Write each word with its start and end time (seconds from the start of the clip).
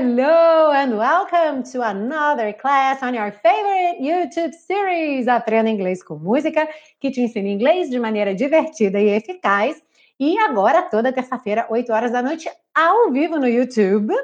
Hello 0.00 0.70
and 0.70 0.96
welcome 0.96 1.64
to 1.72 1.82
another 1.82 2.52
class 2.52 3.02
on 3.02 3.14
your 3.14 3.32
favorite 3.32 4.00
YouTube 4.00 4.54
series. 4.54 5.26
Aprenda 5.26 5.68
inglês 5.68 6.04
com 6.04 6.14
música, 6.14 6.68
que 7.00 7.10
te 7.10 7.20
ensina 7.20 7.48
inglês 7.48 7.90
de 7.90 7.98
maneira 7.98 8.32
divertida 8.32 9.00
e 9.00 9.08
eficaz. 9.08 9.76
E 10.20 10.38
agora, 10.38 10.82
toda 10.82 11.12
terça-feira, 11.12 11.66
8 11.68 11.92
horas 11.92 12.12
da 12.12 12.22
noite, 12.22 12.48
ao 12.72 13.10
vivo 13.10 13.40
no 13.40 13.48
YouTube. 13.48 14.14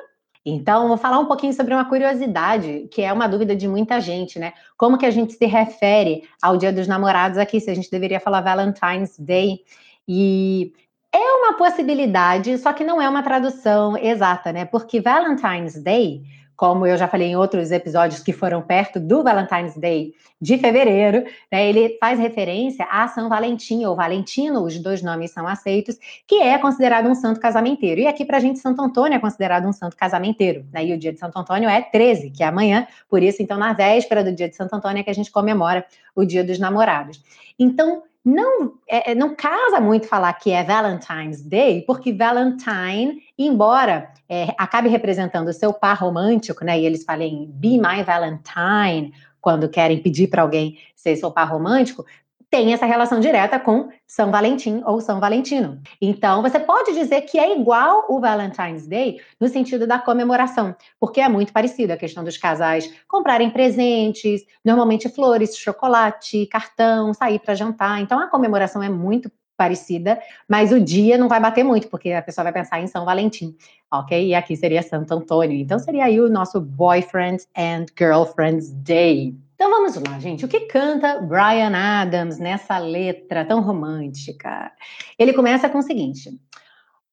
Então, 0.47 0.87
vou 0.87 0.97
falar 0.97 1.19
um 1.19 1.27
pouquinho 1.27 1.52
sobre 1.52 1.75
uma 1.75 1.88
curiosidade, 1.88 2.87
que 2.88 3.02
é 3.02 3.12
uma 3.12 3.27
dúvida 3.27 3.56
de 3.56 3.66
muita 3.66 4.01
gente, 4.01 4.38
né? 4.38 4.52
Como 4.77 4.97
que 4.97 5.06
a 5.06 5.11
gente 5.11 5.33
se 5.33 5.45
refere 5.45 6.23
ao 6.41 6.56
Dia 6.56 6.73
dos 6.73 6.87
Namorados 6.87 7.37
aqui, 7.37 7.59
se 7.59 7.69
a 7.69 7.75
gente 7.75 7.91
deveria 7.91 8.20
falar 8.20 8.43
Valentine's 8.43 9.19
Day. 9.19 9.59
E 10.06 10.73
é 11.15 11.33
uma 11.37 11.57
possibilidade, 11.57 12.59
só 12.59 12.73
que 12.73 12.83
não 12.83 13.01
é 13.01 13.09
uma 13.09 13.23
tradução 13.23 13.97
exata, 13.97 14.52
né? 14.52 14.65
Porque 14.65 15.01
Valentine's 15.01 15.80
Day, 15.80 16.23
como 16.57 16.84
eu 16.84 16.97
já 16.97 17.07
falei 17.07 17.29
em 17.29 17.37
outros 17.37 17.71
episódios 17.71 18.21
que 18.21 18.33
foram 18.33 18.61
perto 18.61 18.98
do 18.98 19.23
Valentine's 19.23 19.77
Day 19.77 20.12
de 20.41 20.59
fevereiro, 20.59 21.24
né, 21.51 21.69
ele 21.69 21.97
faz 22.01 22.19
referência 22.19 22.85
a 22.91 23.07
São 23.07 23.29
Valentim 23.29 23.85
ou 23.85 23.95
Valentino, 23.95 24.65
os 24.65 24.77
dois 24.79 25.02
nomes 25.02 25.30
são 25.30 25.47
aceitos, 25.47 25.97
que 26.27 26.43
é 26.43 26.59
considerado 26.59 27.09
um 27.09 27.15
santo 27.15 27.38
casamenteiro. 27.38 28.01
E 28.01 28.09
aqui 28.09 28.24
para 28.24 28.38
a 28.38 28.41
gente, 28.41 28.59
Santo 28.59 28.83
Antônio 28.83 29.16
é 29.16 29.21
considerado 29.21 29.66
um 29.69 29.73
santo 29.73 29.96
casamenteiro. 29.96 30.66
Né? 30.73 30.87
E 30.87 30.93
o 30.93 30.99
dia 30.99 31.12
de 31.12 31.21
Santo 31.21 31.38
Antônio 31.38 31.69
é 31.69 31.80
13, 31.80 32.30
que 32.30 32.43
é 32.43 32.46
amanhã, 32.46 32.88
por 33.09 33.23
isso, 33.23 33.41
então, 33.41 33.57
na 33.57 33.73
véspera 33.73 34.24
do 34.24 34.33
dia 34.33 34.49
de 34.49 34.57
Santo 34.57 34.74
Antônio 34.74 35.01
é 35.01 35.05
que 35.05 35.10
a 35.10 35.15
gente 35.15 35.30
comemora 35.30 35.87
o 36.15 36.24
dia 36.24 36.43
dos 36.43 36.59
namorados. 36.59 37.23
Então, 37.59 38.02
não, 38.24 38.74
é, 38.88 39.12
é, 39.12 39.14
não 39.14 39.34
casa 39.34 39.80
muito 39.80 40.09
falar 40.09 40.32
que 40.32 40.51
é 40.51 40.65
Valentine's 40.65 41.42
Day, 41.42 41.82
porque 41.82 42.10
Valentine, 42.10 43.20
embora 43.38 44.10
é, 44.28 44.54
acabe 44.57 44.88
representando 44.88 45.49
o 45.49 45.52
seu 45.52 45.74
par 45.74 45.99
romântico, 45.99 46.65
né? 46.65 46.80
E 46.80 46.87
eles 46.87 47.04
falem 47.04 47.51
Be 47.52 47.76
My 47.76 48.02
Valentine, 48.02 49.12
quando 49.43 49.68
querem 49.68 50.01
pedir 50.01 50.29
para 50.29 50.40
alguém 50.40 50.79
ser 50.96 51.16
seu 51.16 51.30
par 51.30 51.51
romântico, 51.51 52.07
tem 52.55 52.73
essa 52.73 52.87
relação 52.87 53.19
direta 53.19 53.59
com 53.59 53.88
São 54.07 54.30
Valentim 54.30 54.80
ou 54.87 55.01
São 55.01 55.19
Valentino. 55.19 55.83
Então, 56.01 56.41
você 56.41 56.61
pode 56.61 56.95
dizer 56.95 57.23
que 57.23 57.37
é 57.37 57.59
igual 57.59 58.07
o 58.09 58.21
Valentine's 58.21 58.87
Day 58.87 59.21
no 59.41 59.49
sentido 59.49 59.88
da 59.88 59.99
comemoração, 59.99 60.73
porque 61.01 61.21
é 61.21 61.29
muito 61.29 61.52
parecido 61.52 61.93
a 61.93 61.96
questão 61.96 62.23
dos 62.23 62.37
casais 62.37 62.88
comprarem 63.09 63.51
presentes, 63.51 64.43
normalmente 64.65 65.09
flores, 65.09 65.56
chocolate, 65.56 66.47
cartão, 66.47 67.12
sair 67.12 67.41
para 67.41 67.56
jantar. 67.56 68.00
Então, 68.00 68.21
a 68.21 68.28
comemoração 68.28 68.81
é 68.81 68.89
muito 68.89 69.28
parecida, 69.56 70.21
mas 70.49 70.71
o 70.71 70.78
dia 70.78 71.19
não 71.19 71.28
vai 71.28 71.41
bater 71.41 71.65
muito, 71.65 71.89
porque 71.89 72.12
a 72.12 72.22
pessoa 72.22 72.44
vai 72.44 72.53
pensar 72.53 72.81
em 72.81 72.87
São 72.87 73.05
Valentim, 73.05 73.56
ok? 73.93 74.28
E 74.28 74.33
aqui 74.33 74.55
seria 74.55 74.81
Santo 74.81 75.12
Antônio. 75.12 75.59
Então, 75.59 75.81
seria 75.81 76.05
aí 76.05 76.21
o 76.21 76.28
nosso 76.28 76.61
Boyfriend 76.61 77.49
and 77.56 77.87
Girlfriend's 77.99 78.71
Day. 78.71 79.34
Então 79.55 79.71
vamos 79.71 79.94
lá, 79.97 80.19
gente. 80.19 80.44
O 80.44 80.49
que 80.49 80.60
canta 80.60 81.21
Brian 81.21 81.72
Adams 81.75 82.38
nessa 82.38 82.78
letra 82.78 83.44
tão 83.44 83.61
romântica? 83.61 84.72
Ele 85.19 85.33
começa 85.33 85.69
com 85.69 85.78
o 85.78 85.83
seguinte: 85.83 86.31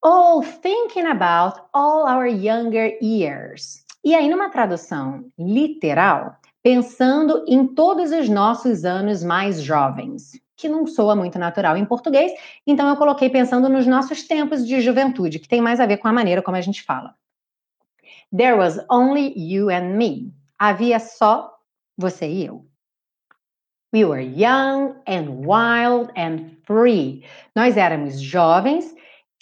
Oh, 0.04 0.42
thinking 0.42 1.06
about 1.06 1.62
all 1.72 2.06
our 2.06 2.26
younger 2.26 2.98
years. 3.02 3.86
E 4.04 4.16
aí, 4.16 4.28
numa 4.28 4.50
tradução 4.50 5.26
literal, 5.38 6.36
pensando 6.64 7.46
em 7.48 7.68
todos 7.68 8.12
os 8.12 8.28
nossos 8.28 8.84
anos 8.84 9.24
mais 9.24 9.62
jovens, 9.62 10.32
que 10.58 10.68
não 10.68 10.88
soa 10.88 11.16
muito 11.16 11.38
natural 11.38 11.78
em 11.78 11.86
português, 11.86 12.32
então 12.66 12.90
eu 12.90 12.96
coloquei 12.96 13.30
pensando 13.30 13.70
nos 13.70 13.86
nossos 13.86 14.24
tempos 14.24 14.66
de 14.66 14.82
juventude, 14.82 15.38
que 15.38 15.48
tem 15.48 15.62
mais 15.62 15.80
a 15.80 15.86
ver 15.86 15.98
com 15.98 16.08
a 16.08 16.14
maneira 16.14 16.42
como 16.42 16.58
a 16.58 16.62
gente 16.62 16.82
fala. 16.82 17.14
There 18.36 18.58
was 18.58 18.80
only 18.90 19.34
you 19.38 19.70
and 19.70 19.96
me. 19.98 20.34
Havia 20.58 21.00
só 21.00 21.51
você 21.98 22.28
e 22.28 22.46
eu. 22.46 22.66
We 23.94 24.06
were 24.06 24.22
young 24.22 24.96
and 25.06 25.46
wild 25.46 26.12
and 26.16 26.58
free. 26.66 27.26
Nós 27.56 27.76
éramos 27.76 28.22
jovens 28.22 28.96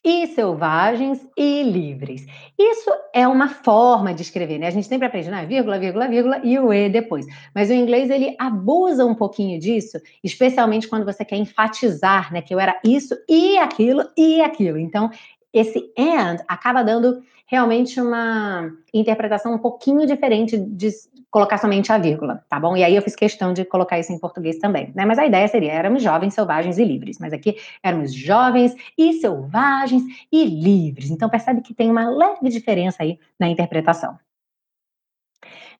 e 0.03 0.27
selvagens 0.27 1.27
e 1.37 1.63
livres. 1.63 2.25
Isso 2.57 2.89
é 3.13 3.27
uma 3.27 3.49
forma 3.49 4.13
de 4.13 4.21
escrever, 4.21 4.57
né? 4.57 4.67
A 4.67 4.71
gente 4.71 4.87
sempre 4.87 5.07
aprende, 5.07 5.29
né? 5.29 5.45
Vírgula, 5.45 5.77
vírgula, 5.77 6.07
vírgula 6.07 6.41
e 6.43 6.57
o 6.57 6.73
e 6.73 6.89
depois. 6.89 7.25
Mas 7.53 7.69
o 7.69 7.73
inglês 7.73 8.09
ele 8.09 8.35
abusa 8.39 9.05
um 9.05 9.13
pouquinho 9.13 9.59
disso, 9.59 9.99
especialmente 10.23 10.87
quando 10.87 11.05
você 11.05 11.23
quer 11.25 11.37
enfatizar, 11.37 12.31
né? 12.33 12.41
Que 12.41 12.53
eu 12.53 12.59
era 12.59 12.79
isso 12.83 13.15
e 13.27 13.57
aquilo 13.57 14.03
e 14.17 14.41
aquilo. 14.41 14.77
Então, 14.77 15.11
esse 15.53 15.91
and 15.97 16.37
acaba 16.47 16.83
dando 16.83 17.21
realmente 17.45 17.99
uma 17.99 18.71
interpretação 18.93 19.53
um 19.53 19.57
pouquinho 19.57 20.05
diferente 20.05 20.57
de 20.57 20.89
colocar 21.31 21.57
somente 21.57 21.91
a 21.91 21.97
vírgula, 21.97 22.43
tá 22.49 22.59
bom? 22.59 22.75
E 22.75 22.83
aí 22.83 22.95
eu 22.95 23.01
fiz 23.01 23.15
questão 23.15 23.53
de 23.53 23.63
colocar 23.65 23.99
isso 23.99 24.11
em 24.11 24.19
português 24.19 24.57
também, 24.57 24.91
né? 24.95 25.05
Mas 25.05 25.19
a 25.19 25.25
ideia 25.25 25.47
seria, 25.47 25.71
éramos 25.71 26.01
jovens, 26.01 26.33
selvagens 26.33 26.77
e 26.77 26.83
livres. 26.83 27.19
Mas 27.19 27.33
aqui 27.33 27.55
éramos 27.83 28.13
jovens 28.13 28.75
e 28.97 29.13
selvagens 29.13 30.03
e 30.31 30.45
livres. 30.45 31.09
Então 31.09 31.29
percebe 31.29 31.61
que 31.61 31.73
tem 31.73 31.89
uma 31.91 32.09
leve 32.09 32.49
diferença 32.49 33.03
aí 33.03 33.19
na 33.39 33.47
interpretação. 33.47 34.17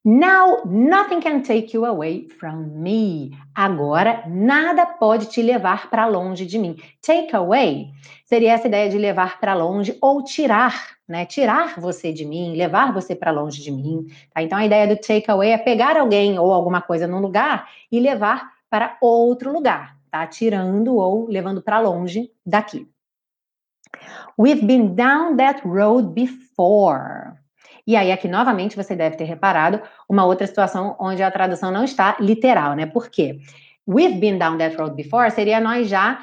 Now, 0.06 0.64
nothing 0.66 1.22
can 1.22 1.42
take 1.44 1.74
you 1.74 1.86
away 1.86 2.30
from 2.30 2.82
me. 2.82 3.32
Agora, 3.54 4.24
nada 4.28 4.86
pode 4.86 5.26
te 5.26 5.42
levar 5.42 5.90
para 5.90 6.08
longe 6.08 6.46
de 6.46 6.58
mim. 6.58 6.78
Take 7.02 7.36
away 7.36 7.92
seria 8.30 8.54
essa 8.54 8.68
ideia 8.68 8.88
de 8.90 8.98
levar 8.98 9.40
para 9.40 9.56
longe 9.56 9.98
ou 10.00 10.24
tirar, 10.24 10.96
né? 11.08 11.26
Tirar 11.26 11.80
você 11.80 12.14
de 12.14 12.24
mim, 12.24 12.56
levar 12.56 12.94
você 12.94 13.16
para 13.16 13.32
longe 13.32 13.60
de 13.60 13.72
mim. 13.72 14.06
Tá? 14.32 14.44
Então, 14.44 14.58
a 14.58 14.66
ideia 14.66 14.88
do 14.88 14.96
take 14.96 15.30
away 15.32 15.50
é 15.50 15.58
pegar 15.58 15.98
alguém 15.98 16.38
ou 16.38 16.54
alguma 16.54 16.80
coisa 16.80 17.08
num 17.08 17.20
lugar 17.20 17.68
e 17.92 18.00
levar 18.00 18.52
para 18.70 18.98
outro 19.02 19.52
lugar, 19.52 19.98
tá? 20.12 20.28
Tirando 20.28 20.96
ou 20.96 21.28
levando 21.28 21.60
para 21.60 21.80
longe 21.80 22.32
daqui. 22.46 22.88
We've 24.38 24.64
been 24.64 24.94
down 24.96 25.36
that 25.38 25.68
road 25.68 26.14
before. 26.14 27.34
E 27.90 27.96
aí, 27.96 28.12
aqui 28.12 28.28
novamente, 28.28 28.76
você 28.76 28.96
deve 28.96 29.16
ter 29.16 29.24
reparado 29.24 29.82
uma 30.08 30.24
outra 30.24 30.46
situação 30.46 30.96
onde 31.00 31.24
a 31.24 31.32
tradução 31.32 31.72
não 31.72 31.84
está 31.84 32.16
literal, 32.20 32.76
né? 32.76 32.86
Por 32.86 33.10
quê? 33.10 33.40
We've 33.88 34.20
been 34.20 34.38
down 34.38 34.60
that 34.60 34.78
road 34.78 34.94
before 34.94 35.32
seria 35.32 35.60
nós 35.60 35.90
já 35.90 36.20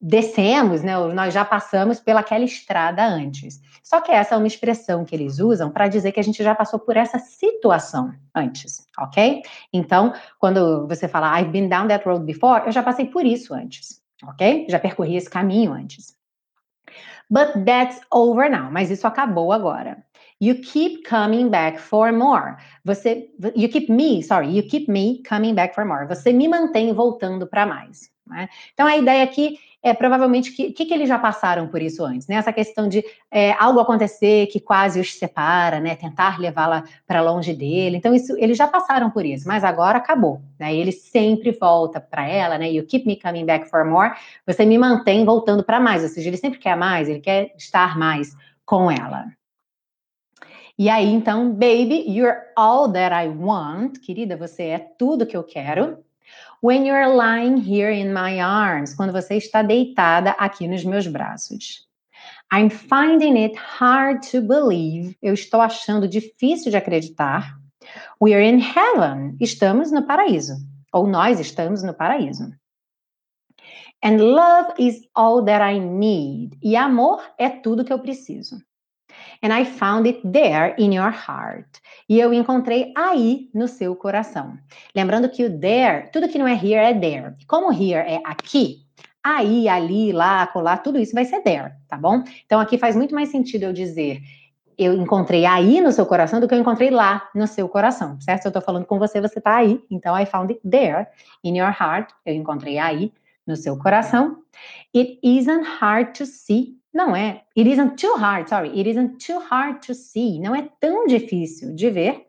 descemos, 0.00 0.84
né? 0.84 0.96
Nós 0.96 1.34
já 1.34 1.44
passamos 1.44 1.98
pelaquela 1.98 2.44
estrada 2.44 3.04
antes. 3.04 3.60
Só 3.82 4.00
que 4.00 4.12
essa 4.12 4.36
é 4.36 4.38
uma 4.38 4.46
expressão 4.46 5.04
que 5.04 5.12
eles 5.12 5.40
usam 5.40 5.72
para 5.72 5.88
dizer 5.88 6.12
que 6.12 6.20
a 6.20 6.22
gente 6.22 6.40
já 6.40 6.54
passou 6.54 6.78
por 6.78 6.96
essa 6.96 7.18
situação 7.18 8.14
antes, 8.32 8.86
ok? 8.96 9.42
Então, 9.72 10.14
quando 10.38 10.86
você 10.86 11.08
fala 11.08 11.36
I've 11.40 11.50
been 11.50 11.68
down 11.68 11.88
that 11.88 12.08
road 12.08 12.24
before, 12.24 12.62
eu 12.64 12.70
já 12.70 12.80
passei 12.80 13.06
por 13.06 13.26
isso 13.26 13.52
antes, 13.52 14.00
ok? 14.22 14.66
Já 14.68 14.78
percorri 14.78 15.16
esse 15.16 15.28
caminho 15.28 15.72
antes. 15.72 16.16
But 17.28 17.64
that's 17.64 18.00
over 18.12 18.48
now. 18.48 18.70
Mas 18.70 18.90
isso 18.90 19.06
acabou 19.06 19.52
agora. 19.52 20.04
You 20.42 20.56
keep 20.56 21.08
coming 21.08 21.50
back 21.50 21.78
for 21.78 22.12
more. 22.12 22.56
Você, 22.84 23.30
you 23.54 23.68
keep 23.68 23.88
me, 23.88 24.24
sorry, 24.24 24.48
you 24.48 24.64
keep 24.64 24.90
me 24.90 25.22
coming 25.22 25.54
back 25.54 25.72
for 25.72 25.84
more. 25.84 26.04
Você 26.08 26.32
me 26.32 26.48
mantém 26.48 26.92
voltando 26.92 27.46
para 27.46 27.64
mais. 27.64 28.10
Né? 28.26 28.48
Então 28.74 28.84
a 28.84 28.96
ideia 28.96 29.22
aqui 29.22 29.56
é 29.80 29.94
provavelmente 29.94 30.50
que, 30.50 30.72
que, 30.72 30.84
que 30.84 30.92
eles 30.92 31.08
já 31.08 31.16
passaram 31.16 31.68
por 31.68 31.80
isso 31.80 32.04
antes, 32.04 32.26
né? 32.26 32.34
Essa 32.34 32.52
questão 32.52 32.88
de 32.88 33.04
é, 33.30 33.52
algo 33.52 33.78
acontecer 33.78 34.48
que 34.48 34.58
quase 34.58 34.98
os 34.98 35.14
separa, 35.14 35.78
né? 35.78 35.94
Tentar 35.94 36.40
levá-la 36.40 36.82
para 37.06 37.20
longe 37.20 37.54
dele. 37.54 37.98
Então 37.98 38.12
isso 38.12 38.36
eles 38.36 38.58
já 38.58 38.66
passaram 38.66 39.10
por 39.10 39.24
isso, 39.24 39.46
mas 39.46 39.62
agora 39.62 39.98
acabou, 39.98 40.40
né? 40.58 40.74
Ele 40.74 40.90
sempre 40.90 41.52
volta 41.52 42.00
para 42.00 42.26
ela, 42.26 42.58
né? 42.58 42.68
You 42.68 42.84
keep 42.84 43.06
me 43.06 43.14
coming 43.20 43.46
back 43.46 43.70
for 43.70 43.84
more. 43.84 44.10
Você 44.44 44.66
me 44.66 44.76
mantém 44.76 45.24
voltando 45.24 45.62
para 45.62 45.78
mais, 45.78 46.02
ou 46.02 46.08
seja, 46.08 46.28
ele 46.28 46.36
sempre 46.36 46.58
quer 46.58 46.76
mais, 46.76 47.08
ele 47.08 47.20
quer 47.20 47.52
estar 47.56 47.96
mais 47.96 48.36
com 48.66 48.90
ela. 48.90 49.26
E 50.78 50.88
aí, 50.88 51.12
então, 51.12 51.52
baby, 51.52 52.04
you're 52.08 52.38
all 52.56 52.90
that 52.92 53.14
I 53.14 53.28
want. 53.28 53.98
Querida, 54.00 54.36
você 54.36 54.64
é 54.64 54.78
tudo 54.78 55.26
que 55.26 55.36
eu 55.36 55.44
quero. 55.44 56.02
When 56.62 56.86
you're 56.86 57.14
lying 57.14 57.58
here 57.58 57.92
in 57.92 58.12
my 58.12 58.40
arms. 58.40 58.94
Quando 58.94 59.12
você 59.12 59.36
está 59.36 59.62
deitada 59.62 60.30
aqui 60.32 60.66
nos 60.66 60.84
meus 60.84 61.06
braços. 61.06 61.86
I'm 62.52 62.70
finding 62.70 63.36
it 63.42 63.56
hard 63.56 64.22
to 64.30 64.40
believe. 64.40 65.16
Eu 65.22 65.34
estou 65.34 65.60
achando 65.60 66.08
difícil 66.08 66.70
de 66.70 66.76
acreditar. 66.76 67.58
We're 68.20 68.42
in 68.42 68.60
heaven. 68.60 69.36
Estamos 69.40 69.90
no 69.90 70.06
paraíso. 70.06 70.56
Ou 70.92 71.06
nós 71.06 71.40
estamos 71.40 71.82
no 71.82 71.94
paraíso. 71.94 72.52
And 74.04 74.18
love 74.18 74.74
is 74.78 75.08
all 75.14 75.44
that 75.44 75.62
I 75.62 75.78
need. 75.78 76.58
E 76.62 76.76
amor 76.76 77.22
é 77.38 77.48
tudo 77.48 77.84
que 77.84 77.92
eu 77.92 77.98
preciso. 77.98 78.56
And 79.42 79.52
I 79.52 79.64
found 79.64 80.06
it 80.06 80.20
there 80.30 80.74
in 80.78 80.94
your 80.94 81.10
heart. 81.10 81.80
E 82.08 82.18
eu 82.18 82.32
encontrei 82.32 82.92
aí 82.96 83.50
no 83.52 83.66
seu 83.66 83.96
coração. 83.96 84.56
Lembrando 84.94 85.28
que 85.28 85.44
o 85.44 85.58
there, 85.58 86.10
tudo 86.12 86.28
que 86.28 86.38
não 86.38 86.46
é 86.46 86.54
here 86.54 86.74
é 86.74 86.94
there. 86.94 87.34
Como 87.46 87.72
here 87.72 88.08
é 88.08 88.20
aqui, 88.24 88.86
aí, 89.22 89.68
ali, 89.68 90.12
lá, 90.12 90.46
colar, 90.46 90.78
tudo 90.78 90.98
isso 90.98 91.12
vai 91.12 91.24
ser 91.24 91.40
there, 91.42 91.72
tá 91.88 91.96
bom? 91.96 92.22
Então 92.46 92.60
aqui 92.60 92.78
faz 92.78 92.94
muito 92.94 93.14
mais 93.14 93.30
sentido 93.30 93.64
eu 93.64 93.72
dizer 93.72 94.22
eu 94.78 94.94
encontrei 94.94 95.44
aí 95.44 95.80
no 95.80 95.92
seu 95.92 96.06
coração 96.06 96.40
do 96.40 96.48
que 96.48 96.54
eu 96.54 96.58
encontrei 96.58 96.90
lá 96.90 97.28
no 97.34 97.46
seu 97.46 97.68
coração, 97.68 98.20
certo? 98.20 98.42
Se 98.42 98.48
eu 98.48 98.50
estou 98.50 98.62
falando 98.62 98.86
com 98.86 98.98
você, 98.98 99.20
você 99.20 99.38
está 99.38 99.56
aí. 99.56 99.82
Então, 99.90 100.18
I 100.18 100.26
found 100.26 100.52
it 100.52 100.68
there 100.68 101.06
in 101.44 101.56
your 101.58 101.70
heart. 101.70 102.10
Eu 102.24 102.34
encontrei 102.34 102.78
aí 102.78 103.12
no 103.46 103.56
seu 103.56 103.76
coração. 103.78 104.38
It 104.94 105.18
isn't 105.22 105.64
hard 105.64 106.16
to 106.16 106.26
see. 106.26 106.76
Não 106.92 107.16
é. 107.16 107.44
It 107.56 107.70
isn't 107.70 107.96
too 107.96 108.14
hard, 108.16 108.48
sorry. 108.48 108.68
It 108.68 108.88
isn't 108.88 109.24
too 109.24 109.40
hard 109.50 109.80
to 109.86 109.94
see. 109.94 110.38
Não 110.38 110.54
é 110.54 110.68
tão 110.78 111.06
difícil 111.06 111.74
de 111.74 111.90
ver. 111.90 112.26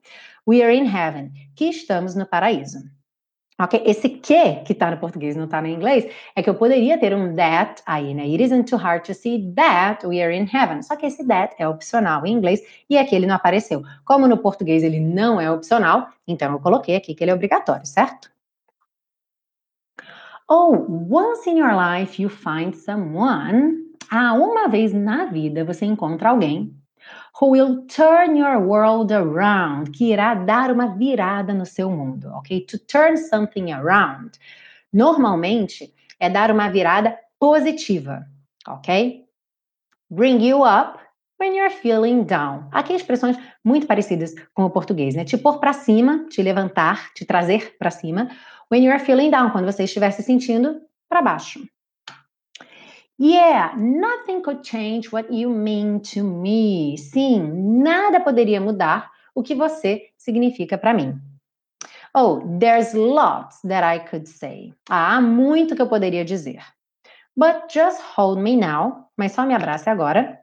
We 0.47 0.63
are 0.63 0.73
in 0.73 0.85
heaven. 0.85 1.31
Que 1.55 1.65
estamos 1.65 2.15
no 2.15 2.25
paraíso. 2.25 2.79
Ok? 3.59 3.83
Esse 3.85 4.09
que 4.09 4.55
que 4.65 4.73
está 4.73 4.89
no 4.89 4.97
português 4.97 5.35
não 5.35 5.45
está 5.45 5.61
no 5.61 5.67
inglês 5.67 6.05
é 6.35 6.41
que 6.41 6.49
eu 6.49 6.55
poderia 6.55 6.97
ter 6.97 7.13
um 7.13 7.35
that 7.35 7.83
aí, 7.85 8.13
né? 8.13 8.23
It 8.23 8.41
isn't 8.41 8.69
too 8.69 8.77
hard 8.77 9.05
to 9.05 9.13
see 9.13 9.53
that 9.55 10.05
we 10.07 10.23
are 10.23 10.35
in 10.35 10.47
heaven. 10.51 10.81
Só 10.81 10.95
que 10.95 11.05
esse 11.05 11.25
that 11.27 11.55
é 11.59 11.67
opcional 11.67 12.25
em 12.25 12.33
inglês 12.33 12.61
e 12.89 12.97
aqui 12.97 13.15
ele 13.15 13.27
não 13.27 13.35
apareceu. 13.35 13.83
Como 14.05 14.27
no 14.27 14.37
português 14.37 14.81
ele 14.81 14.99
não 14.99 15.39
é 15.39 15.51
opcional, 15.51 16.07
então 16.27 16.51
eu 16.51 16.59
coloquei 16.59 16.95
aqui 16.95 17.13
que 17.13 17.23
ele 17.23 17.31
é 17.31 17.33
obrigatório, 17.33 17.85
certo? 17.85 18.31
Oh, 20.49 20.75
once 21.09 21.49
in 21.49 21.57
your 21.57 21.73
life 21.73 22.21
you 22.21 22.29
find 22.29 22.73
someone. 22.75 23.92
Ah, 24.09 24.33
uma 24.33 24.67
vez 24.67 24.93
na 24.93 25.25
vida 25.25 25.63
você 25.63 25.85
encontra 25.85 26.29
alguém 26.29 26.75
who 27.39 27.49
will 27.49 27.85
turn 27.87 28.37
your 28.37 28.57
world 28.61 29.13
around, 29.13 29.91
que 29.91 30.11
irá 30.11 30.35
dar 30.35 30.71
uma 30.71 30.95
virada 30.95 31.53
no 31.53 31.65
seu 31.65 31.89
mundo, 31.89 32.29
ok? 32.35 32.61
To 32.67 32.79
turn 32.79 33.17
something 33.17 33.71
around, 33.71 34.31
normalmente 34.91 35.93
é 36.19 36.29
dar 36.29 36.51
uma 36.51 36.69
virada 36.69 37.17
positiva, 37.39 38.25
ok? 38.67 39.25
Bring 40.09 40.45
you 40.45 40.63
up 40.63 40.99
when 41.39 41.57
you're 41.57 41.73
feeling 41.73 42.23
down. 42.23 42.69
Aqui 42.71 42.93
expressões 42.93 43.37
muito 43.63 43.87
parecidas 43.87 44.33
com 44.53 44.63
o 44.63 44.69
português, 44.69 45.15
né? 45.15 45.25
Te 45.25 45.37
pôr 45.37 45.59
para 45.59 45.73
cima, 45.73 46.25
te 46.29 46.41
levantar, 46.41 47.11
te 47.13 47.25
trazer 47.25 47.75
para 47.77 47.89
cima. 47.89 48.29
When 48.71 48.83
you're 48.83 49.03
feeling 49.03 49.31
down, 49.31 49.49
quando 49.49 49.65
você 49.65 49.83
estiver 49.83 50.11
se 50.11 50.23
sentindo 50.23 50.81
para 51.09 51.21
baixo. 51.21 51.59
Yeah, 53.19 53.75
nothing 53.77 54.41
could 54.41 54.63
change 54.63 55.11
what 55.11 55.31
you 55.31 55.49
mean 55.49 56.01
to 56.13 56.23
me. 56.23 56.97
Sim, 56.97 57.81
nada 57.83 58.19
poderia 58.19 58.59
mudar 58.59 59.11
o 59.35 59.43
que 59.43 59.55
você 59.55 60.09
significa 60.17 60.77
para 60.77 60.93
mim. 60.93 61.19
Oh, 62.15 62.41
there's 62.59 62.93
lots 62.93 63.61
that 63.61 63.83
I 63.83 63.99
could 63.99 64.27
say. 64.27 64.73
Ah, 64.89 65.15
há 65.15 65.21
muito 65.21 65.75
que 65.75 65.81
eu 65.81 65.87
poderia 65.87 66.23
dizer. 66.23 66.61
But 67.35 67.71
just 67.73 67.99
hold 68.15 68.39
me 68.39 68.55
now. 68.55 69.09
Mas 69.17 69.31
só 69.31 69.45
me 69.45 69.53
abrace 69.53 69.89
agora. 69.89 70.39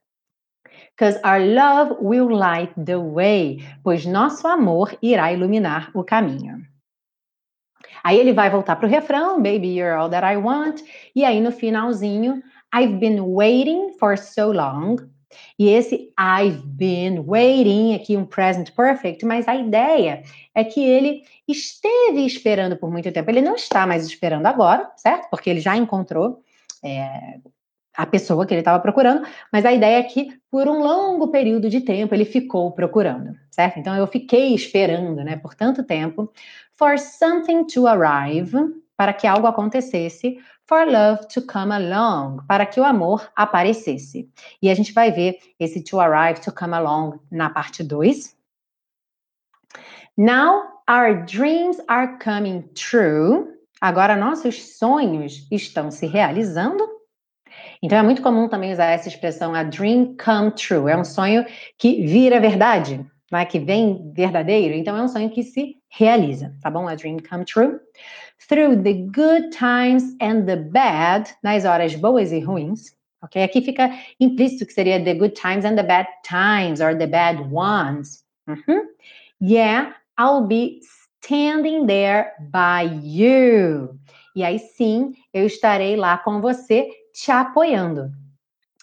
Because 0.97 1.19
our 1.25 1.41
love 1.41 1.97
will 2.01 2.29
light 2.29 2.73
the 2.77 2.97
way. 2.97 3.59
Pois 3.83 4.05
nosso 4.05 4.47
amor 4.49 4.97
irá 5.03 5.33
iluminar 5.33 5.91
o 5.95 6.05
caminho. 6.05 6.67
Aí 8.03 8.19
ele 8.19 8.33
vai 8.33 8.51
voltar 8.51 8.77
para 8.77 8.87
o 8.87 8.91
refrão, 8.91 9.37
Baby, 9.37 9.77
you're 9.77 9.95
all 9.97 10.11
that 10.11 10.25
I 10.25 10.37
want. 10.37 10.81
E 11.15 11.25
aí 11.25 11.41
no 11.41 11.53
finalzinho, 11.53 12.43
I've 12.75 12.99
been 12.99 13.21
waiting 13.21 13.91
for 13.99 14.17
so 14.17 14.51
long. 14.53 14.97
E 15.59 15.69
esse 15.69 16.13
I've 16.19 16.63
been 16.65 17.25
waiting, 17.27 17.95
aqui 17.95 18.17
um 18.17 18.25
present 18.25 18.73
perfect, 18.75 19.25
mas 19.25 19.47
a 19.47 19.55
ideia 19.55 20.23
é 20.55 20.65
que 20.65 20.81
ele 20.81 21.23
esteve 21.47 22.27
esperando 22.27 22.77
por 22.77 22.91
muito 22.91 23.13
tempo. 23.13 23.31
Ele 23.31 23.41
não 23.41 23.55
está 23.55 23.87
mais 23.87 24.05
esperando 24.05 24.47
agora, 24.47 24.91
certo? 24.97 25.29
Porque 25.31 25.49
ele 25.49 25.61
já 25.61 25.77
encontrou 25.77 26.43
é, 26.83 27.39
a 27.97 28.07
pessoa 28.07 28.47
que 28.47 28.55
ele 28.55 28.61
estava 28.61 28.81
procurando, 28.81 29.27
mas 29.53 29.65
a 29.65 29.73
ideia 29.73 29.99
é 29.99 30.03
que 30.03 30.41
por 30.51 30.67
um 30.67 30.81
longo 30.81 31.29
período 31.29 31.69
de 31.69 31.81
tempo 31.81 32.15
ele 32.15 32.25
ficou 32.25 32.73
procurando, 32.73 33.37
certo? 33.51 33.79
Então 33.79 33.95
eu 33.95 34.07
fiquei 34.07 34.55
esperando, 34.55 35.23
né, 35.23 35.37
por 35.37 35.55
tanto 35.55 35.85
tempo, 35.85 36.33
for 36.77 36.99
something 36.99 37.65
to 37.67 37.87
arrive, 37.87 38.57
para 38.97 39.13
que 39.13 39.27
algo 39.27 39.47
acontecesse, 39.47 40.39
for 40.71 40.87
love 40.87 41.27
to 41.27 41.43
come 41.43 41.73
along, 41.73 42.47
para 42.47 42.65
que 42.65 42.81
o 42.81 42.85
amor 42.85 43.29
aparecesse. 43.35 44.31
E 44.63 44.71
a 44.71 44.75
gente 44.75 44.93
vai 44.93 45.11
ver 45.11 45.37
esse 45.59 45.83
to 45.83 45.99
arrive, 45.99 46.41
to 46.41 46.53
come 46.53 46.75
along 46.75 47.19
na 47.29 47.51
parte 47.51 47.83
2. 47.83 48.37
Now 50.17 50.63
our 50.89 51.27
dreams 51.27 51.81
are 51.89 52.17
coming 52.23 52.63
true. 52.75 53.49
Agora 53.81 54.17
nossos 54.17 54.79
sonhos 54.79 55.49
estão 55.51 55.91
se 55.91 56.07
realizando. 56.07 56.89
Então 57.83 57.99
é 57.99 58.03
muito 58.03 58.23
comum 58.23 58.49
também 58.49 58.73
usar 58.73 58.93
essa 58.93 59.09
expressão 59.09 59.53
a 59.53 59.65
dream 59.65 60.15
come 60.25 60.53
true. 60.53 60.89
É 60.89 60.97
um 60.97 61.05
sonho 61.05 61.45
que 61.77 62.07
vira 62.07 62.39
verdade, 62.39 63.05
né? 63.33 63.45
que 63.45 63.59
vem 63.59 64.13
verdadeiro. 64.15 64.75
Então 64.75 64.97
é 64.97 65.03
um 65.03 65.09
sonho 65.09 65.31
que 65.31 65.43
se 65.43 65.79
realiza, 65.89 66.55
tá 66.63 66.71
bom? 66.71 66.87
A 66.87 66.95
dream 66.95 67.17
come 67.29 67.45
true 67.45 67.81
through 68.49 68.83
the 68.83 68.95
good 69.13 69.53
times 69.53 70.15
and 70.21 70.49
the 70.49 70.57
bad, 70.57 71.31
nas 71.43 71.65
horas 71.65 71.95
boas 71.95 72.33
e 72.33 72.41
ruins. 72.41 72.97
Ok? 73.23 73.43
Aqui 73.43 73.61
fica 73.61 73.91
implícito 74.19 74.67
que 74.67 74.73
seria 74.73 75.03
the 75.03 75.15
good 75.15 75.35
times 75.35 75.65
and 75.65 75.77
the 75.77 75.83
bad 75.83 76.07
times, 76.25 76.81
or 76.81 76.97
the 76.97 77.07
bad 77.07 77.51
ones. 77.51 78.25
Uhum. 78.49 78.87
Yeah, 79.41 79.93
I'll 80.17 80.47
be 80.47 80.81
standing 81.23 81.87
there 81.87 82.33
by 82.51 82.83
you. 83.03 83.99
E 84.35 84.43
aí 84.43 84.59
sim, 84.59 85.13
eu 85.35 85.47
estarei 85.47 85.97
lá 85.97 86.17
com 86.19 86.41
você, 86.41 86.89
te 87.13 87.31
apoiando. 87.31 88.11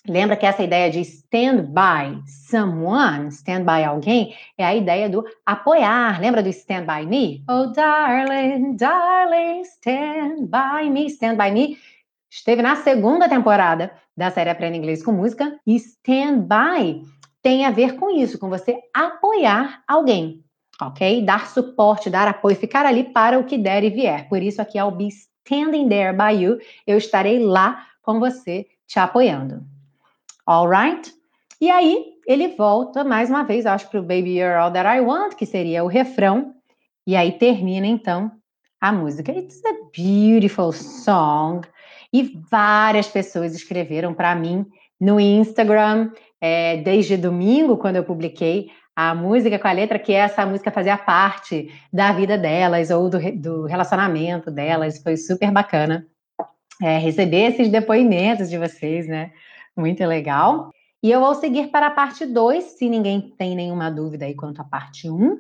Lembra 0.08 0.38
que 0.38 0.46
essa 0.46 0.64
ideia 0.64 0.90
de 0.90 1.02
stand 1.02 1.64
by 1.74 2.22
someone, 2.26 3.28
stand 3.28 3.64
by 3.64 3.84
alguém, 3.84 4.34
é 4.58 4.66
a 4.66 4.76
ideia 4.76 5.10
do 5.10 5.26
apoiar. 5.46 6.22
Lembra 6.22 6.42
do 6.42 6.50
stand 6.50 6.86
by 6.86 7.06
me? 7.06 7.44
Oh, 7.50 7.74
darling, 7.74 8.78
darling, 8.78 9.62
stand 9.64 10.48
by 10.48 10.90
me, 10.90 11.08
stand 11.08 11.36
by 11.36 11.52
me. 11.52 11.78
Esteve 12.30 12.62
na 12.62 12.76
segunda 12.78 13.28
temporada 13.28 13.92
da 14.16 14.32
série 14.32 14.50
Aprenda 14.50 14.78
Inglês 14.78 15.04
com 15.04 15.12
Música 15.12 15.60
e 15.66 15.76
stand 15.76 16.48
by 16.48 17.02
tem 17.42 17.66
a 17.66 17.72
ver 17.72 17.96
com 17.96 18.10
isso, 18.10 18.40
com 18.40 18.50
você 18.50 18.78
apoiar 18.94 19.82
alguém, 19.88 20.44
ok? 20.82 21.24
Dar 21.24 21.48
suporte, 21.48 22.10
dar 22.10 22.28
apoio, 22.28 22.56
ficar 22.56 22.86
ali 22.86 23.06
para 23.06 23.40
o 23.40 23.46
que 23.46 23.58
der 23.58 23.84
e 23.84 23.90
vier. 23.90 24.28
Por 24.28 24.42
isso 24.42 24.62
aqui, 24.62 24.78
I'll 24.78 24.92
be 24.92 25.08
standing 25.08 25.88
there 25.88 26.16
by 26.16 26.44
you. 26.44 26.60
Eu 26.86 26.98
estarei 26.98 27.40
lá 27.40 27.88
com 28.02 28.20
você, 28.20 28.68
te 28.86 29.00
apoiando. 29.00 29.77
Alright? 30.48 31.14
E 31.60 31.70
aí 31.70 32.06
ele 32.26 32.50
volta 32.50 33.04
mais 33.04 33.30
uma 33.30 33.44
vez, 33.44 33.66
acho, 33.66 33.90
para 33.90 34.00
o 34.00 34.04
Baby 34.04 34.40
You're 34.40 34.56
All 34.56 34.72
That 34.72 34.88
I 34.88 35.02
Want, 35.02 35.34
que 35.36 35.46
seria 35.46 35.84
o 35.84 35.88
refrão. 35.88 36.54
E 37.06 37.16
aí 37.16 37.34
termina 37.34 37.86
então 37.86 38.32
a 38.80 38.94
música. 38.94 39.32
It's 39.32 39.62
a 39.66 39.74
beautiful 39.94 40.72
song. 40.72 41.68
E 42.14 42.40
várias 42.50 43.08
pessoas 43.08 43.54
escreveram 43.54 44.14
para 44.14 44.34
mim 44.36 44.66
no 45.00 45.20
Instagram, 45.20 46.12
é, 46.40 46.78
desde 46.78 47.18
domingo, 47.18 47.78
quando 47.78 47.98
eu 47.98 48.04
publiquei 48.06 48.70
a 48.96 49.14
música 49.14 49.60
com 49.60 49.68
a 49.68 49.72
letra, 49.74 50.00
que 50.00 50.14
essa 50.14 50.46
música 50.46 50.72
fazia 50.72 50.98
parte 50.98 51.70
da 51.92 52.14
vida 52.14 52.38
delas 52.38 52.90
ou 52.90 53.10
do, 53.10 53.20
do 53.34 53.66
relacionamento 53.66 54.50
delas. 54.50 55.02
Foi 55.04 55.18
super 55.18 55.52
bacana 55.52 56.08
é, 56.82 56.98
receber 57.00 57.52
esses 57.52 57.70
depoimentos 57.70 58.50
de 58.50 58.58
vocês, 58.58 59.08
né? 59.08 59.32
Muito 59.78 60.04
legal. 60.04 60.72
E 61.04 61.12
eu 61.12 61.20
vou 61.20 61.36
seguir 61.36 61.68
para 61.68 61.88
a 61.88 61.92
parte 61.92 62.26
2, 62.26 62.64
se 62.64 62.90
ninguém 62.90 63.22
tem 63.22 63.56
nenhuma 63.56 63.92
dúvida 63.92 64.26
aí 64.26 64.36
quanto 64.36 64.60
à 64.60 64.64
parte 64.64 65.08
1. 65.08 65.14
Um. 65.14 65.40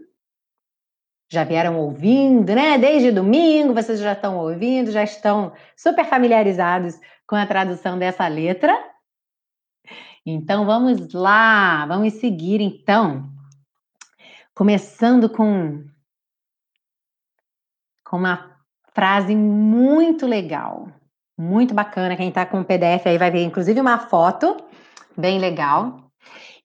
Já 1.29 1.43
vieram 1.43 1.77
ouvindo, 1.79 2.53
né? 2.53 2.77
Desde 2.77 3.11
domingo 3.11 3.73
vocês 3.73 3.99
já 3.99 4.13
estão 4.13 4.37
ouvindo, 4.37 4.91
já 4.91 5.03
estão 5.03 5.51
super 5.75 6.05
familiarizados 6.05 6.97
com 7.27 7.35
a 7.35 7.45
tradução 7.45 7.97
dessa 7.99 8.27
letra. 8.27 8.73
Então 10.25 10.65
vamos 10.65 11.11
lá, 11.13 11.85
vamos 11.85 12.13
seguir 12.13 12.61
então. 12.61 13.29
Começando 14.53 15.29
com 15.29 15.83
com 18.05 18.17
uma 18.17 18.57
frase 18.93 19.35
muito 19.35 20.25
legal. 20.25 20.89
Muito 21.37 21.73
bacana. 21.73 22.15
Quem 22.15 22.29
está 22.29 22.45
com 22.45 22.61
o 22.61 22.65
PDF 22.65 23.05
aí 23.05 23.17
vai 23.17 23.29
ver, 23.29 23.43
inclusive, 23.43 23.79
uma 23.79 23.99
foto 23.99 24.57
bem 25.15 25.37
legal. 25.39 26.07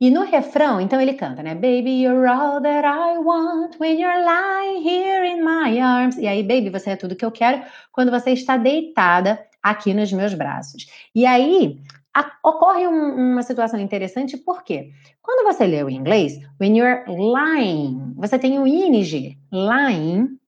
E 0.01 0.11
no 0.11 0.25
refrão, 0.25 0.81
então 0.81 1.01
ele 1.01 1.15
canta, 1.15 1.43
né? 1.43 1.55
Baby, 1.55 2.03
you're 2.03 2.27
all 2.27 2.61
that 2.61 2.85
I 2.85 3.19
want 3.19 3.79
when 3.79 4.01
you're 4.01 4.25
lying 4.25 4.83
here 4.83 5.25
in 5.25 5.43
my 5.43 5.79
arms. 5.79 6.17
E 6.17 6.27
aí, 6.27 6.43
baby, 6.43 6.71
você 6.71 6.91
é 6.91 6.97
tudo 6.97 7.15
que 7.15 7.25
eu 7.25 7.31
quero 7.31 7.63
quando 7.93 8.11
você 8.11 8.31
está 8.31 8.57
deitada 8.57 9.39
aqui 9.63 9.95
nos 9.95 10.13
meus 10.13 10.35
braços. 10.35 10.87
E 11.15 11.25
aí, 11.25 11.79
a, 12.13 12.33
ocorre 12.43 12.89
um, 12.89 13.33
uma 13.33 13.43
situação 13.43 13.79
interessante, 13.79 14.37
porque 14.37 14.91
quando 15.21 15.45
você 15.45 15.67
lê 15.67 15.85
o 15.85 15.91
inglês, 15.91 16.41
when 16.61 16.77
you're 16.77 17.05
lying, 17.07 18.15
você 18.17 18.39
tem 18.39 18.59
o 18.59 18.67
ing, 18.67 19.37
lying, 19.53 20.39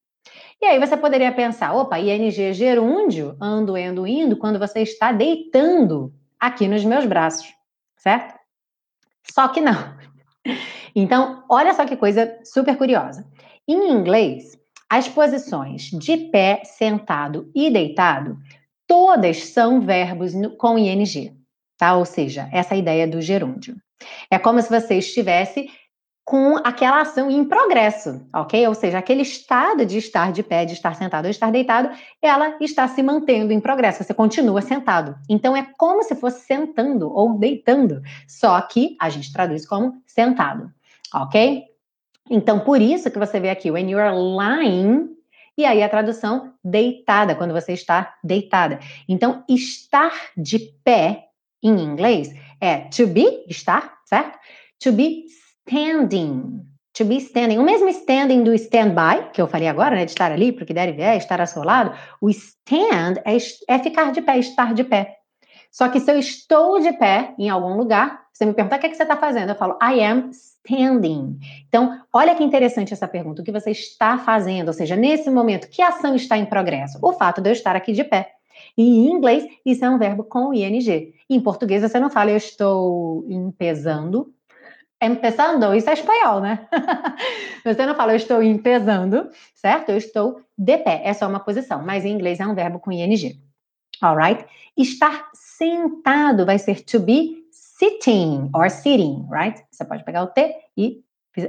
e 0.64 0.66
aí 0.66 0.78
você 0.78 0.96
poderia 0.96 1.30
pensar, 1.30 1.74
opa, 1.74 1.98
ING 1.98 2.30
gerúndio, 2.54 3.36
ando, 3.38 3.76
endo, 3.76 4.06
indo, 4.06 4.34
quando 4.34 4.58
você 4.58 4.80
está 4.80 5.12
deitando 5.12 6.10
aqui 6.40 6.66
nos 6.66 6.82
meus 6.86 7.04
braços, 7.04 7.46
certo? 7.98 8.34
Só 9.30 9.48
que 9.48 9.60
não. 9.60 9.74
Então, 10.96 11.42
olha 11.50 11.74
só 11.74 11.84
que 11.84 11.96
coisa 11.96 12.38
super 12.44 12.78
curiosa. 12.78 13.28
Em 13.66 13.90
inglês, 13.90 14.56
as 14.88 15.08
posições 15.08 15.90
de 15.90 16.16
pé, 16.28 16.62
sentado 16.64 17.50
e 17.52 17.68
deitado, 17.68 18.38
todas 18.86 19.46
são 19.46 19.80
verbos 19.80 20.34
com 20.56 20.78
ing, 20.78 21.36
tá? 21.76 21.96
Ou 21.96 22.04
seja, 22.04 22.48
essa 22.52 22.76
ideia 22.76 23.08
do 23.08 23.20
gerúndio. 23.20 23.74
É 24.30 24.38
como 24.38 24.62
se 24.62 24.70
você 24.70 24.98
estivesse 24.98 25.68
com 26.24 26.56
aquela 26.64 27.02
ação 27.02 27.30
em 27.30 27.44
progresso, 27.44 28.26
ok? 28.34 28.66
Ou 28.66 28.74
seja, 28.74 28.98
aquele 28.98 29.20
estado 29.20 29.84
de 29.84 29.98
estar 29.98 30.32
de 30.32 30.42
pé, 30.42 30.64
de 30.64 30.72
estar 30.72 30.94
sentado 30.94 31.26
ou 31.26 31.30
estar 31.30 31.52
deitado, 31.52 31.90
ela 32.22 32.56
está 32.60 32.88
se 32.88 33.02
mantendo 33.02 33.52
em 33.52 33.60
progresso, 33.60 34.02
você 34.02 34.14
continua 34.14 34.62
sentado. 34.62 35.14
Então 35.28 35.54
é 35.54 35.66
como 35.76 36.02
se 36.02 36.14
fosse 36.14 36.46
sentando 36.46 37.12
ou 37.12 37.38
deitando, 37.38 38.00
só 38.26 38.58
que 38.62 38.96
a 38.98 39.10
gente 39.10 39.32
traduz 39.32 39.66
como 39.66 40.02
sentado, 40.06 40.72
ok? 41.14 41.64
Então 42.30 42.60
por 42.60 42.80
isso 42.80 43.10
que 43.10 43.18
você 43.18 43.38
vê 43.38 43.50
aqui, 43.50 43.70
when 43.70 43.90
you 43.90 43.98
are 43.98 44.16
lying, 44.16 45.10
e 45.58 45.64
aí 45.66 45.82
a 45.82 45.88
tradução 45.90 46.54
deitada, 46.64 47.34
quando 47.34 47.52
você 47.52 47.74
está 47.74 48.14
deitada. 48.24 48.80
Então 49.06 49.44
estar 49.46 50.12
de 50.34 50.58
pé 50.82 51.26
em 51.62 51.78
inglês 51.80 52.34
é 52.60 52.78
to 52.78 53.06
be, 53.06 53.44
estar, 53.46 53.98
certo? 54.06 54.38
To 54.82 54.90
be 54.90 55.26
standing. 55.66 56.66
To 56.94 57.04
be 57.04 57.16
standing. 57.16 57.58
O 57.58 57.64
mesmo 57.64 57.88
standing 57.88 58.44
do 58.44 58.54
standby, 58.54 59.30
que 59.32 59.42
eu 59.42 59.48
falei 59.48 59.66
agora, 59.66 59.96
né? 59.96 60.04
De 60.04 60.12
estar 60.12 60.30
ali, 60.30 60.52
porque 60.52 60.72
deve 60.72 61.02
é 61.02 61.16
estar 61.16 61.40
a 61.40 61.46
seu 61.46 61.64
lado. 61.64 61.92
O 62.20 62.30
stand 62.30 63.14
é, 63.24 63.36
é 63.68 63.78
ficar 63.80 64.12
de 64.12 64.22
pé, 64.22 64.38
estar 64.38 64.72
de 64.74 64.84
pé. 64.84 65.16
Só 65.72 65.88
que 65.88 65.98
se 65.98 66.08
eu 66.08 66.16
estou 66.16 66.78
de 66.78 66.92
pé 66.92 67.34
em 67.36 67.48
algum 67.48 67.76
lugar, 67.76 68.24
você 68.32 68.46
me 68.46 68.54
pergunta 68.54 68.76
o 68.76 68.78
que, 68.78 68.86
é 68.86 68.88
que 68.88 68.96
você 68.96 69.02
está 69.02 69.16
fazendo, 69.16 69.48
eu 69.48 69.56
falo 69.56 69.76
I 69.82 70.04
am 70.04 70.30
standing. 70.30 71.36
Então, 71.66 72.00
olha 72.12 72.34
que 72.36 72.44
interessante 72.44 72.92
essa 72.92 73.08
pergunta. 73.08 73.42
O 73.42 73.44
que 73.44 73.50
você 73.50 73.72
está 73.72 74.16
fazendo? 74.18 74.68
Ou 74.68 74.72
seja, 74.72 74.94
nesse 74.94 75.28
momento, 75.30 75.68
que 75.68 75.82
ação 75.82 76.14
está 76.14 76.38
em 76.38 76.46
progresso? 76.46 76.98
O 77.02 77.12
fato 77.12 77.40
de 77.40 77.50
eu 77.50 77.52
estar 77.52 77.74
aqui 77.74 77.92
de 77.92 78.04
pé. 78.04 78.30
E 78.76 78.82
em 78.82 79.10
inglês, 79.10 79.44
isso 79.66 79.84
é 79.84 79.90
um 79.90 79.98
verbo 79.98 80.22
com 80.22 80.54
ing. 80.54 81.12
Em 81.28 81.40
português, 81.40 81.82
você 81.82 81.98
não 81.98 82.08
fala 82.08 82.30
eu 82.30 82.36
estou 82.36 83.24
empesando, 83.28 84.32
empezando, 85.06 85.74
isso 85.74 85.88
é 85.90 85.92
espanhol, 85.92 86.40
né? 86.40 86.66
Você 87.64 87.86
não 87.86 87.94
fala 87.94 88.12
eu 88.12 88.16
estou 88.16 88.42
empezando, 88.42 89.30
certo? 89.54 89.90
Eu 89.90 89.96
estou 89.96 90.40
de 90.56 90.78
pé, 90.78 91.02
é 91.04 91.12
só 91.12 91.28
uma 91.28 91.40
posição, 91.40 91.82
mas 91.82 92.04
em 92.04 92.12
inglês 92.12 92.40
é 92.40 92.46
um 92.46 92.54
verbo 92.54 92.78
com 92.78 92.92
ing. 92.92 93.40
Alright? 94.02 94.44
Estar 94.76 95.30
sentado 95.34 96.44
vai 96.44 96.58
ser 96.58 96.80
to 96.84 97.00
be 97.00 97.44
sitting 97.50 98.50
or 98.54 98.70
sitting, 98.70 99.26
right? 99.30 99.62
Você 99.70 99.84
pode 99.84 100.04
pegar 100.04 100.22
o 100.22 100.28
T 100.28 100.54
e 100.76 101.04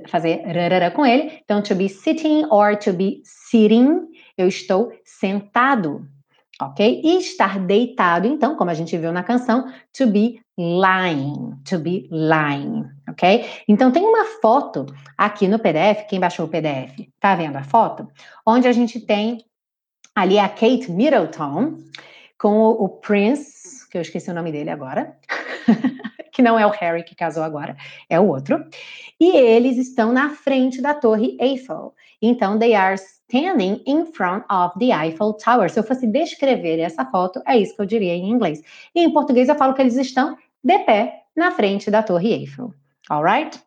fazer 0.08 0.42
rarara 0.46 0.92
com 0.92 1.06
ele. 1.06 1.40
Então, 1.44 1.62
to 1.62 1.76
be 1.76 1.88
sitting 1.88 2.46
or 2.50 2.76
to 2.78 2.94
be 2.94 3.22
sitting, 3.24 4.08
eu 4.38 4.48
estou 4.48 4.92
sentado, 5.04 6.08
ok? 6.62 7.02
E 7.04 7.18
estar 7.18 7.60
deitado, 7.60 8.28
então, 8.28 8.56
como 8.56 8.72
a 8.72 8.74
gente 8.74 8.98
viu 8.98 9.12
na 9.12 9.24
canção, 9.24 9.72
to 9.96 10.08
be 10.08 10.40
lying, 10.58 11.56
to 11.70 11.80
be 11.80 12.08
lying, 12.12 12.86
ok? 13.10 13.46
Então 13.68 13.92
tem 13.92 14.04
uma 14.04 14.26
foto 14.42 14.86
aqui 15.18 15.48
no 15.48 15.60
PDF, 15.60 16.08
quem 16.08 16.20
baixou 16.20 16.46
o 16.46 16.50
PDF, 16.50 17.08
tá 17.20 17.36
vendo 17.36 17.58
a 17.58 17.64
foto? 17.64 18.08
Onde 18.46 18.68
a 18.68 18.72
gente 18.72 19.00
tem 19.00 19.44
ali 20.16 20.40
a 20.40 20.48
Kate 20.48 20.90
Middleton 20.90 21.78
com 22.38 22.58
o, 22.58 22.86
o 22.86 22.90
Prince, 22.90 23.90
que 23.90 23.98
eu 23.98 24.02
esqueci 24.02 24.32
o 24.32 24.34
nome 24.34 24.52
dele 24.52 24.70
agora, 24.70 25.18
que 26.32 26.42
não 26.42 26.58
é 26.60 26.66
o 26.66 26.70
Harry 26.70 27.04
que 27.04 27.16
casou 27.16 27.44
agora, 27.44 27.76
é 28.10 28.20
o 28.20 28.28
outro. 28.28 28.64
E 29.20 29.38
eles 29.38 29.78
estão 29.78 30.12
na 30.12 30.30
frente 30.30 30.82
da 30.82 30.94
Torre 30.94 31.38
Eiffel. 31.40 31.94
Então, 32.28 32.58
they 32.58 32.74
are 32.74 32.96
standing 32.96 33.82
in 33.86 34.06
front 34.06 34.44
of 34.52 34.78
the 34.80 34.92
Eiffel 34.92 35.34
Tower. 35.34 35.70
Se 35.70 35.80
eu 35.80 35.84
fosse 35.84 36.08
descrever 36.08 36.80
essa 36.80 37.06
foto, 37.06 37.42
é 37.46 37.58
isso 37.58 37.76
que 37.76 37.82
eu 37.82 37.86
diria 37.86 38.14
em 38.14 38.30
inglês. 38.30 38.62
E 38.94 39.02
em 39.02 39.12
português 39.12 39.50
eu 39.50 39.56
falo 39.56 39.74
que 39.74 39.82
eles 39.82 39.96
estão 39.96 40.38
de 40.64 40.80
pé 40.80 41.24
na 41.36 41.52
frente 41.52 41.92
da 41.92 42.02
Torre 42.02 42.34
Eiffel. 42.34 42.74
Alright? 43.10 43.62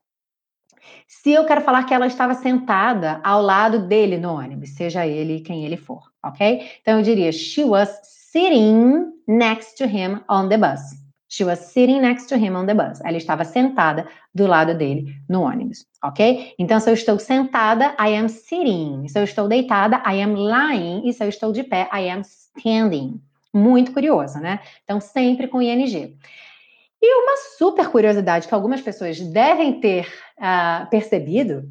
Se 1.07 1.33
eu 1.33 1.45
quero 1.47 1.61
falar 1.61 1.85
que 1.85 1.95
ela 1.95 2.07
estava 2.07 2.35
sentada 2.35 3.21
ao 3.23 3.43
lado 3.43 3.87
dele 3.87 4.19
no 4.19 4.35
ônibus, 4.35 4.71
seja 4.71 5.07
ele 5.07 5.41
quem 5.41 5.65
ele 5.65 5.77
for, 5.77 6.03
ok? 6.25 6.69
Então 6.81 6.99
eu 6.99 7.03
diria: 7.03 7.31
She 7.31 7.65
was 7.65 7.89
sitting 8.33 9.13
next 9.27 9.77
to 9.77 9.85
him 9.85 10.21
on 10.29 10.49
the 10.49 10.57
bus. 10.57 11.08
She 11.29 11.45
was 11.45 11.59
sitting 11.59 12.01
next 12.01 12.27
to 12.29 12.37
him 12.37 12.57
on 12.57 12.67
the 12.67 12.75
bus. 12.75 13.01
Ela 13.05 13.19
estava 13.19 13.45
sentada 13.45 14.09
do 14.35 14.47
lado 14.47 14.75
dele 14.75 15.15
no 15.29 15.43
ônibus, 15.43 15.85
ok? 16.03 16.55
Então, 16.59 16.81
se 16.81 16.89
eu 16.89 16.95
estou 16.95 17.19
sentada, 17.19 17.95
I 18.01 18.17
am 18.17 18.29
sitting. 18.29 19.07
Se 19.09 19.19
eu 19.19 19.25
estou 19.25 19.47
deitada, 19.47 20.03
I 20.07 20.23
am 20.23 20.35
lying. 20.35 21.07
E 21.07 21.13
se 21.13 21.23
eu 21.23 21.29
estou 21.29 21.53
de 21.53 21.63
pé, 21.63 21.89
I 21.93 22.09
am 22.11 22.23
standing. 22.23 23.21
Muito 23.53 23.93
curioso, 23.93 24.39
né? 24.39 24.61
Então, 24.85 25.01
sempre 25.01 25.49
com 25.49 25.61
ing. 25.61 26.17
E 27.01 27.15
uma 27.23 27.37
super 27.57 27.89
curiosidade 27.91 28.49
que 28.49 28.55
algumas 28.55 28.81
pessoas 28.81 29.21
devem 29.21 29.81
ter 29.81 30.09
uh, 30.39 30.89
percebido 30.91 31.69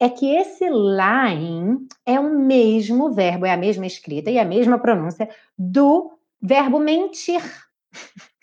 é 0.00 0.08
que 0.08 0.34
esse 0.34 0.68
lying 0.68 1.88
é 2.04 2.20
o 2.20 2.38
mesmo 2.38 3.12
verbo, 3.12 3.46
é 3.46 3.52
a 3.52 3.56
mesma 3.56 3.86
escrita 3.86 4.30
e 4.30 4.38
a 4.38 4.44
mesma 4.44 4.78
pronúncia 4.78 5.28
do 5.56 6.18
verbo 6.40 6.78
mentir. 6.78 7.42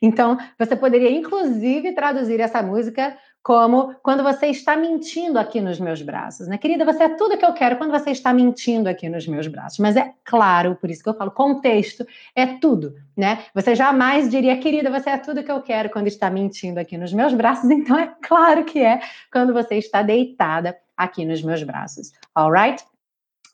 Então, 0.00 0.38
você 0.58 0.76
poderia 0.76 1.10
inclusive 1.10 1.92
traduzir 1.92 2.40
essa 2.40 2.62
música 2.62 3.16
como 3.42 3.94
quando 4.02 4.22
você 4.22 4.48
está 4.48 4.76
mentindo 4.76 5.38
aqui 5.38 5.60
nos 5.60 5.80
meus 5.80 6.02
braços, 6.02 6.46
né? 6.48 6.58
Querida, 6.58 6.84
você 6.84 7.04
é 7.04 7.08
tudo 7.08 7.38
que 7.38 7.44
eu 7.44 7.52
quero 7.54 7.76
quando 7.76 7.92
você 7.92 8.10
está 8.10 8.30
mentindo 8.32 8.88
aqui 8.88 9.08
nos 9.08 9.26
meus 9.26 9.46
braços. 9.46 9.78
Mas 9.78 9.96
é 9.96 10.12
claro, 10.24 10.76
por 10.76 10.90
isso 10.90 11.02
que 11.02 11.08
eu 11.08 11.14
falo, 11.14 11.30
contexto 11.30 12.06
é 12.34 12.46
tudo, 12.46 12.94
né? 13.16 13.44
Você 13.54 13.74
jamais 13.74 14.28
diria, 14.28 14.58
querida, 14.58 14.90
você 14.90 15.10
é 15.10 15.16
tudo 15.16 15.42
que 15.42 15.50
eu 15.50 15.62
quero 15.62 15.88
quando 15.88 16.08
está 16.08 16.28
mentindo 16.28 16.78
aqui 16.78 16.98
nos 16.98 17.12
meus 17.12 17.32
braços. 17.32 17.70
Então 17.78 17.98
é 17.98 18.12
claro 18.20 18.64
que 18.64 18.80
é 18.80 19.00
quando 19.32 19.54
você 19.54 19.76
está 19.76 20.02
deitada 20.02 20.76
aqui 20.96 21.24
nos 21.24 21.42
meus 21.42 21.62
braços. 21.62 22.12
Alright? 22.34 22.84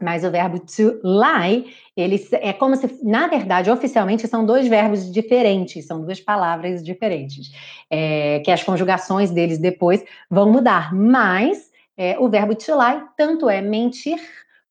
Mas 0.00 0.24
o 0.24 0.30
verbo 0.30 0.58
to 0.58 1.00
lie, 1.04 1.66
ele 1.96 2.20
é 2.32 2.52
como 2.52 2.76
se, 2.76 2.98
na 3.02 3.26
verdade, 3.26 3.70
oficialmente 3.70 4.26
são 4.26 4.44
dois 4.44 4.66
verbos 4.66 5.10
diferentes, 5.10 5.86
são 5.86 6.00
duas 6.00 6.20
palavras 6.20 6.82
diferentes, 6.82 7.52
é, 7.90 8.40
que 8.40 8.50
as 8.50 8.62
conjugações 8.62 9.30
deles 9.30 9.58
depois 9.58 10.04
vão 10.28 10.50
mudar. 10.50 10.92
Mas 10.94 11.70
é, 11.96 12.18
o 12.18 12.28
verbo 12.28 12.54
to 12.54 12.72
lie 12.72 13.02
tanto 13.16 13.48
é 13.48 13.60
mentir 13.60 14.18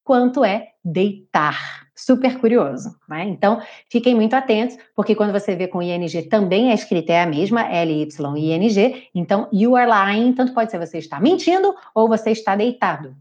quanto 0.03 0.43
é 0.43 0.69
deitar. 0.83 1.83
Super 1.95 2.39
curioso, 2.39 2.95
né? 3.07 3.23
Então, 3.25 3.61
fiquem 3.87 4.15
muito 4.15 4.33
atentos, 4.33 4.77
porque 4.95 5.13
quando 5.13 5.31
você 5.31 5.55
vê 5.55 5.67
com 5.67 5.81
ing 5.81 6.23
também 6.23 6.71
a 6.71 6.73
escrita 6.73 7.13
é 7.13 7.21
a 7.21 7.25
mesma, 7.25 7.61
L-Y-I-N-G. 7.61 9.09
Então, 9.13 9.47
you 9.53 9.75
are 9.75 9.89
lying, 9.89 10.33
tanto 10.33 10.53
pode 10.53 10.71
ser 10.71 10.79
você 10.79 10.97
está 10.97 11.19
mentindo 11.19 11.73
ou 11.93 12.07
você 12.07 12.31
está 12.31 12.55
deitado. 12.55 13.15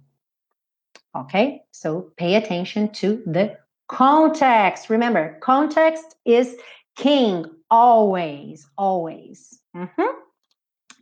Okay, 1.14 1.62
so 1.72 2.12
pay 2.16 2.36
attention 2.36 2.88
to 2.88 3.22
the 3.26 3.56
context. 3.88 4.88
Remember, 4.88 5.38
context 5.40 6.16
is 6.24 6.56
king 6.96 7.44
always, 7.70 8.66
always. 8.78 9.58
Mm-hmm. 9.76 10.18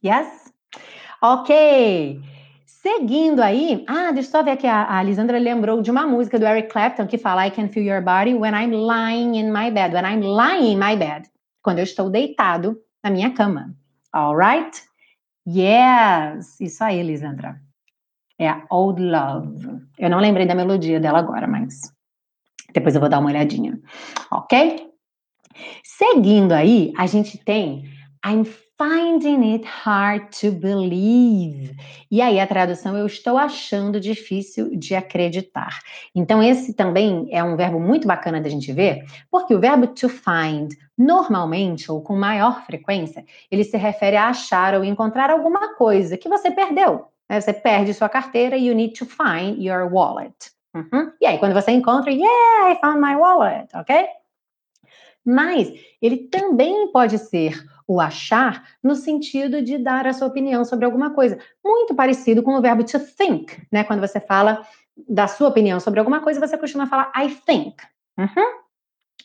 Yes? 0.02 0.52
Ok. 1.22 2.20
Seguindo 2.66 3.40
aí, 3.42 3.84
ah, 3.86 4.10
deixa 4.10 4.28
eu 4.28 4.32
só 4.32 4.42
ver 4.42 4.52
aqui, 4.52 4.66
a, 4.66 4.98
a 4.98 5.02
Lisandra 5.02 5.38
lembrou 5.38 5.82
de 5.82 5.90
uma 5.90 6.06
música 6.06 6.38
do 6.38 6.46
Eric 6.46 6.70
Clapton 6.70 7.06
que 7.06 7.18
fala 7.18 7.46
I 7.46 7.50
can 7.50 7.68
feel 7.68 7.84
your 7.84 8.00
body 8.00 8.34
when 8.34 8.54
I'm 8.54 8.72
lying 8.72 9.34
in 9.36 9.52
my 9.52 9.70
bed. 9.70 9.92
When 9.92 10.04
I'm 10.04 10.22
lying 10.22 10.72
in 10.72 10.78
my 10.78 10.96
bed. 10.96 11.28
Quando 11.62 11.78
eu 11.78 11.84
estou 11.84 12.08
deitado 12.08 12.80
na 13.04 13.10
minha 13.10 13.34
cama. 13.34 13.74
Alright? 14.14 14.82
Yes! 15.46 16.58
Isso 16.58 16.82
aí, 16.82 17.02
Lisandra. 17.02 17.60
É 18.40 18.48
a 18.48 18.64
Old 18.70 19.02
Love. 19.02 19.82
Eu 19.98 20.08
não 20.08 20.18
lembrei 20.18 20.46
da 20.46 20.54
melodia 20.54 20.98
dela 20.98 21.18
agora, 21.18 21.46
mas 21.46 21.92
depois 22.72 22.94
eu 22.94 23.00
vou 23.00 23.10
dar 23.10 23.18
uma 23.18 23.28
olhadinha. 23.28 23.78
Ok? 24.32 24.88
Seguindo 25.84 26.52
aí, 26.52 26.90
a 26.96 27.06
gente 27.06 27.36
tem 27.44 27.84
I'm 28.24 28.44
finding 28.78 29.52
it 29.52 29.66
hard 29.66 30.30
to 30.40 30.52
believe. 30.52 31.76
E 32.10 32.22
aí 32.22 32.40
a 32.40 32.46
tradução 32.46 32.96
eu 32.96 33.04
estou 33.04 33.36
achando 33.36 34.00
difícil 34.00 34.74
de 34.74 34.94
acreditar. 34.94 35.78
Então 36.14 36.42
esse 36.42 36.72
também 36.72 37.28
é 37.30 37.44
um 37.44 37.56
verbo 37.56 37.78
muito 37.78 38.08
bacana 38.08 38.40
da 38.40 38.48
gente 38.48 38.72
ver, 38.72 39.04
porque 39.30 39.54
o 39.54 39.60
verbo 39.60 39.86
to 39.88 40.08
find, 40.08 40.72
normalmente 40.96 41.92
ou 41.92 42.00
com 42.02 42.16
maior 42.16 42.64
frequência, 42.64 43.22
ele 43.50 43.64
se 43.64 43.76
refere 43.76 44.16
a 44.16 44.28
achar 44.28 44.74
ou 44.74 44.82
encontrar 44.82 45.30
alguma 45.30 45.74
coisa 45.74 46.16
que 46.16 46.28
você 46.28 46.50
perdeu. 46.50 47.10
Né? 47.30 47.40
Você 47.40 47.52
perde 47.52 47.94
sua 47.94 48.08
carteira, 48.08 48.56
you 48.56 48.74
need 48.74 48.98
to 48.98 49.06
find 49.06 49.62
your 49.62 49.88
wallet. 49.90 50.34
Uhum. 50.74 51.12
E 51.20 51.26
aí, 51.26 51.38
quando 51.38 51.54
você 51.54 51.70
encontra, 51.70 52.10
yeah, 52.10 52.72
I 52.72 52.80
found 52.80 53.00
my 53.00 53.14
wallet, 53.14 53.68
ok? 53.74 54.06
Mas 55.24 55.72
ele 56.02 56.28
também 56.28 56.90
pode 56.90 57.18
ser 57.18 57.64
o 57.86 58.00
achar 58.00 58.64
no 58.82 58.96
sentido 58.96 59.62
de 59.62 59.78
dar 59.78 60.06
a 60.06 60.12
sua 60.12 60.28
opinião 60.28 60.64
sobre 60.64 60.84
alguma 60.84 61.10
coisa. 61.10 61.38
Muito 61.64 61.94
parecido 61.94 62.42
com 62.42 62.56
o 62.56 62.60
verbo 62.60 62.84
to 62.84 62.98
think, 62.98 63.62
né? 63.70 63.84
Quando 63.84 64.00
você 64.00 64.20
fala 64.20 64.66
da 65.08 65.28
sua 65.28 65.48
opinião 65.48 65.78
sobre 65.78 66.00
alguma 66.00 66.20
coisa, 66.20 66.40
você 66.40 66.56
costuma 66.56 66.86
falar 66.86 67.12
I 67.16 67.28
think. 67.46 67.76
Uhum. 68.18 68.60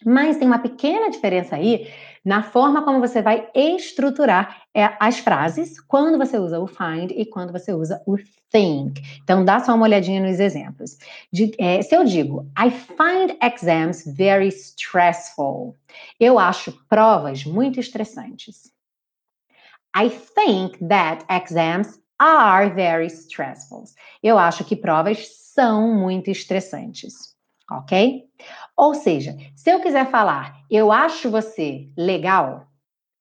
Mas 0.04 0.38
tem 0.38 0.48
uma 0.48 0.60
pequena 0.60 1.10
diferença 1.10 1.56
aí 1.56 1.88
na 2.26 2.42
forma 2.42 2.84
como 2.84 3.00
você 3.00 3.22
vai 3.22 3.48
estruturar 3.54 4.64
é, 4.74 4.96
as 5.00 5.20
frases 5.20 5.80
quando 5.80 6.18
você 6.18 6.40
usa 6.40 6.60
o 6.60 6.66
find 6.66 7.12
e 7.12 7.24
quando 7.24 7.52
você 7.52 7.72
usa 7.72 8.02
o 8.08 8.18
think. 8.52 9.00
Então, 9.24 9.46
dá 9.46 9.60
só 9.60 9.76
uma 9.76 9.84
olhadinha 9.86 10.20
nos 10.20 10.40
exemplos. 10.40 10.98
De, 11.32 11.52
é, 11.60 11.84
se 11.84 11.96
eu 11.96 12.04
digo, 12.04 12.50
I 12.58 12.72
find 12.72 13.38
exams 13.42 14.04
very 14.08 14.48
stressful, 14.48 15.76
eu 16.20 16.40
acho 16.40 16.72
provas 16.90 17.46
muito 17.46 17.80
estressantes. 17.80 18.74
I 19.96 20.10
think 20.10 20.80
that 20.88 21.24
exams 21.30 22.00
are 22.20 22.70
very 22.72 23.08
stressful. 23.08 23.84
Eu 24.24 24.40
acho 24.40 24.66
que 24.66 24.76
provas 24.76 25.28
são 25.54 25.94
muito 25.94 26.32
estressantes 26.32 27.35
ok? 27.70 28.24
Ou 28.76 28.94
seja, 28.94 29.36
se 29.56 29.70
eu 29.70 29.82
quiser 29.82 30.10
falar, 30.10 30.56
eu 30.70 30.92
acho 30.92 31.30
você 31.30 31.88
legal, 31.98 32.68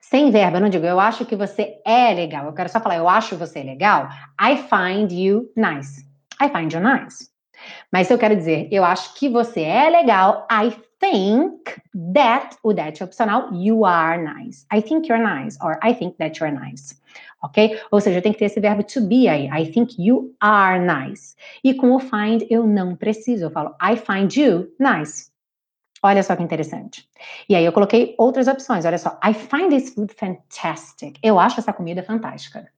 sem 0.01 0.31
verbo, 0.31 0.57
eu 0.57 0.61
não 0.61 0.69
digo 0.69 0.85
eu 0.85 1.01
acho 1.01 1.25
que 1.25 1.37
você 1.37 1.81
é 1.85 2.13
legal, 2.13 2.47
eu 2.47 2.53
quero 2.53 2.69
só 2.69 2.81
falar 2.81 2.97
eu 2.97 3.09
acho 3.09 3.37
você 3.37 3.63
legal, 3.63 4.09
I 4.41 4.57
find 4.57 5.13
you 5.13 5.51
nice. 5.57 6.05
I 6.43 6.49
find 6.49 6.73
you 6.73 6.81
nice. 6.81 7.29
Mas 7.91 8.09
se 8.09 8.15
eu 8.15 8.19
quero 8.19 8.37
dizer 8.37 8.69
eu 8.71 8.85
acho 8.85 9.15
que 9.15 9.29
você 9.29 9.63
é 9.63 9.89
legal, 9.89 10.47
I 10.51 10.71
think 11.01 11.81
that, 12.15 12.57
o 12.63 12.75
that 12.75 13.01
é 13.01 13.05
opcional, 13.05 13.53
you 13.55 13.85
are 13.85 14.23
nice. 14.23 14.67
I 14.73 14.83
think 14.83 15.09
you're 15.09 15.23
nice, 15.23 15.57
or 15.63 15.79
I 15.83 15.95
think 15.95 16.17
that 16.19 16.39
you're 16.39 16.55
nice 16.55 16.95
ok? 17.45 17.79
Ou 17.91 18.01
seja, 18.01 18.23
tem 18.23 18.33
que 18.33 18.39
ter 18.39 18.47
esse 18.47 18.59
verbo 18.59 18.83
to 18.83 19.03
be 19.03 19.29
aí. 19.29 19.49
I 19.49 19.71
think 19.71 19.95
you 20.03 20.35
are 20.41 20.81
nice. 20.81 21.37
E 21.63 21.75
com 21.75 21.93
o 21.93 22.01
find 22.01 22.47
eu 22.49 22.67
não 22.67 22.97
preciso. 22.97 23.45
Eu 23.45 23.51
falo 23.51 23.75
I 23.83 23.97
find 23.97 24.35
you 24.35 24.69
nice. 24.81 25.33
Olha 26.03 26.23
só 26.23 26.35
que 26.37 26.43
interessante. 26.43 27.09
E 27.49 27.55
aí 27.55 27.65
eu 27.65 27.73
coloquei 27.73 28.15
outras 28.19 28.49
opções. 28.49 28.85
Olha 28.85 28.99
só. 28.99 29.19
I 29.25 29.33
find 29.33 29.71
this 29.71 29.95
food 29.95 30.13
fantastic. 30.15 31.19
Eu 31.23 31.39
acho 31.39 31.61
essa 31.61 31.73
comida 31.73 32.03
fantástica. 32.03 32.69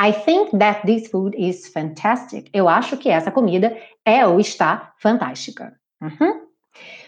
I 0.00 0.12
think 0.12 0.56
that 0.58 0.86
this 0.86 1.08
food 1.10 1.36
is 1.36 1.68
fantastic. 1.68 2.48
Eu 2.52 2.68
acho 2.68 2.96
que 2.96 3.08
essa 3.08 3.30
comida 3.30 3.76
é 4.04 4.26
ou 4.26 4.40
está 4.40 4.92
fantástica. 4.98 5.78
Uhum. 6.00 6.46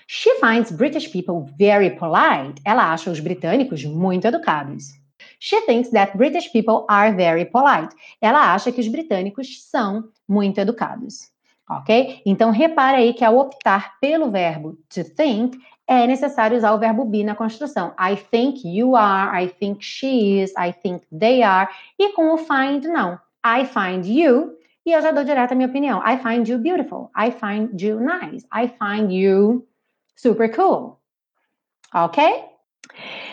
She 0.06 0.34
finds 0.40 0.72
British 0.72 1.06
people 1.06 1.52
very 1.56 1.90
polite. 1.90 2.60
Ela 2.64 2.92
acha 2.92 3.10
os 3.10 3.20
britânicos 3.20 3.84
muito 3.84 4.26
educados. 4.26 5.00
She 5.40 5.61
thinks 5.62 5.90
that 5.90 6.16
British 6.16 6.52
people 6.52 6.85
are 6.88 7.16
very 7.16 7.47
polite. 7.47 7.97
Ela 8.20 8.52
acha 8.52 8.70
que 8.70 8.80
os 8.80 8.88
britânicos 8.88 9.64
são 9.64 10.04
muito 10.28 10.61
educados. 10.61 11.30
Ok? 11.68 12.20
Então, 12.26 12.50
repare 12.50 12.97
aí 12.99 13.14
que 13.14 13.25
ao 13.25 13.38
optar 13.38 13.99
pelo 14.00 14.30
verbo 14.30 14.76
to 14.92 15.02
think, 15.02 15.59
é 15.87 16.06
necessário 16.06 16.56
usar 16.56 16.73
o 16.73 16.78
verbo 16.78 17.04
be 17.04 17.25
na 17.25 17.35
construção. 17.35 17.94
I 17.99 18.16
think 18.16 18.68
you 18.68 18.94
are, 18.94 19.44
I 19.44 19.49
think 19.49 19.82
she 19.82 20.40
is, 20.42 20.52
I 20.59 20.73
think 20.73 21.06
they 21.16 21.42
are. 21.42 21.68
E 21.99 22.12
com 22.12 22.35
o 22.35 22.37
find, 22.37 22.85
não. 22.85 23.18
I 23.44 23.64
find 23.64 24.06
you, 24.06 24.59
e 24.85 24.92
eu 24.92 25.00
já 25.00 25.11
dou 25.11 25.25
direto 25.25 25.52
a 25.52 25.54
minha 25.54 25.68
opinião. 25.68 26.02
I 26.06 26.18
find 26.18 26.47
you 26.49 26.59
beautiful. 26.59 27.11
I 27.16 27.30
find 27.30 27.80
you 27.80 27.99
nice. 27.99 28.47
I 28.52 28.68
find 28.68 29.12
you 29.12 29.66
super 30.16 30.54
cool. 30.54 30.99
Ok? 31.94 32.23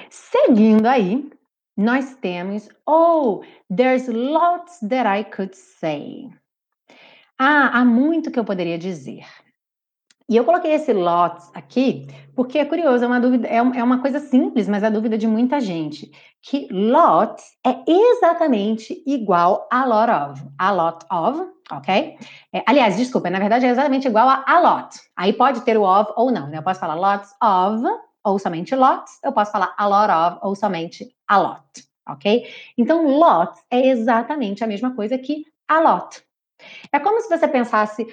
Seguindo 0.10 0.86
aí, 0.86 1.30
nós 1.78 2.16
temos, 2.16 2.68
oh, 2.88 3.44
there's 3.74 4.08
lots 4.08 4.80
that 4.80 5.08
I 5.08 5.24
could 5.24 5.56
say. 5.56 6.28
Ah, 7.40 7.70
há 7.80 7.86
muito 7.86 8.32
que 8.32 8.40
eu 8.40 8.44
poderia 8.44 8.80
dizer. 8.80 9.24
E 10.30 10.36
eu 10.36 10.44
coloquei 10.44 10.74
esse 10.74 10.92
lots 10.92 11.50
aqui 11.54 12.08
porque 12.36 12.58
é 12.58 12.66
curioso, 12.66 13.04
é 13.04 13.08
uma 13.08 13.20
dúvida, 13.20 13.48
é, 13.48 13.58
é 13.58 13.84
uma 13.84 14.02
coisa 14.02 14.20
simples, 14.20 14.68
mas 14.68 14.84
é 14.84 14.88
a 14.88 14.90
dúvida 14.90 15.18
de 15.18 15.26
muita 15.26 15.62
gente. 15.62 16.12
Que 16.42 16.68
lots 16.72 17.44
é 17.66 17.78
exatamente 17.88 19.02
igual 19.06 19.68
a 19.72 19.86
lot 19.86 20.12
of. 20.12 20.48
A 20.58 20.72
lot 20.72 21.06
of, 21.10 21.50
ok? 21.72 22.18
É, 22.54 22.64
aliás, 22.68 22.98
desculpa, 22.98 23.30
na 23.30 23.40
verdade 23.40 23.66
é 23.66 23.70
exatamente 23.70 24.08
igual 24.08 24.28
a 24.28 24.44
a 24.46 24.60
lot. 24.60 25.00
Aí 25.16 25.32
pode 25.32 25.62
ter 25.62 25.78
o 25.78 25.84
of 25.84 26.12
ou 26.18 26.30
não, 26.30 26.48
né? 26.48 26.58
Eu 26.58 26.64
posso 26.64 26.80
falar 26.80 26.96
lots 26.96 27.30
of 27.42 27.84
ou 28.28 28.38
somente 28.38 28.76
lots, 28.76 29.20
eu 29.24 29.32
posso 29.32 29.52
falar 29.52 29.74
a 29.78 29.88
lot 29.88 30.12
of 30.12 30.40
ou 30.46 30.56
somente 30.56 31.16
a 31.28 31.38
lot, 31.40 31.64
ok? 32.08 32.46
Então, 32.78 33.18
lots 33.18 33.64
é 33.72 33.88
exatamente 33.88 34.64
a 34.64 34.68
mesma 34.68 34.94
coisa 34.94 35.18
que 35.18 35.46
a 35.68 35.80
lot. 35.80 36.22
É 36.92 37.00
como 37.00 37.22
se 37.22 37.30
você 37.30 37.48
pensasse 37.48 38.06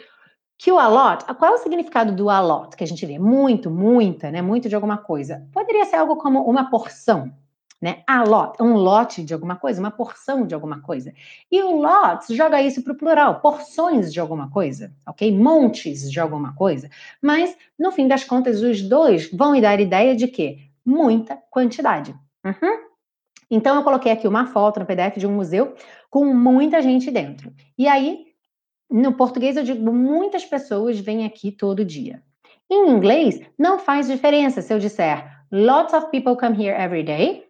que 0.57 0.71
o 0.71 0.79
a 0.79 0.87
lot, 0.87 1.25
qual 1.35 1.53
é 1.53 1.55
o 1.55 1.59
significado 1.59 2.15
do 2.15 2.31
a 2.31 2.41
lot 2.41 2.77
que 2.77 2.85
a 2.85 2.87
gente 2.87 3.05
vê? 3.05 3.19
Muito, 3.19 3.71
muita, 3.71 4.31
né? 4.31 4.41
Muito 4.41 4.69
de 4.69 4.75
alguma 4.75 4.99
coisa. 4.99 5.49
Poderia 5.53 5.85
ser 5.85 5.97
algo 5.97 6.17
como 6.17 6.43
uma 6.43 6.71
porção, 6.71 7.33
né? 7.85 8.03
A 8.07 8.25
lot, 8.25 8.57
um 8.63 8.73
lote 8.73 9.23
de 9.23 9.35
alguma 9.35 9.57
coisa, 9.57 9.79
uma 9.79 9.91
porção 9.91 10.47
de 10.47 10.55
alguma 10.55 10.81
coisa. 10.81 11.13
E 11.53 11.61
o 11.61 11.77
lots 11.77 12.35
joga 12.35 12.63
isso 12.63 12.83
para 12.83 12.95
o 12.95 12.97
plural, 12.97 13.41
porções 13.41 14.11
de 14.11 14.19
alguma 14.19 14.51
coisa, 14.51 14.91
ok? 15.07 15.31
Montes 15.37 16.11
de 16.11 16.19
alguma 16.19 16.55
coisa. 16.55 16.89
Mas, 17.21 17.55
no 17.79 17.93
fim 17.93 18.09
das 18.09 18.25
contas, 18.25 18.63
os 18.63 18.81
dois 18.81 19.31
vão 19.31 19.61
dar 19.61 19.79
ideia 19.79 20.17
de 20.17 20.27
que 20.29 20.61
muita 20.83 21.37
quantidade. 21.51 22.19
Uhum. 22.43 22.85
Então, 23.51 23.77
eu 23.77 23.83
coloquei 23.83 24.13
aqui 24.13 24.27
uma 24.27 24.47
foto 24.47 24.81
no 24.81 24.87
PDF 24.87 25.19
de 25.19 25.27
um 25.27 25.35
museu 25.35 25.75
com 26.09 26.25
muita 26.25 26.81
gente 26.81 27.11
dentro. 27.11 27.53
E 27.77 27.87
aí, 27.87 28.29
no 28.91 29.13
português, 29.13 29.59
eu 29.59 29.63
digo 29.63 29.93
muitas 29.93 30.47
pessoas 30.47 30.99
vêm 30.99 31.27
aqui 31.27 31.53
todo 31.53 31.85
dia. 31.85 32.23
Em 32.71 32.89
inglês, 32.89 33.43
não 33.59 33.79
faz 33.79 34.07
diferença 34.07 34.63
se 34.63 34.73
eu 34.73 34.79
disser 34.79 35.35
lots 35.53 35.93
of 35.93 36.11
people 36.11 36.35
come 36.35 36.57
here 36.57 36.75
every 36.75 37.03
day 37.03 37.44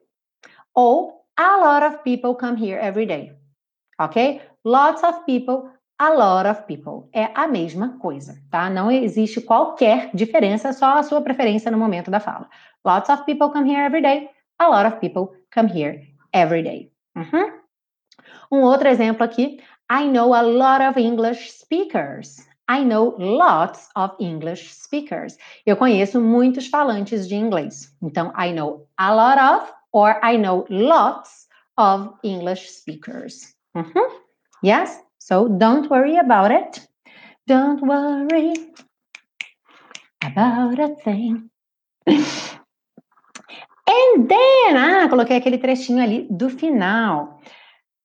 ou 0.74 1.24
a 1.36 1.56
lot 1.56 1.86
of 1.86 2.02
people 2.02 2.34
come 2.34 2.56
here 2.56 2.78
every 2.80 3.06
day. 3.06 3.32
Ok? 3.98 4.40
Lots 4.64 5.02
of 5.02 5.24
people, 5.26 5.70
a 5.98 6.10
lot 6.10 6.48
of 6.48 6.62
people. 6.66 7.08
É 7.12 7.30
a 7.34 7.46
mesma 7.46 7.98
coisa, 7.98 8.34
tá? 8.50 8.68
Não 8.70 8.90
existe 8.90 9.40
qualquer 9.40 10.10
diferença, 10.14 10.72
só 10.72 10.98
a 10.98 11.02
sua 11.02 11.20
preferência 11.20 11.70
no 11.70 11.78
momento 11.78 12.10
da 12.10 12.20
fala. 12.20 12.48
Lots 12.84 13.08
of 13.08 13.24
people 13.24 13.50
come 13.50 13.70
here 13.70 13.84
every 13.84 14.02
day. 14.02 14.28
A 14.58 14.68
lot 14.68 14.86
of 14.86 15.00
people 15.00 15.36
come 15.52 15.68
here 15.68 16.02
every 16.32 16.62
day. 16.62 16.90
Uhum. 17.16 17.52
Um 18.50 18.62
outro 18.62 18.88
exemplo 18.88 19.24
aqui. 19.24 19.60
I 19.90 20.08
know 20.08 20.34
a 20.34 20.42
lot 20.42 20.82
of 20.82 20.98
English 20.98 21.52
speakers. 21.52 22.46
I 22.68 22.82
know 22.82 23.14
lots 23.18 23.90
of 23.94 24.14
English 24.18 24.72
speakers. 24.72 25.36
Eu 25.66 25.76
conheço 25.76 26.20
muitos 26.20 26.66
falantes 26.66 27.28
de 27.28 27.34
inglês. 27.34 27.94
Então, 28.02 28.32
I 28.38 28.52
know 28.52 28.86
a 28.96 29.14
lot 29.14 29.38
of 29.38 29.72
or 29.94 30.22
I 30.22 30.36
know 30.36 30.66
lots 30.68 31.46
of 31.78 32.12
English 32.22 32.68
speakers. 32.68 33.54
Mm-hmm. 33.76 34.16
Yes, 34.62 34.98
so 35.18 35.48
don't 35.48 35.88
worry 35.88 36.16
about 36.18 36.50
it. 36.50 36.86
Don't 37.46 37.80
worry 37.80 38.54
about 40.22 40.78
a 40.78 40.94
thing. 40.96 41.50
And 43.86 44.28
then, 44.28 44.76
ah, 44.76 45.08
coloquei 45.08 45.36
aquele 45.36 45.58
trechinho 45.58 46.02
ali 46.02 46.26
do 46.30 46.48
final. 46.48 47.40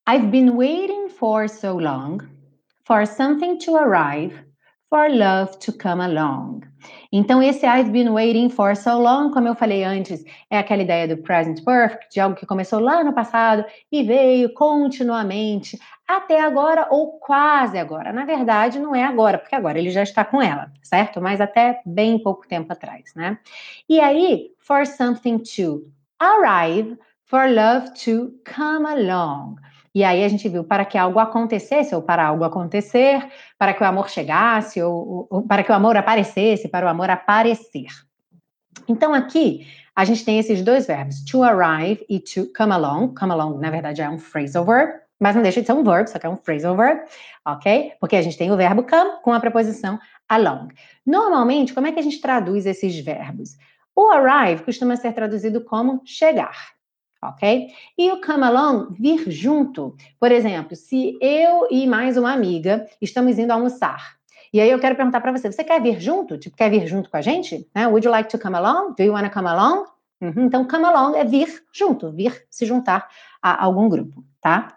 I've 0.05 0.29
been 0.29 0.55
waiting 0.55 1.07
for 1.07 1.47
so 1.47 1.77
long 1.77 2.27
for 2.83 3.05
something 3.05 3.57
to 3.59 3.75
arrive, 3.75 4.33
for 4.89 5.07
love 5.09 5.57
to 5.59 5.71
come 5.71 6.01
along. 6.01 6.63
Então, 7.11 7.41
esse 7.41 7.65
I've 7.65 7.91
been 7.91 8.09
waiting 8.09 8.49
for 8.49 8.75
so 8.75 8.99
long, 8.99 9.31
como 9.31 9.47
eu 9.47 9.55
falei 9.55 9.83
antes, 9.83 10.23
é 10.49 10.57
aquela 10.57 10.81
ideia 10.81 11.07
do 11.07 11.21
present 11.21 11.63
perfect, 11.63 12.07
de 12.11 12.19
algo 12.19 12.35
que 12.35 12.45
começou 12.45 12.79
lá 12.79 13.03
no 13.03 13.13
passado 13.13 13.63
e 13.91 14.03
veio 14.03 14.53
continuamente 14.53 15.79
até 16.07 16.41
agora 16.41 16.87
ou 16.89 17.19
quase 17.19 17.77
agora. 17.77 18.11
Na 18.11 18.25
verdade, 18.25 18.79
não 18.79 18.95
é 18.95 19.03
agora, 19.03 19.37
porque 19.37 19.55
agora 19.55 19.77
ele 19.77 19.91
já 19.91 20.01
está 20.01 20.25
com 20.25 20.41
ela, 20.41 20.71
certo? 20.81 21.21
Mas 21.21 21.39
até 21.39 21.81
bem 21.85 22.17
pouco 22.21 22.47
tempo 22.47 22.73
atrás, 22.73 23.13
né? 23.15 23.37
E 23.87 23.99
aí, 23.99 24.49
for 24.57 24.87
something 24.87 25.37
to 25.39 25.83
arrive, 26.19 26.97
for 27.25 27.47
love 27.47 27.93
to 27.93 28.31
come 28.43 28.87
along. 28.87 29.57
E 29.93 30.03
aí 30.03 30.23
a 30.23 30.27
gente 30.27 30.47
viu 30.47 30.63
para 30.63 30.85
que 30.85 30.97
algo 30.97 31.19
acontecesse, 31.19 31.95
ou 31.95 32.01
para 32.01 32.25
algo 32.25 32.43
acontecer, 32.43 33.27
para 33.57 33.73
que 33.73 33.83
o 33.83 33.85
amor 33.85 34.09
chegasse, 34.09 34.81
ou, 34.81 35.27
ou 35.29 35.41
para 35.43 35.63
que 35.63 35.71
o 35.71 35.75
amor 35.75 35.97
aparecesse, 35.97 36.67
para 36.67 36.85
o 36.85 36.89
amor 36.89 37.09
aparecer. 37.09 37.87
Então 38.87 39.13
aqui 39.13 39.67
a 39.95 40.05
gente 40.05 40.23
tem 40.23 40.39
esses 40.39 40.61
dois 40.61 40.87
verbos, 40.87 41.23
to 41.25 41.43
arrive 41.43 42.05
e 42.09 42.19
to 42.19 42.47
come 42.55 42.71
along. 42.71 43.13
Come 43.13 43.33
along, 43.33 43.59
na 43.59 43.69
verdade, 43.69 44.01
é 44.01 44.09
um 44.09 44.17
phrasal 44.17 44.63
verb, 44.63 44.93
mas 45.19 45.35
não 45.35 45.41
deixa 45.41 45.59
de 45.59 45.67
ser 45.67 45.73
um 45.73 45.83
verb, 45.83 46.07
só 46.09 46.17
que 46.17 46.25
é 46.25 46.29
um 46.29 46.37
phrasal 46.37 46.75
verb, 46.75 47.01
ok? 47.45 47.93
Porque 47.99 48.15
a 48.15 48.21
gente 48.21 48.37
tem 48.37 48.51
o 48.51 48.57
verbo 48.57 48.83
come 48.83 49.21
com 49.21 49.33
a 49.33 49.39
preposição 49.39 49.99
along. 50.29 50.69
Normalmente, 51.05 51.73
como 51.73 51.87
é 51.87 51.91
que 51.91 51.99
a 51.99 52.03
gente 52.03 52.21
traduz 52.21 52.65
esses 52.65 52.97
verbos? 52.99 53.57
O 53.95 54.09
arrive 54.09 54.63
costuma 54.63 54.95
ser 54.95 55.11
traduzido 55.11 55.61
como 55.65 56.01
chegar, 56.05 56.55
ok? 57.21 57.67
E 57.97 58.11
o 58.11 58.21
come 58.21 58.43
along, 58.43 58.87
vir 58.91 59.29
junto. 59.29 59.95
Por 60.19 60.31
exemplo, 60.31 60.75
se 60.75 61.17
eu 61.21 61.67
e 61.69 61.85
mais 61.87 62.17
uma 62.17 62.33
amiga 62.33 62.87
estamos 63.01 63.37
indo 63.37 63.51
almoçar, 63.51 64.19
e 64.51 64.59
aí 64.59 64.69
eu 64.71 64.79
quero 64.79 64.95
perguntar 64.95 65.21
para 65.21 65.31
você, 65.31 65.51
você 65.51 65.63
quer 65.63 65.81
vir 65.81 65.99
junto? 65.99 66.37
Tipo, 66.37 66.57
quer 66.57 66.71
vir 66.71 66.87
junto 66.87 67.09
com 67.09 67.17
a 67.17 67.21
gente? 67.21 67.67
Né? 67.75 67.87
Would 67.87 68.05
you 68.05 68.11
like 68.11 68.29
to 68.29 68.39
come 68.39 68.55
along? 68.55 68.95
Do 68.95 69.03
you 69.03 69.13
want 69.13 69.25
to 69.25 69.31
come 69.31 69.47
along? 69.47 69.85
Uhum. 70.21 70.45
Então, 70.45 70.67
come 70.67 70.85
along 70.85 71.15
é 71.15 71.23
vir 71.23 71.63
junto, 71.71 72.11
vir 72.11 72.45
se 72.49 72.65
juntar 72.65 73.07
a 73.41 73.63
algum 73.63 73.87
grupo, 73.87 74.23
tá? 74.41 74.75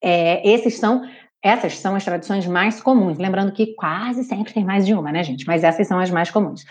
É, 0.00 0.46
esses 0.48 0.78
são, 0.78 1.08
essas 1.42 1.78
são 1.78 1.94
as 1.94 2.04
traduções 2.04 2.46
mais 2.46 2.80
comuns. 2.80 3.18
Lembrando 3.18 3.52
que 3.52 3.74
quase 3.74 4.24
sempre 4.24 4.52
tem 4.52 4.64
mais 4.64 4.84
de 4.84 4.94
uma, 4.94 5.12
né, 5.12 5.22
gente? 5.22 5.46
Mas 5.46 5.62
essas 5.62 5.86
são 5.86 5.98
as 5.98 6.10
mais 6.10 6.30
comuns. 6.30 6.64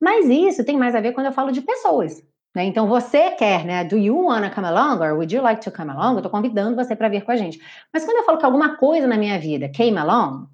Mas 0.00 0.26
isso 0.26 0.64
tem 0.64 0.76
mais 0.76 0.94
a 0.94 1.00
ver 1.00 1.12
quando 1.12 1.26
eu 1.26 1.32
falo 1.32 1.52
de 1.52 1.60
pessoas. 1.60 2.22
Né? 2.54 2.64
Então, 2.64 2.86
você 2.86 3.32
quer, 3.32 3.64
né? 3.64 3.84
Do 3.84 3.96
you 3.96 4.26
wanna 4.26 4.50
come 4.50 4.66
along? 4.66 5.02
Or 5.02 5.14
would 5.14 5.34
you 5.34 5.42
like 5.42 5.60
to 5.62 5.72
come 5.72 5.90
along? 5.90 6.16
Eu 6.16 6.22
tô 6.22 6.30
convidando 6.30 6.76
você 6.76 6.94
para 6.94 7.08
vir 7.08 7.24
com 7.24 7.32
a 7.32 7.36
gente. 7.36 7.60
Mas 7.92 8.04
quando 8.04 8.18
eu 8.18 8.24
falo 8.24 8.38
que 8.38 8.46
alguma 8.46 8.76
coisa 8.76 9.06
na 9.06 9.16
minha 9.16 9.38
vida 9.38 9.68
came 9.68 9.98
along, 9.98 10.46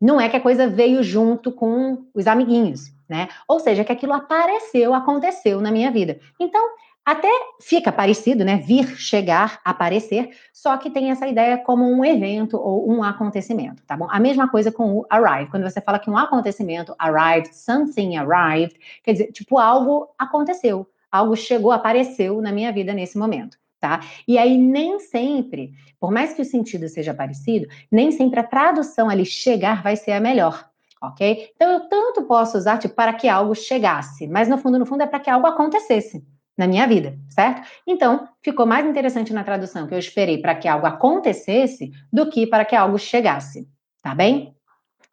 não 0.00 0.18
é 0.18 0.28
que 0.30 0.36
a 0.36 0.40
coisa 0.40 0.66
veio 0.66 1.02
junto 1.02 1.52
com 1.52 2.06
os 2.14 2.26
amiguinhos, 2.26 2.90
né? 3.06 3.28
Ou 3.46 3.60
seja, 3.60 3.84
que 3.84 3.92
aquilo 3.92 4.14
apareceu, 4.14 4.94
aconteceu 4.94 5.60
na 5.60 5.70
minha 5.70 5.90
vida. 5.90 6.18
Então, 6.40 6.70
até 7.04 7.28
fica 7.60 7.92
parecido, 7.92 8.42
né? 8.42 8.56
Vir, 8.56 8.96
chegar, 8.96 9.60
aparecer, 9.62 10.30
só 10.54 10.78
que 10.78 10.88
tem 10.88 11.10
essa 11.10 11.26
ideia 11.26 11.58
como 11.58 11.84
um 11.84 12.02
evento 12.02 12.56
ou 12.56 12.90
um 12.90 13.02
acontecimento, 13.02 13.82
tá 13.84 13.94
bom? 13.94 14.06
A 14.10 14.18
mesma 14.18 14.48
coisa 14.48 14.72
com 14.72 14.98
o 14.98 15.06
arrive. 15.10 15.50
Quando 15.50 15.64
você 15.64 15.82
fala 15.82 15.98
que 15.98 16.08
um 16.08 16.16
acontecimento 16.16 16.94
arrived, 16.98 17.54
something 17.54 18.16
arrived, 18.16 18.74
quer 19.02 19.12
dizer, 19.12 19.32
tipo, 19.32 19.58
algo 19.58 20.08
aconteceu, 20.18 20.86
algo 21.10 21.36
chegou, 21.36 21.72
apareceu 21.72 22.40
na 22.40 22.52
minha 22.52 22.72
vida 22.72 22.92
nesse 22.92 23.18
momento 23.18 23.58
tá? 23.80 24.00
E 24.28 24.36
aí 24.36 24.58
nem 24.58 25.00
sempre, 25.00 25.72
por 25.98 26.12
mais 26.12 26.34
que 26.34 26.42
o 26.42 26.44
sentido 26.44 26.86
seja 26.88 27.14
parecido, 27.14 27.66
nem 27.90 28.12
sempre 28.12 28.38
a 28.38 28.44
tradução 28.44 29.08
ali 29.08 29.24
chegar 29.24 29.82
vai 29.82 29.96
ser 29.96 30.12
a 30.12 30.20
melhor. 30.20 30.68
Ok? 31.02 31.50
Então 31.56 31.70
eu 31.72 31.80
tanto 31.88 32.24
posso 32.24 32.58
usar 32.58 32.76
tipo 32.76 32.94
para 32.94 33.14
que 33.14 33.26
algo 33.26 33.54
chegasse, 33.54 34.28
mas 34.28 34.48
no 34.48 34.58
fundo, 34.58 34.78
no 34.78 34.84
fundo 34.84 35.02
é 35.02 35.06
para 35.06 35.18
que 35.18 35.30
algo 35.30 35.46
acontecesse 35.46 36.22
na 36.58 36.66
minha 36.66 36.86
vida, 36.86 37.18
certo? 37.30 37.66
Então, 37.86 38.28
ficou 38.42 38.66
mais 38.66 38.84
interessante 38.84 39.32
na 39.32 39.42
tradução 39.42 39.86
que 39.86 39.94
eu 39.94 39.98
esperei 39.98 40.36
para 40.36 40.54
que 40.54 40.68
algo 40.68 40.86
acontecesse 40.86 41.90
do 42.12 42.28
que 42.28 42.46
para 42.46 42.66
que 42.66 42.76
algo 42.76 42.98
chegasse, 42.98 43.66
tá 44.02 44.14
bem? 44.14 44.54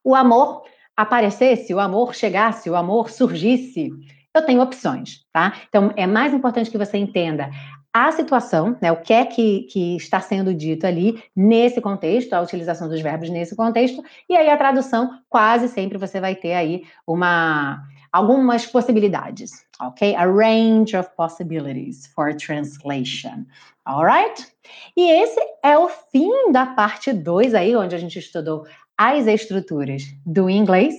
O 0.03 0.13
amor 0.13 0.63
aparecesse, 0.93 1.73
o 1.73 1.79
amor 1.79 2.13
chegasse, 2.13 2.69
o 2.69 2.75
amor 2.75 3.10
surgisse. 3.10 3.89
Eu 4.38 4.45
tenho 4.45 4.62
opções, 4.62 5.26
tá? 5.34 5.54
Então, 5.67 5.91
é 5.95 6.06
mais 6.06 6.34
importante 6.34 6.69
que 6.69 6.78
você 6.78 6.97
entenda 6.97 7.50
a 7.93 8.12
situação, 8.12 8.78
né, 8.80 8.91
o 8.91 9.02
que 9.02 9.12
é 9.12 9.26
que, 9.26 9.62
que 9.71 9.95
está 9.95 10.19
sendo 10.19 10.54
dito 10.54 10.86
ali 10.86 11.23
nesse 11.36 11.82
contexto, 11.82 12.34
a 12.34 12.41
utilização 12.41 12.88
dos 12.88 13.02
verbos 13.02 13.30
nesse 13.30 13.56
contexto, 13.56 14.04
e 14.30 14.36
aí 14.36 14.50
a 14.50 14.58
tradução, 14.58 15.19
quase 15.28 15.67
sempre 15.67 15.97
você 15.97 16.19
vai 16.19 16.36
ter 16.36 16.54
aí 16.54 16.84
uma 17.08 17.82
algumas 18.12 18.65
possibilidades, 18.65 19.52
ok? 19.82 20.15
A 20.15 20.26
range 20.26 20.95
of 20.95 21.10
possibilities 21.15 22.08
for 22.08 22.36
translation, 22.36 23.45
alright? 23.86 24.45
E 24.95 25.10
esse 25.10 25.39
é 25.63 25.78
o 25.78 25.89
fim 25.89 26.52
da 26.52 26.67
parte 26.67 27.12
2 27.12 27.54
aí, 27.54 27.76
onde 27.76 27.95
a 27.95 28.00
gente 28.00 28.17
estudou 28.17 28.65
as 28.97 29.28
estruturas 29.28 30.04
do 30.26 30.50
inglês. 30.50 30.95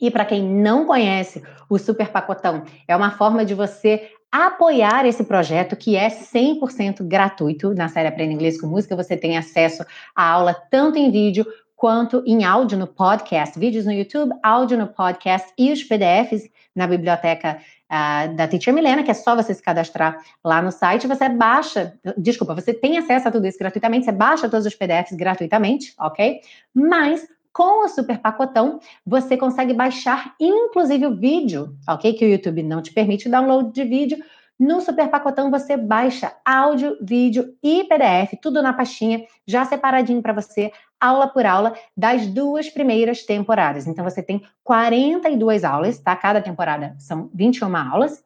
E 0.00 0.10
para 0.10 0.24
quem 0.24 0.42
não 0.42 0.86
conhece, 0.86 1.42
o 1.68 1.78
super 1.78 2.08
pacotão 2.08 2.64
é 2.86 2.96
uma 2.96 3.10
forma 3.12 3.44
de 3.44 3.54
você 3.54 4.10
apoiar 4.30 5.04
esse 5.04 5.24
projeto 5.24 5.76
que 5.76 5.94
é 5.94 6.08
100% 6.08 7.02
gratuito 7.06 7.74
na 7.74 7.88
série 7.88 8.08
Aprenda 8.08 8.32
Inglês 8.32 8.58
com 8.60 8.66
Música. 8.66 8.96
Você 8.96 9.16
tem 9.16 9.36
acesso 9.36 9.84
à 10.16 10.30
aula 10.30 10.54
tanto 10.70 10.98
em 10.98 11.10
vídeo 11.10 11.46
quanto 11.76 12.22
em 12.24 12.44
áudio 12.44 12.78
no 12.78 12.86
podcast, 12.86 13.58
vídeos 13.58 13.84
no 13.84 13.92
YouTube, 13.92 14.32
áudio 14.42 14.78
no 14.78 14.86
podcast 14.86 15.52
e 15.58 15.72
os 15.72 15.82
PDFs 15.82 16.48
na 16.74 16.86
biblioteca 16.86 17.58
uh, 17.90 18.34
da 18.34 18.46
Teacher 18.46 18.72
Milena, 18.72 19.02
que 19.02 19.10
é 19.10 19.14
só 19.14 19.34
você 19.34 19.52
se 19.52 19.60
cadastrar 19.60 20.16
lá 20.44 20.62
no 20.62 20.70
site. 20.70 21.06
Você 21.06 21.28
baixa, 21.28 21.92
desculpa, 22.16 22.54
você 22.54 22.72
tem 22.72 22.96
acesso 22.98 23.28
a 23.28 23.30
tudo 23.30 23.46
isso 23.46 23.58
gratuitamente, 23.58 24.04
você 24.06 24.12
baixa 24.12 24.48
todos 24.48 24.64
os 24.64 24.74
PDFs 24.74 25.16
gratuitamente, 25.16 25.92
ok? 25.98 26.40
Mas 26.72 27.26
com 27.52 27.84
o 27.84 27.88
super 27.88 28.18
pacotão, 28.18 28.80
você 29.06 29.36
consegue 29.36 29.74
baixar 29.74 30.34
inclusive 30.40 31.06
o 31.06 31.14
vídeo, 31.14 31.76
ok? 31.88 32.14
Que 32.14 32.24
o 32.24 32.28
YouTube 32.28 32.62
não 32.62 32.80
te 32.80 32.92
permite 32.92 33.28
download 33.28 33.72
de 33.72 33.84
vídeo. 33.84 34.18
No 34.58 34.80
super 34.80 35.08
pacotão 35.08 35.50
você 35.50 35.76
baixa 35.76 36.34
áudio, 36.44 36.96
vídeo 37.02 37.54
e 37.62 37.84
PDF, 37.84 38.38
tudo 38.40 38.62
na 38.62 38.72
pastinha, 38.72 39.24
já 39.46 39.64
separadinho 39.64 40.22
para 40.22 40.32
você, 40.32 40.70
aula 41.00 41.26
por 41.26 41.44
aula, 41.44 41.74
das 41.96 42.26
duas 42.26 42.70
primeiras 42.70 43.24
temporadas. 43.24 43.86
Então 43.86 44.04
você 44.04 44.22
tem 44.22 44.42
42 44.62 45.64
aulas, 45.64 45.98
tá? 45.98 46.14
Cada 46.14 46.40
temporada 46.40 46.94
são 46.98 47.28
21 47.34 47.76
aulas. 47.76 48.24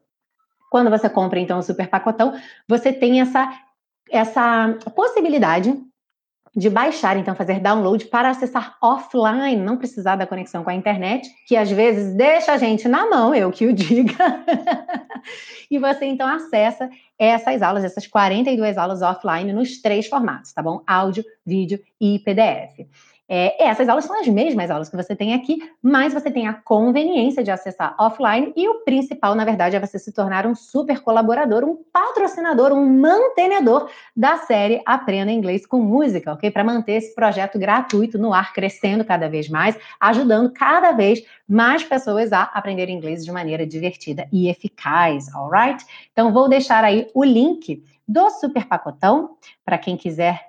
Quando 0.69 0.89
você 0.89 1.09
compra 1.09 1.39
então 1.39 1.59
o 1.59 1.63
super 1.63 1.89
pacotão, 1.89 2.33
você 2.67 2.93
tem 2.93 3.19
essa 3.19 3.51
essa 4.09 4.77
possibilidade 4.95 5.75
de 6.57 6.71
baixar, 6.71 7.15
então 7.17 7.35
fazer 7.35 7.59
download 7.59 8.05
para 8.05 8.31
acessar 8.31 8.75
offline, 8.81 9.55
não 9.57 9.77
precisar 9.77 10.15
da 10.15 10.25
conexão 10.25 10.63
com 10.63 10.71
a 10.71 10.73
internet, 10.73 11.29
que 11.47 11.55
às 11.55 11.69
vezes 11.69 12.15
deixa 12.15 12.51
a 12.51 12.57
gente 12.57 12.87
na 12.87 13.07
mão, 13.07 13.35
eu 13.35 13.51
que 13.51 13.67
o 13.67 13.73
diga. 13.73 14.43
e 15.69 15.77
você 15.77 16.05
então 16.05 16.27
acessa 16.27 16.89
essas 17.19 17.61
aulas, 17.61 17.83
essas 17.83 18.07
42 18.07 18.75
aulas 18.75 19.03
offline 19.03 19.53
nos 19.53 19.79
três 19.79 20.07
formatos, 20.07 20.51
tá 20.51 20.63
bom? 20.63 20.81
Áudio, 20.87 21.23
vídeo 21.45 21.79
e 22.01 22.17
PDF. 22.19 22.87
É, 23.29 23.67
essas 23.67 23.89
aulas 23.89 24.05
são 24.05 24.17
as 24.19 24.27
mesmas 24.27 24.71
aulas 24.71 24.89
que 24.89 24.95
você 24.95 25.15
tem 25.15 25.33
aqui, 25.33 25.59
mas 25.81 26.13
você 26.13 26.31
tem 26.31 26.47
a 26.47 26.53
conveniência 26.53 27.43
de 27.43 27.51
acessar 27.51 27.93
offline 27.99 28.53
e 28.55 28.69
o 28.69 28.85
principal, 28.85 29.35
na 29.35 29.43
verdade, 29.43 29.75
é 29.75 29.79
você 29.79 29.99
se 29.99 30.13
tornar 30.13 30.47
um 30.47 30.55
super 30.55 31.01
colaborador, 31.01 31.65
um 31.65 31.77
patrocinador, 31.91 32.71
um 32.71 32.85
mantenedor 32.85 33.89
da 34.15 34.37
série 34.37 34.81
Aprenda 34.85 35.31
Inglês 35.31 35.65
com 35.65 35.81
Música, 35.81 36.33
ok? 36.33 36.49
Para 36.49 36.63
manter 36.63 36.93
esse 36.93 37.13
projeto 37.13 37.59
gratuito 37.59 38.17
no 38.17 38.33
ar, 38.33 38.53
crescendo 38.53 39.03
cada 39.03 39.27
vez 39.27 39.49
mais, 39.49 39.77
ajudando 39.99 40.51
cada 40.53 40.93
vez 40.93 41.21
mais 41.47 41.83
pessoas 41.83 42.31
a 42.31 42.43
aprender 42.43 42.89
inglês 42.89 43.25
de 43.25 43.31
maneira 43.31 43.65
divertida 43.65 44.27
e 44.31 44.49
eficaz, 44.49 45.33
alright? 45.33 45.85
Então, 46.13 46.31
vou 46.31 46.47
deixar 46.47 46.83
aí 46.83 47.07
o 47.13 47.23
link 47.23 47.83
do 48.07 48.29
super 48.29 48.65
pacotão 48.65 49.31
para 49.65 49.77
quem 49.77 49.97
quiser 49.97 50.46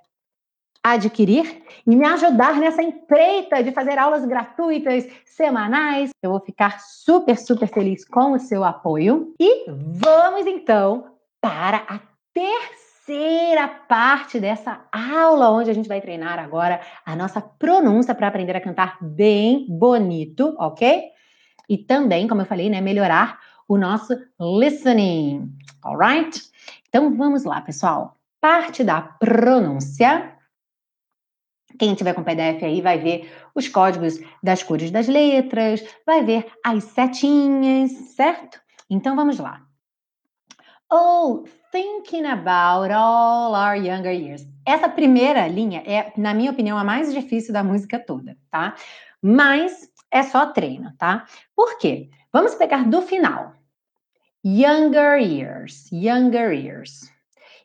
adquirir 0.83 1.63
e 1.87 1.97
me 1.97 2.05
ajudar 2.05 2.57
nessa 2.57 2.83
empreita 2.83 3.63
de 3.63 3.73
fazer 3.73 3.99
aulas 3.99 4.25
gratuitas 4.25 5.07
semanais. 5.25 6.11
Eu 6.23 6.31
vou 6.31 6.41
ficar 6.41 6.81
super, 6.81 7.37
super 7.37 7.69
feliz 7.69 8.05
com 8.05 8.33
o 8.33 8.39
seu 8.39 8.65
apoio. 8.65 9.35
E 9.39 9.71
vamos 9.71 10.47
então 10.47 11.13
para 11.41 11.85
a 11.89 12.01
terceira 12.33 13.69
parte 13.69 14.39
dessa 14.39 14.81
aula, 14.93 15.51
onde 15.51 15.71
a 15.71 15.75
gente 15.75 15.89
vai 15.89 16.01
treinar 16.01 16.39
agora 16.39 16.81
a 17.05 17.17
nossa 17.17 17.41
pronúncia 17.41 18.15
para 18.15 18.29
aprender 18.29 18.57
a 18.57 18.61
cantar 18.61 18.99
bem 19.01 19.67
bonito, 19.69 20.55
ok? 20.59 21.05
E 21.69 21.79
também, 21.79 22.27
como 22.27 22.41
eu 22.43 22.47
falei, 22.47 22.71
né, 22.71 22.81
melhorar 22.81 23.39
o 23.69 23.77
nosso 23.77 24.15
listening, 24.41 25.51
alright? 25.83 26.41
Então 26.89 27.15
vamos 27.15 27.45
lá, 27.45 27.61
pessoal. 27.61 28.17
Parte 28.41 28.83
da 28.83 29.01
pronúncia 29.01 30.38
quem 31.79 31.95
tiver 31.95 32.15
com 32.15 32.23
PDF 32.23 32.63
aí 32.63 32.81
vai 32.81 32.99
ver 32.99 33.31
os 33.55 33.69
códigos 33.69 34.19
das 34.43 34.63
cores 34.63 34.91
das 34.91 35.09
letras, 35.09 35.85
vai 36.05 36.25
ver 36.25 36.47
as 36.65 36.85
setinhas, 36.85 37.93
certo? 38.15 38.61
Então 38.91 39.15
vamos 39.15 39.39
lá. 39.39 39.63
Oh, 40.91 41.45
thinking 41.71 42.27
about 42.27 42.91
all 42.91 43.55
our 43.55 43.77
younger 43.77 44.13
years. 44.13 44.47
Essa 44.65 44.89
primeira 44.89 45.47
linha 45.47 45.83
é, 45.87 46.13
na 46.17 46.33
minha 46.33 46.51
opinião, 46.51 46.79
a 46.79 46.85
mais 46.85 47.13
difícil 47.13 47.53
da 47.53 47.63
música 47.63 47.99
toda, 47.99 48.37
tá? 48.51 48.75
Mas 49.21 49.91
é 50.11 50.23
só 50.23 50.47
treino, 50.47 50.93
tá? 50.97 51.27
Por 51.55 51.79
quê? 51.79 52.09
Vamos 52.33 52.55
pegar 52.55 52.85
do 52.89 53.03
final. 53.03 53.53
Younger 54.45 55.19
years, 55.19 55.91
younger 55.93 56.53
years. 56.53 57.13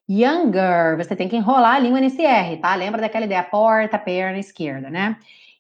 Younger, 0.10 0.98
você 0.98 1.16
tem 1.16 1.30
que 1.30 1.38
enrolar 1.38 1.76
a 1.76 1.80
língua 1.80 2.00
nesse 2.00 2.22
R, 2.24 2.58
tá? 2.58 2.76
Lembra 2.76 3.02
daquela 3.02 3.26
ideia 3.26 3.44
porta, 3.44 3.98
perna 3.98 4.38
esquerda, 4.38 4.90
né? 4.90 5.18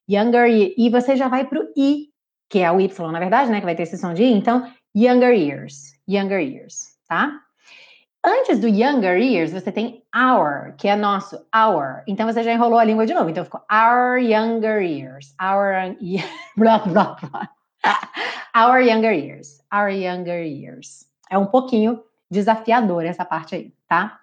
Younger, 0.09 0.47
e 0.49 0.89
você 0.89 1.15
já 1.15 1.27
vai 1.29 1.45
pro 1.45 1.67
I, 1.77 2.09
que 2.49 2.59
é 2.59 2.71
o 2.71 2.79
Y, 2.79 3.11
na 3.11 3.19
verdade, 3.19 3.49
né? 3.49 3.59
Que 3.59 3.65
vai 3.65 3.75
ter 3.75 3.83
esse 3.83 3.97
som 3.97 4.13
de 4.13 4.23
I. 4.23 4.33
Então, 4.33 4.69
younger 4.93 5.33
years, 5.33 5.93
younger 6.07 6.39
years, 6.39 6.97
tá? 7.07 7.39
Antes 8.25 8.59
do 8.59 8.67
younger 8.67 9.17
years, 9.17 9.51
você 9.51 9.71
tem 9.71 10.03
our, 10.15 10.73
que 10.77 10.87
é 10.87 10.95
nosso, 10.95 11.35
our. 11.53 12.03
Então, 12.07 12.25
você 12.25 12.43
já 12.43 12.53
enrolou 12.53 12.79
a 12.79 12.83
língua 12.83 13.05
de 13.05 13.13
novo. 13.13 13.29
Então, 13.29 13.43
ficou 13.43 13.61
our 13.71 14.17
younger 14.17 14.81
years, 14.81 15.33
our, 15.41 15.95
blá, 16.55 16.79
blá, 16.79 17.17
blá. 17.21 17.49
Our 18.55 18.81
younger 18.81 19.13
years, 19.13 19.61
our 19.73 19.89
younger 19.89 20.45
years. 20.45 21.05
É 21.29 21.37
um 21.37 21.47
pouquinho 21.47 22.01
desafiador 22.29 23.03
essa 23.03 23.25
parte 23.25 23.55
aí, 23.55 23.73
tá? 23.87 24.19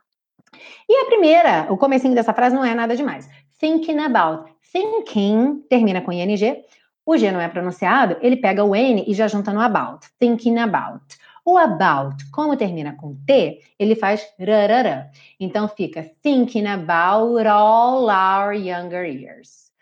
E 0.89 1.03
a 1.03 1.07
primeira, 1.07 1.67
o 1.71 1.77
comecinho 1.77 2.15
dessa 2.15 2.35
frase 2.35 2.55
não 2.55 2.65
é 2.65 2.75
nada 2.75 2.97
demais. 2.97 3.29
Thinking 3.59 4.01
about. 4.01 4.51
Thinking 4.73 5.65
termina 5.69 6.01
com 6.01 6.13
ing. 6.13 6.65
O 7.07 7.17
G 7.17 7.33
não 7.33 7.41
é 7.41 7.49
pronunciado, 7.49 8.17
ele 8.21 8.37
pega 8.37 8.65
o 8.65 8.75
N 8.75 9.05
e 9.07 9.15
já 9.15 9.27
junta 9.27 9.53
no 9.53 9.61
about. 9.61 10.07
Thinking 10.19 10.59
about. 10.59 11.03
O 11.45 11.59
about, 11.59 12.17
como 12.31 12.57
termina 12.57 12.95
com 12.97 13.17
T, 13.27 13.61
ele 13.79 13.95
faz 13.95 14.27
rarará. 14.39 15.11
Então 15.39 15.67
fica 15.69 16.09
thinking 16.23 16.67
about 16.67 17.47
all 17.49 18.09
our 18.11 18.55
younger 18.55 19.05
years. 19.05 19.73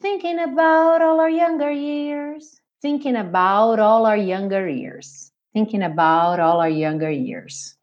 Thinking 0.00 0.38
about 0.38 1.02
all 1.02 1.18
our 1.18 1.30
younger 1.30 1.72
years. 1.72 2.60
Thinking 2.80 3.16
about 3.16 3.80
all 3.80 4.06
our 4.06 4.18
younger 4.18 4.68
years. 4.68 5.32
Thinking 5.52 5.82
about 5.82 6.38
all 6.38 6.60
our 6.60 6.70
younger 6.70 7.10
years. 7.10 7.75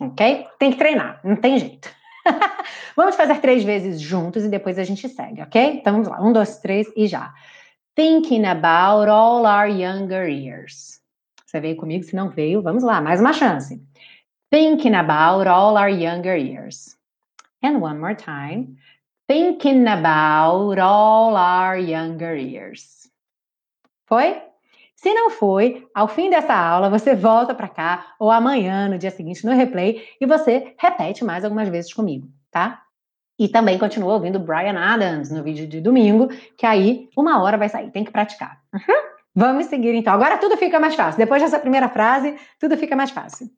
Ok? 0.00 0.46
Tem 0.58 0.70
que 0.70 0.78
treinar, 0.78 1.20
não 1.22 1.36
tem 1.36 1.58
jeito. 1.58 1.90
vamos 2.96 3.16
fazer 3.16 3.38
três 3.40 3.62
vezes 3.62 4.00
juntos 4.00 4.44
e 4.44 4.48
depois 4.48 4.78
a 4.78 4.84
gente 4.84 5.08
segue, 5.08 5.42
ok? 5.42 5.78
Então 5.78 5.92
vamos 5.92 6.08
lá. 6.08 6.20
Um, 6.22 6.32
dois, 6.32 6.58
três 6.58 6.90
e 6.96 7.06
já. 7.06 7.32
Thinking 7.94 8.46
about 8.46 9.10
all 9.10 9.44
our 9.44 9.68
younger 9.68 10.28
years. 10.28 11.00
Você 11.44 11.60
veio 11.60 11.76
comigo? 11.76 12.04
Se 12.04 12.14
não 12.16 12.30
veio, 12.30 12.62
vamos 12.62 12.82
lá, 12.82 13.00
mais 13.00 13.20
uma 13.20 13.32
chance. 13.32 13.80
Thinking 14.50 14.94
about 14.94 15.48
all 15.48 15.76
our 15.76 15.90
younger 15.90 16.36
years. 16.36 16.96
And 17.62 17.78
one 17.80 17.98
more 17.98 18.14
time. 18.14 18.76
Thinking 19.28 19.86
about 19.86 20.80
all 20.80 21.36
our 21.36 21.76
younger 21.78 22.34
years. 22.34 23.10
Foi? 24.06 24.49
Se 25.00 25.14
não 25.14 25.30
foi, 25.30 25.88
ao 25.94 26.06
fim 26.06 26.28
dessa 26.28 26.54
aula, 26.54 26.90
você 26.90 27.14
volta 27.14 27.54
para 27.54 27.68
cá 27.68 28.14
ou 28.18 28.30
amanhã, 28.30 28.86
no 28.86 28.98
dia 28.98 29.10
seguinte, 29.10 29.46
no 29.46 29.54
replay, 29.54 30.06
e 30.20 30.26
você 30.26 30.74
repete 30.76 31.24
mais 31.24 31.42
algumas 31.42 31.70
vezes 31.70 31.94
comigo, 31.94 32.28
tá? 32.50 32.82
E 33.38 33.48
também 33.48 33.78
continua 33.78 34.12
ouvindo 34.12 34.38
Brian 34.38 34.78
Adams 34.78 35.30
no 35.30 35.42
vídeo 35.42 35.66
de 35.66 35.80
domingo, 35.80 36.28
que 36.54 36.66
aí 36.66 37.08
uma 37.16 37.42
hora 37.42 37.56
vai 37.56 37.70
sair, 37.70 37.90
tem 37.90 38.04
que 38.04 38.10
praticar. 38.10 38.60
Uhum. 38.74 39.10
Vamos 39.34 39.66
seguir 39.66 39.94
então. 39.94 40.12
Agora 40.12 40.36
tudo 40.36 40.58
fica 40.58 40.78
mais 40.78 40.94
fácil. 40.94 41.18
Depois 41.18 41.40
dessa 41.40 41.58
primeira 41.58 41.88
frase, 41.88 42.36
tudo 42.58 42.76
fica 42.76 42.94
mais 42.94 43.10
fácil. 43.10 43.48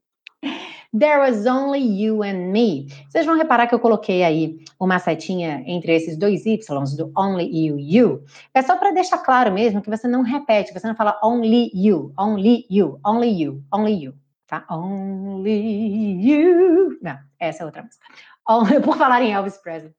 There 0.95 1.21
was 1.21 1.47
only 1.47 1.81
you 1.81 2.23
and 2.23 2.53
me. 2.53 2.87
Vocês 3.09 3.25
vão 3.25 3.35
reparar 3.35 3.67
que 3.67 3.75
eu 3.75 3.81
coloquei 3.81 4.23
aí 4.23 4.59
uma 4.79 4.99
setinha 4.99 5.63
entre 5.67 5.95
esses 5.95 6.19
dois 6.19 6.45
Ys 6.45 6.67
do 6.97 7.11
only 7.17 7.47
you, 7.47 7.79
you. 7.79 8.25
É 8.53 8.61
só 8.61 8.77
para 8.77 8.91
deixar 8.91 9.19
claro 9.19 9.51
mesmo 9.51 9.81
que 9.81 9.89
você 9.89 10.07
não 10.07 10.21
repete, 10.21 10.71
você 10.75 10.87
não 10.87 10.95
fala 10.95 11.19
only 11.25 11.71
you, 11.75 12.13
only 12.19 12.67
you, 12.71 13.01
only 13.07 13.43
you, 13.43 13.65
only 13.73 14.05
you, 14.05 14.15
tá? 14.47 14.67
Only 14.71 16.31
you. 16.31 16.99
Não, 17.01 17.19
essa 17.41 17.63
é 17.63 17.67
outra 17.67 17.83
música. 17.83 18.05
Por 18.85 18.97
falar 18.99 19.23
em 19.23 19.33
Elvis 19.33 19.57
Presley. 19.57 19.95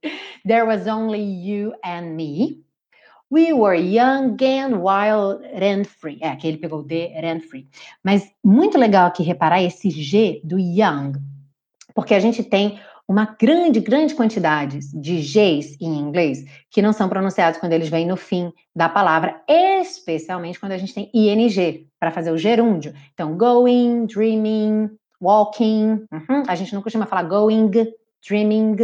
There 0.45 0.63
was 0.63 0.85
only 0.85 1.23
you 1.23 1.73
and 1.83 2.15
me. 2.15 2.63
We 3.33 3.51
were 3.51 3.73
young 3.73 4.37
and 4.43 4.77
wild 4.77 5.43
and 5.43 5.85
free. 5.85 6.19
É, 6.21 6.35
que 6.35 6.47
ele 6.47 6.57
pegou 6.59 6.83
the 6.83 7.17
and 7.17 7.39
free. 7.39 7.67
Mas 8.03 8.31
muito 8.43 8.77
legal 8.77 9.07
aqui 9.07 9.23
reparar 9.23 9.59
esse 9.59 9.89
G 9.89 10.39
do 10.43 10.59
young, 10.59 11.13
porque 11.95 12.13
a 12.13 12.19
gente 12.19 12.43
tem 12.43 12.79
uma 13.07 13.35
grande, 13.41 13.79
grande 13.79 14.13
quantidade 14.13 14.79
de 14.93 15.15
Gs 15.15 15.75
em 15.81 15.97
inglês 15.97 16.45
que 16.69 16.79
não 16.79 16.93
são 16.93 17.09
pronunciados 17.09 17.59
quando 17.59 17.73
eles 17.73 17.89
vêm 17.89 18.05
no 18.05 18.15
fim 18.15 18.53
da 18.75 18.87
palavra, 18.87 19.41
especialmente 19.49 20.59
quando 20.59 20.73
a 20.73 20.77
gente 20.77 20.93
tem 20.93 21.09
ing 21.11 21.89
para 21.99 22.11
fazer 22.11 22.31
o 22.31 22.37
gerúndio. 22.37 22.93
Então, 23.15 23.35
going, 23.35 24.05
dreaming, 24.05 24.91
walking. 25.19 26.05
Uhum. 26.11 26.43
A 26.47 26.53
gente 26.53 26.75
não 26.75 26.83
costuma 26.83 27.07
falar 27.07 27.23
going, 27.23 27.71
dreaming, 28.23 28.75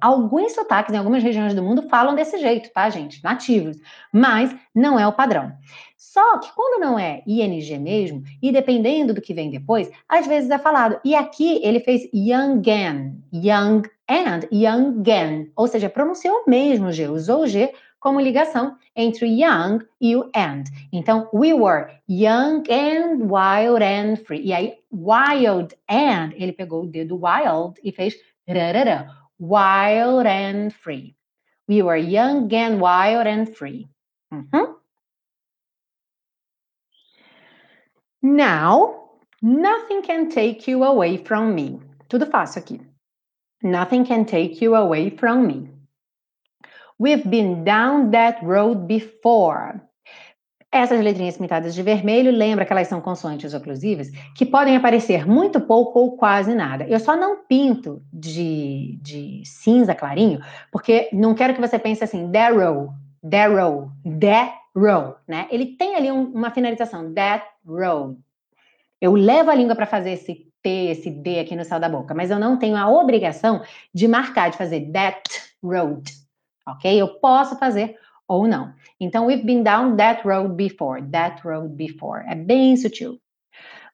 Alguns 0.00 0.52
sotaques 0.52 0.94
em 0.94 0.98
algumas 0.98 1.22
regiões 1.22 1.54
do 1.54 1.62
mundo 1.62 1.88
falam 1.88 2.14
desse 2.14 2.38
jeito, 2.38 2.70
tá, 2.72 2.88
gente? 2.90 3.22
Nativos. 3.22 3.76
Mas 4.12 4.54
não 4.74 4.98
é 4.98 5.06
o 5.06 5.12
padrão. 5.12 5.52
Só 5.96 6.38
que 6.38 6.50
quando 6.54 6.80
não 6.80 6.98
é 6.98 7.22
ING 7.26 7.78
mesmo, 7.78 8.22
e 8.42 8.50
dependendo 8.50 9.12
do 9.12 9.20
que 9.20 9.34
vem 9.34 9.50
depois, 9.50 9.90
às 10.08 10.26
vezes 10.26 10.50
é 10.50 10.58
falado. 10.58 10.98
E 11.04 11.14
aqui 11.14 11.60
ele 11.62 11.80
fez 11.80 12.08
youngen, 12.14 13.22
young 13.32 13.82
and, 14.08 14.48
youngen. 14.52 15.50
Ou 15.54 15.66
seja, 15.66 15.88
pronunciou 15.88 16.44
mesmo 16.46 16.86
o 16.86 16.92
G, 16.92 17.08
usou 17.08 17.42
o 17.42 17.46
G 17.46 17.72
como 18.00 18.20
ligação 18.20 18.76
entre 18.94 19.26
young 19.26 19.80
e 20.00 20.16
o 20.16 20.30
and. 20.34 20.64
Então, 20.92 21.28
we 21.32 21.52
were 21.52 21.86
young 22.08 22.62
and 22.70 23.24
wild 23.24 23.82
and 23.82 24.16
free. 24.24 24.42
E 24.46 24.52
aí, 24.52 24.74
wild 24.92 25.76
and, 25.88 26.30
ele 26.34 26.52
pegou 26.52 26.84
o 26.84 26.86
dedo 26.86 27.20
wild 27.20 27.74
e 27.82 27.92
fez 27.92 28.14
rarará 28.48 29.27
wild 29.38 30.26
and 30.26 30.74
free. 30.74 31.16
We 31.66 31.82
were 31.82 31.96
young 31.96 32.52
and 32.52 32.80
wild 32.80 33.26
and 33.26 33.54
free. 33.54 33.88
Mm-hmm. 34.32 34.72
Now, 38.22 39.10
nothing 39.42 40.02
can 40.02 40.30
take 40.30 40.66
you 40.66 40.84
away 40.84 41.16
from 41.18 41.54
me. 41.54 41.80
Tudo 42.08 42.30
fácil 42.30 42.62
aqui. 42.62 42.80
Nothing 43.62 44.06
can 44.06 44.24
take 44.24 44.60
you 44.60 44.74
away 44.74 45.10
from 45.10 45.46
me. 45.46 45.68
We've 46.98 47.28
been 47.28 47.64
down 47.64 48.10
that 48.12 48.42
road 48.42 48.88
before. 48.88 49.87
Essas 50.70 51.00
letrinhas 51.00 51.38
pintadas 51.38 51.74
de 51.74 51.82
vermelho, 51.82 52.30
lembra 52.30 52.66
que 52.66 52.72
elas 52.72 52.88
são 52.88 53.00
consoantes 53.00 53.54
oclusivas, 53.54 54.10
que 54.36 54.44
podem 54.44 54.76
aparecer 54.76 55.26
muito 55.26 55.62
pouco 55.62 55.98
ou 55.98 56.16
quase 56.16 56.54
nada. 56.54 56.84
Eu 56.84 57.00
só 57.00 57.16
não 57.16 57.42
pinto 57.44 58.02
de, 58.12 58.98
de 59.00 59.42
cinza 59.46 59.94
clarinho, 59.94 60.40
porque 60.70 61.08
não 61.10 61.34
quero 61.34 61.54
que 61.54 61.60
você 61.60 61.78
pense 61.78 62.04
assim, 62.04 62.30
darrow, 62.30 62.90
darrow, 63.22 63.90
darrow, 64.04 65.16
né? 65.26 65.48
Ele 65.50 65.74
tem 65.76 65.96
ali 65.96 66.12
um, 66.12 66.24
uma 66.24 66.50
finalização, 66.50 67.14
that 67.14 67.46
road. 67.66 68.18
Eu 69.00 69.14
levo 69.14 69.50
a 69.50 69.54
língua 69.54 69.74
para 69.74 69.86
fazer 69.86 70.10
esse 70.10 70.52
T, 70.62 70.68
esse 70.90 71.10
D 71.10 71.40
aqui 71.40 71.56
no 71.56 71.64
céu 71.64 71.80
da 71.80 71.88
boca, 71.88 72.14
mas 72.14 72.30
eu 72.30 72.38
não 72.38 72.58
tenho 72.58 72.76
a 72.76 72.90
obrigação 72.90 73.62
de 73.94 74.06
marcar, 74.06 74.50
de 74.50 74.58
fazer 74.58 74.90
that 74.92 75.22
road, 75.62 76.02
ok? 76.66 77.00
Eu 77.00 77.08
posso 77.20 77.56
fazer 77.56 77.96
ou 78.28 78.46
não. 78.46 78.72
Então, 79.00 79.26
we've 79.26 79.44
been 79.44 79.62
down 79.62 79.96
that 79.96 80.22
road 80.26 80.54
before, 80.54 81.02
that 81.10 81.40
road 81.46 81.74
before. 81.74 82.24
É 82.28 82.34
bem 82.34 82.76
sutil. 82.76 83.18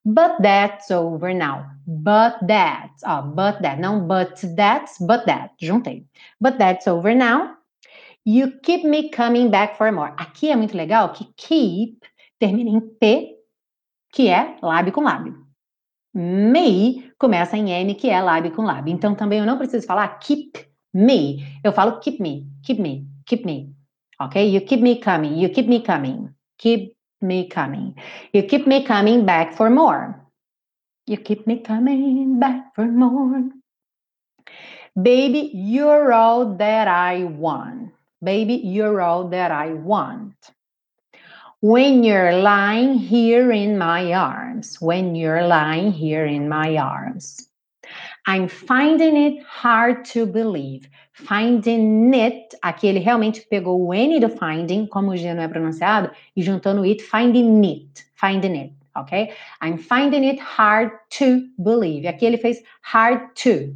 But 0.05 0.43
that's 0.43 0.91
over 0.91 1.33
now. 1.33 1.65
But 1.87 2.47
that. 2.47 2.93
Ó, 3.05 3.23
but 3.23 3.63
that. 3.63 3.81
Não 3.81 4.07
but 4.07 4.35
that's, 4.55 4.99
but 4.99 5.25
that. 5.25 5.55
Juntei. 5.59 6.05
But 6.39 6.59
that's 6.59 6.87
over 6.87 7.15
now. 7.15 7.57
You 8.27 8.53
keep 8.63 8.85
me 8.85 9.11
coming 9.11 9.51
back 9.51 9.77
for 9.77 9.91
more. 9.93 10.13
Aqui 10.19 10.51
é 10.51 10.57
muito 10.57 10.77
legal 10.77 11.13
que 11.13 11.25
keep 11.37 11.99
termina 12.39 12.71
em 12.71 12.81
P, 12.81 13.37
que 14.13 14.29
é 14.29 14.57
lábio 14.63 14.93
com 14.93 15.03
lábio. 15.03 15.45
Me 16.15 17.11
começa 17.19 17.57
em 17.57 17.71
M, 17.71 17.95
que 17.95 18.09
é 18.09 18.21
lábio 18.21 18.53
com 18.53 18.63
lábio. 18.63 18.93
Então 18.93 19.15
também 19.15 19.39
eu 19.39 19.47
não 19.47 19.59
preciso 19.59 19.87
falar 19.87 20.09
keep 20.19 20.53
me. 20.93 21.45
Eu 21.63 21.73
falo 21.73 21.99
keep 22.01 22.21
me, 22.23 22.47
keep 22.63 22.81
me, 22.81 23.07
keep 23.27 23.45
me. 23.45 23.75
Okay, 24.21 24.47
you 24.47 24.61
keep 24.61 24.81
me 24.81 25.01
coming, 25.01 25.37
you 25.37 25.49
keep 25.49 25.67
me 25.67 25.83
coming, 25.83 26.35
keep 26.59 26.97
me 27.21 27.49
coming. 27.49 27.97
You 28.33 28.43
keep 28.45 28.67
me 28.67 28.85
coming 28.85 29.27
back 29.27 29.57
for 29.57 29.71
more. 29.71 30.21
You 31.07 31.17
keep 31.17 31.47
me 31.47 31.61
coming 31.61 32.39
back 32.39 32.75
for 32.75 32.87
more. 32.87 33.43
Baby, 35.01 35.51
you're 35.55 36.13
all 36.13 36.55
that 36.57 36.87
I 36.87 37.25
want. 37.25 37.93
Baby, 38.23 38.55
you're 38.55 39.01
all 39.01 39.29
that 39.29 39.51
I 39.51 39.73
want. 39.75 40.35
When 41.61 42.05
you're 42.05 42.35
lying 42.35 42.95
here 42.95 43.51
in 43.51 43.79
my 43.79 44.13
arms, 44.13 44.81
when 44.81 45.15
you're 45.15 45.47
lying 45.47 45.93
here 45.93 46.27
in 46.27 46.49
my 46.49 46.77
arms. 46.77 47.49
I'm 48.27 48.49
finding 48.49 49.17
it 49.17 49.43
hard 49.43 50.05
to 50.07 50.27
believe. 50.27 50.89
Finding 51.17 52.13
it, 52.13 52.57
aqui 52.61 52.89
ele 52.89 52.99
realmente 52.99 53.41
pegou 53.43 53.81
o 53.87 53.95
N 53.95 54.19
do 54.19 54.29
finding, 54.29 54.85
como 54.85 55.13
o 55.13 55.17
G 55.17 55.33
não 55.33 55.45
é 55.45 55.49
pronunciado, 55.49 56.11
e 56.35 56.43
juntando 56.43 56.83
it, 56.83 57.05
finding 57.05 57.65
it, 57.65 58.05
finding 58.17 58.59
it, 58.59 58.75
ok? 58.97 59.33
I'm 59.63 59.79
finding 59.79 60.27
it 60.29 60.41
hard 60.41 60.91
to 61.11 61.43
believe. 61.57 62.09
Aqui 62.09 62.27
ele 62.27 62.37
fez 62.37 62.61
hard 62.83 63.33
to, 63.37 63.73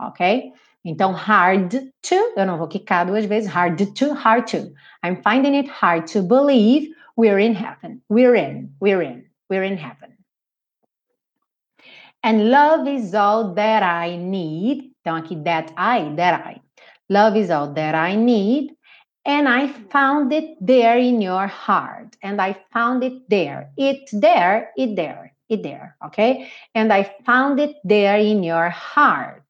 ok? 0.00 0.52
Então, 0.84 1.10
hard 1.12 1.74
to, 2.00 2.14
eu 2.36 2.46
não 2.46 2.56
vou 2.56 2.68
quicar 2.68 3.04
duas 3.04 3.24
vezes, 3.24 3.50
hard 3.50 3.76
to, 3.94 4.14
hard 4.14 4.46
to. 4.48 4.72
I'm 5.04 5.16
finding 5.16 5.56
it 5.56 5.68
hard 5.68 6.06
to 6.12 6.22
believe 6.22 6.94
we're 7.16 7.40
in 7.40 7.54
heaven. 7.54 8.00
We're 8.08 8.36
in, 8.36 8.72
we're 8.80 9.02
in, 9.02 9.24
we're 9.50 9.64
in 9.64 9.76
heaven. 9.76 10.16
And 12.22 12.50
love 12.50 12.86
is 12.86 13.14
all 13.14 13.54
that 13.54 13.82
I 13.82 14.16
need. 14.16 14.92
Então, 15.00 15.16
aqui, 15.16 15.34
that 15.42 15.72
I, 15.76 16.14
that 16.14 16.40
I. 16.46 16.60
Love 17.08 17.36
is 17.36 17.50
all 17.50 17.72
that 17.74 17.94
I 17.94 18.14
need. 18.16 18.72
And 19.24 19.48
I 19.48 19.68
found 19.90 20.32
it 20.32 20.56
there 20.60 20.96
in 20.96 21.20
your 21.20 21.46
heart. 21.46 22.16
And 22.22 22.40
I 22.40 22.56
found 22.72 23.04
it 23.04 23.28
there. 23.28 23.70
It 23.76 24.08
there, 24.12 24.70
it 24.76 24.96
there, 24.96 25.34
it 25.48 25.62
there. 25.62 25.96
Okay? 26.06 26.50
And 26.74 26.92
I 26.92 27.14
found 27.26 27.60
it 27.60 27.76
there 27.84 28.18
in 28.18 28.42
your 28.42 28.70
heart. 28.70 29.42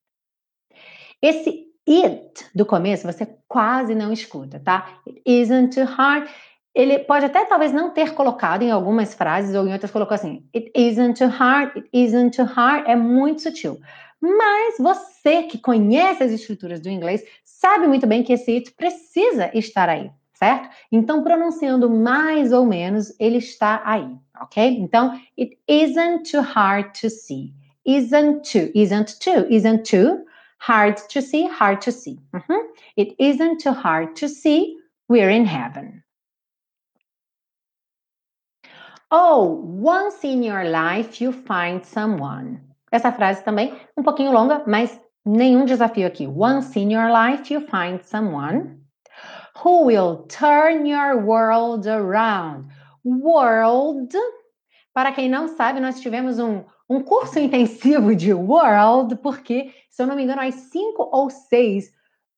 Esse 1.22 1.66
it 1.88 2.44
do 2.54 2.66
começo 2.66 3.06
você 3.06 3.26
quase 3.48 3.94
não 3.94 4.12
escuta, 4.12 4.60
tá? 4.60 5.00
It 5.06 5.22
isn't 5.24 5.74
too 5.74 5.84
hard. 5.84 6.28
Ele 6.74 7.00
pode 7.00 7.24
até 7.24 7.44
talvez 7.44 7.72
não 7.72 7.90
ter 7.90 8.14
colocado 8.14 8.62
em 8.62 8.70
algumas 8.70 9.14
frases 9.14 9.54
ou 9.54 9.66
em 9.66 9.72
outras 9.72 9.90
colocou 9.90 10.14
assim: 10.14 10.46
It 10.54 10.70
isn't 10.74 11.18
too 11.18 11.28
hard, 11.28 11.76
it 11.76 11.88
isn't 11.92 12.36
too 12.36 12.44
hard. 12.44 12.86
É 12.86 12.94
muito 12.94 13.42
sutil. 13.42 13.80
Mas 14.20 14.76
você 14.78 15.44
que 15.44 15.58
conhece 15.58 16.22
as 16.22 16.32
estruturas 16.32 16.80
do 16.80 16.88
inglês 16.88 17.22
sabe 17.58 17.88
muito 17.88 18.06
bem 18.06 18.22
que 18.22 18.32
esse 18.32 18.52
it 18.52 18.72
precisa 18.72 19.50
estar 19.52 19.88
aí, 19.88 20.10
certo? 20.32 20.68
Então, 20.92 21.24
pronunciando 21.24 21.90
mais 21.90 22.52
ou 22.52 22.64
menos, 22.64 23.12
ele 23.18 23.38
está 23.38 23.82
aí, 23.84 24.08
ok? 24.40 24.78
Então, 24.78 25.12
it 25.36 25.58
isn't 25.66 26.30
too 26.30 26.40
hard 26.40 26.92
to 27.00 27.10
see. 27.10 27.52
Isn't 27.84 28.42
too, 28.42 28.70
isn't 28.74 29.18
too, 29.18 29.46
isn't 29.50 29.90
too 29.90 30.24
hard 30.60 30.96
to 31.08 31.20
see, 31.20 31.48
hard 31.48 31.80
to 31.82 31.90
see. 31.90 32.20
Uhum. 32.32 32.68
It 32.96 33.16
isn't 33.18 33.60
too 33.60 33.72
hard 33.72 34.14
to 34.20 34.28
see, 34.28 34.76
we're 35.08 35.30
in 35.30 35.44
heaven. 35.44 36.04
Oh, 39.10 39.64
once 39.64 40.22
in 40.22 40.44
your 40.44 40.64
life 40.64 41.20
you 41.20 41.32
find 41.32 41.84
someone. 41.84 42.60
Essa 42.92 43.10
frase 43.10 43.42
também 43.42 43.74
um 43.96 44.02
pouquinho 44.02 44.32
longa, 44.32 44.62
mas 44.66 45.00
nenhum 45.28 45.64
desafio 45.64 46.06
aqui. 46.06 46.26
Once 46.26 46.78
in 46.78 46.90
your 46.90 47.10
life 47.10 47.52
you 47.52 47.60
find 47.60 48.02
someone 48.02 48.78
who 49.62 49.84
will 49.84 50.26
turn 50.28 50.86
your 50.86 51.16
world 51.24 51.86
around. 51.88 52.68
World. 53.04 54.16
Para 54.94 55.12
quem 55.12 55.28
não 55.28 55.48
sabe, 55.48 55.80
nós 55.80 56.00
tivemos 56.00 56.38
um, 56.38 56.64
um 56.88 57.00
curso 57.00 57.38
intensivo 57.38 58.14
de 58.14 58.32
World, 58.32 59.16
porque, 59.16 59.70
se 59.90 60.02
eu 60.02 60.06
não 60.06 60.16
me 60.16 60.24
engano, 60.24 60.42
as 60.42 60.54
cinco 60.54 61.08
ou 61.12 61.30
seis 61.30 61.92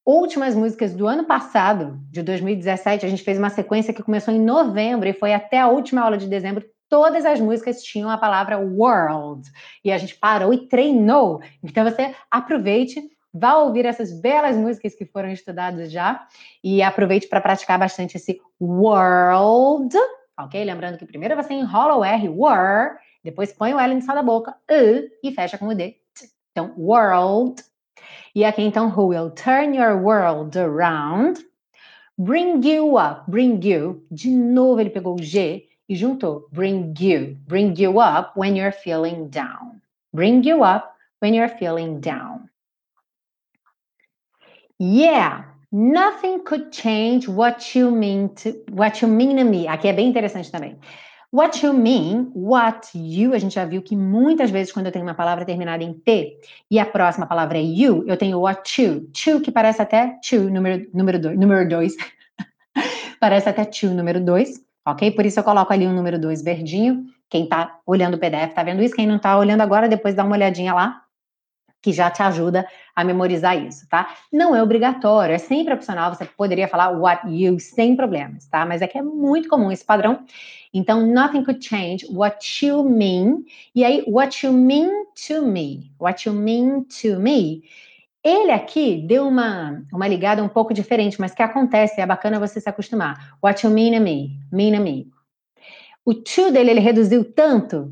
últimas 0.04 0.54
músicas 0.54 0.94
do 0.94 1.06
ano 1.06 1.24
passado, 1.24 1.98
de 2.10 2.22
2017, 2.22 3.06
a 3.06 3.08
gente 3.08 3.22
fez 3.22 3.38
uma 3.38 3.50
sequência 3.50 3.94
que 3.94 4.02
começou 4.02 4.34
em 4.34 4.40
novembro 4.40 5.08
e 5.08 5.12
foi 5.12 5.32
até 5.32 5.58
a 5.58 5.68
última 5.68 6.02
aula 6.02 6.18
de 6.18 6.28
dezembro 6.28 6.64
todas 6.90 7.24
as 7.24 7.40
músicas 7.40 7.82
tinham 7.82 8.10
a 8.10 8.18
palavra 8.18 8.58
world. 8.58 9.48
E 9.82 9.90
a 9.92 9.96
gente 9.96 10.16
parou 10.16 10.52
e 10.52 10.66
treinou. 10.66 11.40
Então 11.62 11.84
você 11.84 12.14
aproveite, 12.30 13.00
vá 13.32 13.54
ouvir 13.54 13.86
essas 13.86 14.12
belas 14.12 14.56
músicas 14.56 14.94
que 14.94 15.06
foram 15.06 15.30
estudadas 15.30 15.90
já 15.90 16.26
e 16.62 16.82
aproveite 16.82 17.28
para 17.28 17.40
praticar 17.40 17.78
bastante 17.78 18.16
esse 18.16 18.42
world, 18.60 19.96
ok? 20.36 20.62
Lembrando 20.64 20.98
que 20.98 21.06
primeiro 21.06 21.36
você 21.36 21.54
enrola 21.54 21.96
o 21.96 22.04
R, 22.04 22.28
were, 22.28 22.98
depois 23.22 23.52
põe 23.52 23.72
o 23.72 23.78
L 23.78 23.94
no 23.94 24.02
céu 24.02 24.16
da 24.16 24.22
boca, 24.22 24.54
e 24.68 25.32
fecha 25.32 25.56
com 25.56 25.68
o 25.68 25.74
D. 25.74 25.96
Então, 26.50 26.74
world. 26.76 27.62
E 28.34 28.44
aqui 28.44 28.62
então, 28.62 28.88
who 28.88 29.08
will 29.08 29.30
turn 29.30 29.76
your 29.76 29.96
world 30.02 30.58
around. 30.58 31.40
Bring 32.18 32.60
you 32.68 32.98
up, 32.98 33.30
bring 33.30 33.60
you. 33.62 34.04
De 34.10 34.28
novo 34.28 34.80
ele 34.80 34.90
pegou 34.90 35.14
o 35.14 35.22
G 35.22 35.69
e 35.90 35.96
juntou 35.96 36.48
bring 36.52 36.94
you, 37.00 37.36
bring 37.48 37.74
you 37.76 37.98
up 38.00 38.38
when 38.38 38.56
you're 38.56 38.72
feeling 38.72 39.28
down. 39.28 39.82
Bring 40.14 40.46
you 40.46 40.62
up 40.62 40.94
when 41.20 41.34
you're 41.34 41.48
feeling 41.58 42.00
down. 42.00 42.48
Yeah, 44.78 45.46
nothing 45.72 46.44
could 46.44 46.70
change 46.70 47.28
what 47.28 47.74
you 47.74 47.90
mean 47.90 48.28
to 48.36 48.52
what 48.70 49.02
you 49.02 49.08
mean 49.08 49.36
to 49.36 49.44
me. 49.44 49.66
Aqui 49.66 49.88
é 49.88 49.92
bem 49.92 50.08
interessante 50.08 50.50
também. 50.50 50.78
What 51.32 51.64
you 51.64 51.72
mean, 51.72 52.30
what 52.34 52.88
you, 52.94 53.34
a 53.34 53.38
gente 53.38 53.54
já 53.54 53.64
viu 53.64 53.82
que 53.82 53.96
muitas 53.96 54.50
vezes 54.50 54.72
quando 54.72 54.86
eu 54.86 54.92
tenho 54.92 55.04
uma 55.04 55.14
palavra 55.14 55.44
terminada 55.44 55.82
em 55.82 55.92
T 55.92 56.38
e 56.70 56.78
a 56.78 56.86
próxima 56.86 57.26
palavra 57.26 57.58
é 57.58 57.62
you, 57.62 58.04
eu 58.06 58.16
tenho 58.16 58.40
what 58.40 58.80
you. 58.80 59.08
To, 59.12 59.40
que 59.40 59.50
parece 59.50 59.82
até 59.82 60.18
to, 60.28 60.50
número, 60.50 60.88
número 60.94 61.20
dois, 61.20 61.38
número 61.38 61.68
dois. 61.68 61.94
parece 63.20 63.48
até 63.48 63.64
to, 63.64 63.88
número 63.88 64.20
dois 64.20 64.60
ok? 64.84 65.10
Por 65.12 65.26
isso 65.26 65.40
eu 65.40 65.44
coloco 65.44 65.72
ali 65.72 65.86
o 65.86 65.92
número 65.92 66.18
2 66.18 66.42
verdinho. 66.42 67.04
Quem 67.28 67.44
está 67.44 67.78
olhando 67.86 68.14
o 68.14 68.18
PDF 68.18 68.48
está 68.48 68.62
vendo 68.62 68.82
isso. 68.82 68.94
Quem 68.94 69.06
não 69.06 69.16
está 69.16 69.38
olhando 69.38 69.60
agora, 69.60 69.88
depois 69.88 70.14
dá 70.14 70.24
uma 70.24 70.34
olhadinha 70.34 70.74
lá, 70.74 71.02
que 71.82 71.92
já 71.92 72.10
te 72.10 72.22
ajuda 72.22 72.66
a 72.94 73.04
memorizar 73.04 73.56
isso, 73.56 73.88
tá? 73.88 74.14
Não 74.32 74.54
é 74.54 74.62
obrigatório, 74.62 75.34
é 75.34 75.38
sempre 75.38 75.72
opcional. 75.72 76.14
Você 76.14 76.24
poderia 76.24 76.68
falar 76.68 76.90
what 76.90 77.26
you 77.28 77.58
sem 77.58 77.96
problemas, 77.96 78.46
tá? 78.46 78.66
Mas 78.66 78.82
é 78.82 78.86
que 78.86 78.98
é 78.98 79.02
muito 79.02 79.48
comum 79.48 79.70
esse 79.70 79.84
padrão. 79.84 80.24
Então, 80.74 81.06
nothing 81.06 81.44
could 81.44 81.64
change 81.64 82.06
what 82.10 82.64
you 82.64 82.84
mean. 82.84 83.44
E 83.74 83.84
aí, 83.84 84.04
what 84.06 84.44
you 84.44 84.52
mean 84.52 85.04
to 85.26 85.42
me. 85.46 85.90
What 85.98 86.28
you 86.28 86.34
mean 86.34 86.84
to 87.00 87.18
me 87.18 87.62
ele 88.22 88.50
aqui 88.50 89.02
deu 89.06 89.26
uma, 89.26 89.82
uma 89.92 90.06
ligada 90.06 90.42
um 90.42 90.48
pouco 90.48 90.74
diferente, 90.74 91.20
mas 91.20 91.34
que 91.34 91.42
acontece, 91.42 92.00
é 92.00 92.06
bacana 92.06 92.38
você 92.38 92.60
se 92.60 92.68
acostumar. 92.68 93.36
What 93.42 93.64
you 93.66 93.72
mean 93.72 93.94
to 93.94 94.00
me, 94.00 94.38
mean 94.52 94.76
to 94.76 94.82
me. 94.82 95.08
O 96.04 96.14
to 96.14 96.50
dele, 96.50 96.70
ele 96.70 96.80
reduziu 96.80 97.24
tanto, 97.24 97.90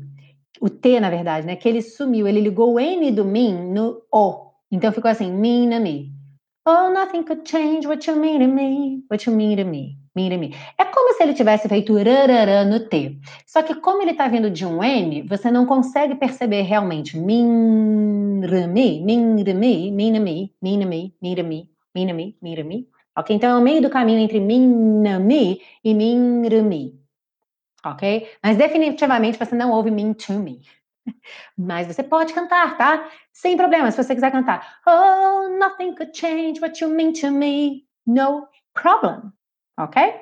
o 0.61 0.69
T, 0.69 0.99
na 0.99 1.09
verdade, 1.09 1.47
né, 1.47 1.55
que 1.55 1.67
ele 1.67 1.81
sumiu, 1.81 2.27
ele 2.27 2.41
ligou 2.41 2.73
o 2.73 2.79
N 2.79 3.11
do 3.11 3.25
mean 3.25 3.73
no 3.73 4.01
O. 4.11 4.51
Então 4.71 4.91
ficou 4.91 5.09
assim, 5.09 5.31
mean 5.31 5.69
to 5.71 5.81
me. 5.81 6.18
Oh, 6.65 6.91
nothing 6.93 7.23
could 7.23 7.45
change 7.45 7.87
what 7.87 8.05
you 8.05 8.15
mean 8.15 8.41
to 8.41 8.47
me, 8.47 9.03
what 9.07 9.25
you 9.25 9.33
mean 9.33 9.57
to 9.57 9.63
me, 9.63 9.97
mean 10.13 10.31
to 10.31 10.37
me. 10.37 10.55
É 10.77 10.85
como 10.85 11.13
se 11.13 11.23
ele 11.23 11.33
tivesse 11.33 11.67
feito 11.69 11.95
rarará 11.95 12.65
no 12.65 12.81
T. 12.87 13.17
Só 13.47 13.63
que 13.63 13.75
como 13.75 14.01
ele 14.01 14.11
está 14.11 14.27
vindo 14.27 14.49
de 14.49 14.65
um 14.65 14.83
N, 14.83 15.23
você 15.23 15.49
não 15.49 15.65
consegue 15.65 16.15
perceber 16.15 16.63
realmente 16.63 17.17
mean 17.17 18.41
to 18.41 18.67
me, 18.67 19.01
mean 19.03 19.43
to 19.43 19.53
me, 19.53 19.91
mean 19.91 20.13
to 20.15 20.19
me, 20.19 20.51
mean 20.61 20.81
to 20.81 20.85
me, 20.85 21.13
mean 21.21 21.35
to 21.35 21.43
me, 21.43 21.69
mean 21.95 22.07
to 22.07 22.13
me, 22.13 22.37
mean 22.41 22.55
to 22.57 22.63
me. 22.63 22.87
Ok? 23.15 23.35
Então 23.35 23.49
é 23.49 23.57
o 23.57 23.61
meio 23.61 23.81
do 23.81 23.89
caminho 23.89 24.19
entre 24.19 24.39
mean 24.39 25.03
to 25.03 25.19
me 25.19 25.61
e 25.83 25.93
mean 25.93 26.43
to 26.49 26.63
me. 26.63 26.99
Ok? 27.85 28.27
Mas 28.43 28.57
definitivamente 28.57 29.37
você 29.37 29.55
não 29.55 29.71
ouve 29.71 29.91
mean 29.91 30.13
to 30.13 30.33
me. 30.33 30.59
Mas 31.57 31.87
você 31.87 32.03
pode 32.03 32.33
cantar, 32.33 32.77
tá? 32.77 33.09
Sem 33.31 33.55
problema, 33.57 33.91
se 33.91 34.01
você 34.01 34.13
quiser 34.13 34.31
cantar. 34.31 34.79
Oh, 34.87 35.57
nothing 35.57 35.95
could 35.95 36.17
change 36.17 36.59
what 36.61 36.83
you 36.83 36.89
mean 36.89 37.13
to 37.13 37.31
me. 37.31 37.83
No 38.05 38.47
problem. 38.73 39.31
Ok? 39.77 40.15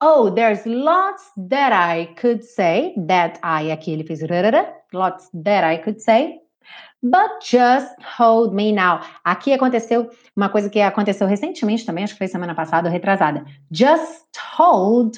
Oh, 0.00 0.30
there's 0.30 0.64
lots 0.64 1.32
that 1.48 1.72
I 1.72 2.14
could 2.20 2.44
say. 2.44 2.94
That 3.06 3.40
I 3.42 3.72
aqui 3.72 3.92
ele 3.92 4.04
fez. 4.04 4.20
Lots 4.92 5.28
that 5.44 5.64
I 5.64 5.78
could 5.78 6.00
say. 6.00 6.40
But 7.02 7.40
just 7.42 7.94
hold 8.18 8.54
me 8.54 8.72
now. 8.72 9.00
Aqui 9.24 9.52
aconteceu 9.52 10.10
uma 10.34 10.48
coisa 10.48 10.68
que 10.68 10.80
aconteceu 10.80 11.26
recentemente 11.26 11.86
também, 11.86 12.04
acho 12.04 12.14
que 12.14 12.18
foi 12.18 12.28
semana 12.28 12.54
passada 12.54 12.88
ou 12.88 12.92
retrasada. 12.92 13.44
Just 13.70 14.36
hold. 14.56 15.16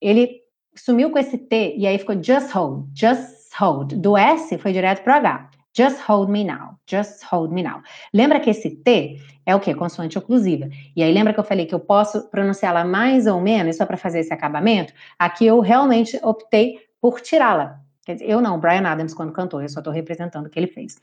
Ele 0.00 0.42
sumiu 0.76 1.10
com 1.10 1.18
esse 1.18 1.38
T 1.38 1.76
e 1.76 1.86
aí 1.86 1.98
ficou 1.98 2.22
just 2.22 2.50
hold. 2.50 2.88
Just 2.94 3.43
hold. 3.58 3.94
Do 3.96 4.16
S 4.16 4.56
foi 4.58 4.72
direto 4.72 5.02
para 5.02 5.14
o 5.14 5.16
H. 5.16 5.50
Just 5.76 6.00
hold 6.08 6.30
me 6.30 6.44
now. 6.44 6.78
Just 6.86 7.24
hold 7.24 7.52
me 7.52 7.62
now. 7.62 7.82
Lembra 8.12 8.38
que 8.38 8.50
esse 8.50 8.70
T 8.70 9.20
é 9.44 9.54
o 9.56 9.60
quê? 9.60 9.74
Consoante 9.74 10.16
oclusiva. 10.16 10.68
E 10.94 11.02
aí 11.02 11.12
lembra 11.12 11.32
que 11.32 11.40
eu 11.40 11.44
falei 11.44 11.66
que 11.66 11.74
eu 11.74 11.80
posso 11.80 12.30
pronunciá-la 12.30 12.84
mais 12.84 13.26
ou 13.26 13.40
menos 13.40 13.76
só 13.76 13.84
para 13.84 13.96
fazer 13.96 14.20
esse 14.20 14.32
acabamento? 14.32 14.92
Aqui 15.18 15.46
eu 15.46 15.58
realmente 15.60 16.18
optei 16.22 16.78
por 17.00 17.20
tirá-la. 17.20 17.80
Quer 18.06 18.14
dizer, 18.14 18.30
eu 18.30 18.40
não, 18.40 18.60
Brian 18.60 18.86
Adams 18.86 19.14
quando 19.14 19.32
cantou, 19.32 19.60
eu 19.60 19.68
só 19.68 19.80
estou 19.80 19.92
representando 19.92 20.46
o 20.46 20.50
que 20.50 20.58
ele 20.58 20.66
fez. 20.66 21.00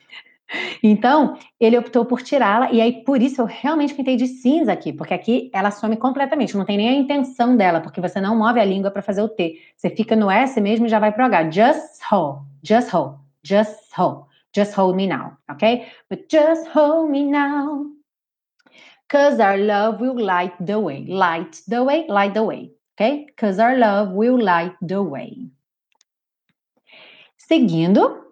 Então, 0.84 1.38
ele 1.60 1.78
optou 1.78 2.06
por 2.06 2.22
tirá-la, 2.22 2.72
e 2.72 2.82
aí 2.82 3.04
por 3.04 3.22
isso 3.22 3.42
eu 3.42 3.46
realmente 3.46 3.94
pintei 3.94 4.16
de 4.16 4.28
cinza 4.28 4.74
aqui, 4.74 4.92
porque 4.92 5.14
aqui 5.14 5.50
ela 5.54 5.72
some 5.72 5.96
completamente, 5.96 6.58
não 6.58 6.66
tem 6.66 6.78
nem 6.78 6.90
a 6.90 6.94
intenção 6.94 7.56
dela, 7.56 7.80
porque 7.80 8.02
você 8.02 8.20
não 8.20 8.38
move 8.38 8.60
a 8.60 8.66
língua 8.66 8.92
para 8.92 9.02
fazer 9.02 9.22
o 9.22 9.30
T. 9.30 9.60
Você 9.76 9.90
fica 9.90 10.16
no 10.16 10.30
S 10.30 10.60
mesmo 10.60 10.86
e 10.86 10.90
já 10.90 11.00
vai 11.00 11.12
pro 11.12 11.26
H. 11.26 11.52
Just 11.52 12.02
hold, 12.12 12.40
just 12.64 12.90
hold, 12.90 13.16
just 13.44 13.96
hold, 13.96 14.26
just 14.56 14.74
hold 14.74 14.96
me 14.96 15.08
now, 15.08 15.38
ok? 15.50 15.88
But 16.10 16.26
just 16.30 16.68
hold 16.76 17.10
me 17.10 17.26
now. 17.26 17.86
Cause 19.12 19.42
our 19.42 19.58
love 19.58 20.02
will 20.02 20.16
light 20.16 20.54
the 20.66 20.80
way. 20.80 21.06
Light 21.06 21.62
the 21.68 21.84
way, 21.84 22.06
light 22.08 22.34
the 22.34 22.44
way. 22.44 22.72
Ok? 22.98 23.28
Cause 23.38 23.62
our 23.62 23.78
love 23.78 24.14
will 24.14 24.42
light 24.42 24.74
the 24.82 25.02
way. 25.02 25.52
Seguindo, 27.36 28.31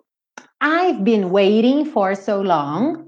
I've 0.62 1.06
been 1.06 1.32
waiting 1.32 1.86
for 1.86 2.16
so 2.16 2.42
long. 2.42 3.06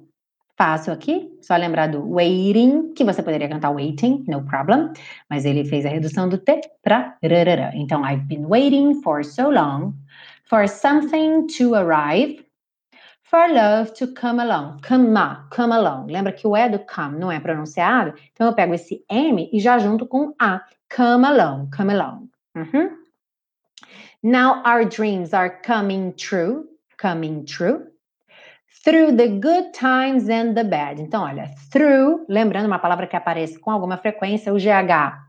Fácil 0.58 0.94
aqui, 0.94 1.38
só 1.42 1.58
lembrar 1.58 1.88
do 1.88 2.08
waiting, 2.08 2.94
que 2.94 3.04
você 3.04 3.22
poderia 3.22 3.50
cantar 3.50 3.72
waiting, 3.72 4.24
no 4.28 4.44
problem, 4.44 4.94
mas 5.30 5.44
ele 5.44 5.66
fez 5.66 5.86
a 5.86 5.90
redução 5.90 6.30
do 6.30 6.38
T 6.38 6.62
para 6.84 7.18
rarara. 7.22 7.72
Então, 7.74 8.06
I've 8.06 8.26
been 8.28 8.46
waiting 8.46 9.02
for 9.02 9.24
so 9.26 9.50
long 9.50 9.94
for 10.46 10.68
something 10.68 11.48
to 11.58 11.76
arrive, 11.76 12.46
for 13.24 13.52
love 13.52 13.94
to 13.96 14.08
come 14.14 14.40
along. 14.40 14.80
Come, 14.82 15.14
come 15.50 15.74
along. 15.74 16.12
Lembra 16.12 16.32
que 16.32 16.48
o 16.48 16.56
E 16.56 16.70
do 16.70 16.80
come 16.80 17.18
não 17.18 17.32
é 17.32 17.40
pronunciado? 17.40 18.14
Então, 18.32 18.48
eu 18.48 18.54
pego 18.54 18.74
esse 18.74 19.04
M 19.10 19.50
e 19.52 19.60
já 19.60 19.78
junto 19.78 20.06
com 20.06 20.34
A. 20.40 20.62
Come 20.96 21.26
along, 21.26 21.70
come 21.76 21.94
along. 21.94 22.30
Uhum. 22.56 22.98
Now 24.24 24.62
our 24.66 24.86
dreams 24.86 25.34
are 25.34 25.62
coming 25.66 26.14
true 26.14 26.71
coming 27.02 27.46
true. 27.46 27.88
Through 28.84 29.18
the 29.18 29.28
good 29.28 29.74
times 29.74 30.30
and 30.30 30.54
the 30.54 30.64
bad. 30.64 31.02
Então, 31.02 31.24
olha, 31.24 31.52
through, 31.72 32.26
lembrando 32.28 32.66
uma 32.66 32.80
palavra 32.80 33.06
que 33.06 33.16
aparece 33.16 33.60
com 33.60 33.70
alguma 33.70 33.98
frequência, 33.98 34.54
o 34.54 34.58
GH 34.58 35.20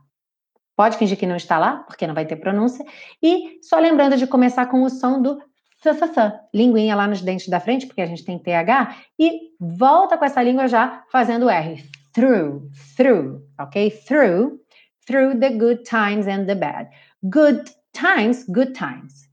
pode 0.75 0.97
fingir 0.97 1.17
que 1.17 1.27
não 1.27 1.35
está 1.35 1.57
lá, 1.57 1.83
porque 1.87 2.07
não 2.07 2.15
vai 2.15 2.25
ter 2.25 2.37
pronúncia. 2.37 2.83
E 3.21 3.59
só 3.61 3.77
lembrando 3.79 4.17
de 4.17 4.25
começar 4.25 4.65
com 4.65 4.81
o 4.83 4.89
som 4.89 5.21
do 5.21 5.39
th, 5.83 6.39
linguinha 6.53 6.95
lá 6.95 7.07
nos 7.07 7.21
dentes 7.21 7.47
da 7.47 7.59
frente, 7.59 7.85
porque 7.85 8.01
a 8.01 8.05
gente 8.05 8.23
tem 8.23 8.39
TH, 8.39 8.95
e 9.19 9.51
volta 9.59 10.17
com 10.17 10.25
essa 10.25 10.41
língua 10.41 10.67
já 10.67 11.03
fazendo 11.11 11.49
R. 11.49 11.83
Through, 12.13 12.69
through, 12.95 13.43
ok? 13.59 13.91
Through, 13.91 14.59
through 15.05 15.39
the 15.39 15.49
good 15.49 15.83
times 15.83 16.27
and 16.27 16.45
the 16.45 16.55
bad. 16.55 16.89
Good 17.23 17.71
times, 17.93 18.45
good 18.47 18.73
times. 18.73 19.27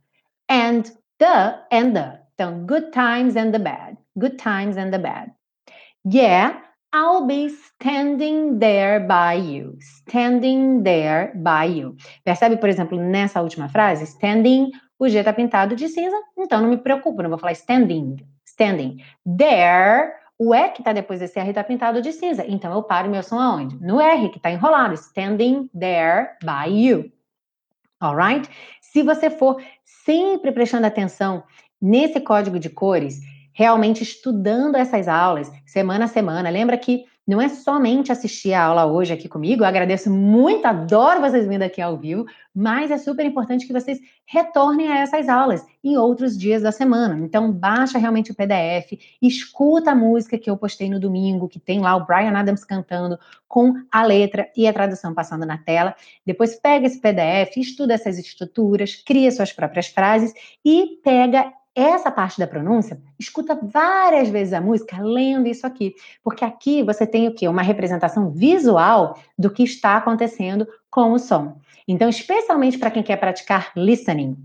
And 0.49 0.82
the, 1.18 1.62
and 1.70 1.95
the. 1.95 2.20
Então, 2.41 2.64
good 2.64 2.91
times 2.91 3.36
and 3.36 3.53
the 3.53 3.59
bad. 3.59 3.99
Good 4.18 4.38
times 4.38 4.78
and 4.78 4.91
the 4.91 4.99
bad. 4.99 5.30
Yeah, 6.07 6.59
I'll 6.91 7.26
be 7.26 7.51
standing 7.51 8.59
there 8.59 8.99
by 8.99 9.34
you. 9.34 9.76
Standing 10.09 10.82
there 10.82 11.34
by 11.34 11.66
you. 11.66 11.97
Percebe, 12.24 12.57
por 12.57 12.70
exemplo, 12.70 12.99
nessa 12.99 13.43
última 13.43 13.68
frase? 13.68 14.05
Standing, 14.05 14.70
o 14.99 15.07
G 15.07 15.18
está 15.18 15.34
pintado 15.34 15.76
de 15.76 15.86
cinza, 15.86 16.16
então 16.38 16.62
não 16.62 16.70
me 16.70 16.78
preocupo, 16.78 17.22
não 17.22 17.28
vou 17.28 17.38
falar 17.38 17.53
standing. 17.53 18.16
Standing. 18.47 19.05
There, 19.36 20.14
o 20.38 20.55
E 20.55 20.70
que 20.70 20.80
está 20.80 20.95
depois 20.95 21.20
desse 21.20 21.38
R 21.38 21.51
está 21.51 21.62
pintado 21.62 22.01
de 22.01 22.11
cinza. 22.11 22.43
Então 22.49 22.72
eu 22.72 22.82
paro 22.82 23.11
meu 23.11 23.22
som 23.22 23.38
aonde? 23.38 23.76
No 23.84 24.01
R, 24.01 24.30
que 24.30 24.38
está 24.38 24.51
enrolado. 24.51 24.95
Standing 24.95 25.68
there 25.78 26.30
by 26.43 26.70
you. 26.70 27.12
Alright? 28.03 28.49
Se 28.80 29.03
você 29.03 29.28
for 29.28 29.62
sempre 29.84 30.51
prestando 30.53 30.86
atenção 30.86 31.45
nesse 31.81 32.20
código 32.20 32.59
de 32.59 32.68
cores, 32.68 33.20
realmente 33.53 34.03
estudando 34.03 34.76
essas 34.76 35.09
aulas 35.09 35.51
semana 35.66 36.05
a 36.05 36.09
semana. 36.09 36.51
Lembra 36.51 36.76
que 36.76 37.05
não 37.31 37.41
é 37.41 37.49
somente 37.49 38.11
assistir 38.11 38.53
a 38.53 38.64
aula 38.64 38.87
hoje 38.87 39.12
aqui 39.12 39.28
comigo, 39.28 39.62
eu 39.62 39.66
agradeço 39.68 40.11
muito, 40.11 40.66
adoro 40.66 41.20
vocês 41.20 41.47
vindo 41.47 41.62
aqui 41.62 41.81
ao 41.81 41.97
vivo, 41.97 42.26
mas 42.53 42.91
é 42.91 42.99
super 42.99 43.24
importante 43.24 43.68
que 43.68 43.72
vocês 43.72 44.01
retornem 44.26 44.89
a 44.89 44.99
essas 44.99 45.28
aulas 45.28 45.64
em 45.85 45.97
outros 45.97 46.37
dias 46.37 46.62
da 46.62 46.72
semana. 46.72 47.20
Então, 47.24 47.53
baixa 47.53 47.99
realmente 47.99 48.33
o 48.33 48.35
PDF, 48.35 48.99
escuta 49.22 49.93
a 49.93 49.95
música 49.95 50.37
que 50.37 50.51
eu 50.51 50.57
postei 50.57 50.91
no 50.91 50.99
domingo, 50.99 51.49
que 51.49 51.61
tem 51.61 51.78
lá 51.78 51.95
o 51.95 52.05
Brian 52.05 52.37
Adams 52.37 52.64
cantando 52.64 53.16
com 53.47 53.74
a 53.93 54.03
letra 54.03 54.51
e 54.57 54.66
a 54.66 54.72
tradução 54.72 55.14
passando 55.14 55.47
na 55.47 55.59
tela. 55.59 55.95
Depois 56.26 56.57
pega 56.57 56.87
esse 56.87 57.01
PDF, 57.01 57.59
estuda 57.59 57.95
essas 57.95 58.18
estruturas, 58.18 58.97
cria 58.97 59.31
suas 59.31 59.53
próprias 59.53 59.87
frases 59.87 60.33
e 60.64 60.99
pega 61.05 61.53
essa 61.75 62.11
parte 62.11 62.39
da 62.39 62.47
pronúncia, 62.47 63.01
escuta 63.18 63.59
várias 63.62 64.29
vezes 64.29 64.53
a 64.53 64.61
música 64.61 65.01
lendo 65.01 65.47
isso 65.47 65.66
aqui, 65.66 65.95
porque 66.23 66.45
aqui 66.45 66.83
você 66.83 67.07
tem 67.07 67.29
o 67.29 67.35
quê? 67.35 67.47
Uma 67.49 67.62
representação 67.62 68.31
visual 68.31 69.18
do 69.39 69.51
que 69.51 69.62
está 69.62 69.97
acontecendo 69.97 70.66
com 70.91 71.12
o 71.12 71.18
som. 71.18 71.59
Então, 71.87 72.09
especialmente 72.09 72.79
para 72.79 72.91
quem 72.91 73.03
quer 73.03 73.16
praticar 73.16 73.73
listening, 73.77 74.37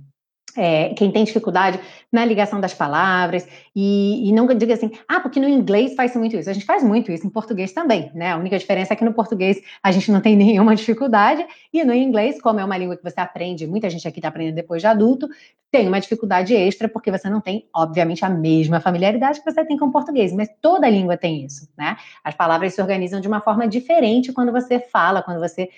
é, 0.55 0.89
quem 0.89 1.11
tem 1.11 1.23
dificuldade 1.23 1.79
na 2.11 2.23
ligação 2.23 2.59
das 2.59 2.73
palavras 2.73 3.47
e, 3.75 4.29
e 4.29 4.31
não 4.31 4.47
diga 4.47 4.73
assim, 4.73 4.91
ah, 5.07 5.19
porque 5.19 5.39
no 5.39 5.47
inglês 5.47 5.95
faz 5.95 6.15
muito 6.15 6.35
isso. 6.35 6.49
A 6.49 6.53
gente 6.53 6.65
faz 6.65 6.83
muito 6.83 7.11
isso 7.11 7.25
em 7.27 7.29
português 7.29 7.73
também, 7.73 8.11
né? 8.13 8.31
A 8.31 8.37
única 8.37 8.57
diferença 8.57 8.93
é 8.93 8.95
que 8.95 9.03
no 9.03 9.13
português 9.13 9.61
a 9.83 9.91
gente 9.91 10.11
não 10.11 10.21
tem 10.21 10.35
nenhuma 10.37 10.75
dificuldade 10.75 11.45
e 11.73 11.83
no 11.83 11.93
inglês, 11.93 12.41
como 12.41 12.59
é 12.59 12.65
uma 12.65 12.77
língua 12.77 12.95
que 12.95 13.03
você 13.03 13.19
aprende, 13.19 13.67
muita 13.67 13.89
gente 13.89 14.07
aqui 14.07 14.19
está 14.19 14.29
aprendendo 14.29 14.55
depois 14.55 14.81
de 14.81 14.87
adulto, 14.87 15.27
tem 15.71 15.87
uma 15.89 15.99
dificuldade 15.99 16.55
extra 16.55 16.87
porque 16.87 17.11
você 17.11 17.29
não 17.29 17.41
tem, 17.41 17.67
obviamente, 17.75 18.23
a 18.23 18.29
mesma 18.29 18.79
familiaridade 18.79 19.41
que 19.41 19.51
você 19.51 19.65
tem 19.65 19.77
com 19.77 19.87
o 19.87 19.91
português, 19.91 20.31
mas 20.31 20.47
toda 20.61 20.89
língua 20.89 21.17
tem 21.17 21.43
isso, 21.43 21.67
né? 21.77 21.97
As 22.23 22.33
palavras 22.33 22.73
se 22.73 22.81
organizam 22.81 23.19
de 23.19 23.27
uma 23.27 23.41
forma 23.41 23.67
diferente 23.67 24.31
quando 24.31 24.53
você 24.53 24.79
fala, 24.79 25.21
quando 25.21 25.39
você 25.39 25.69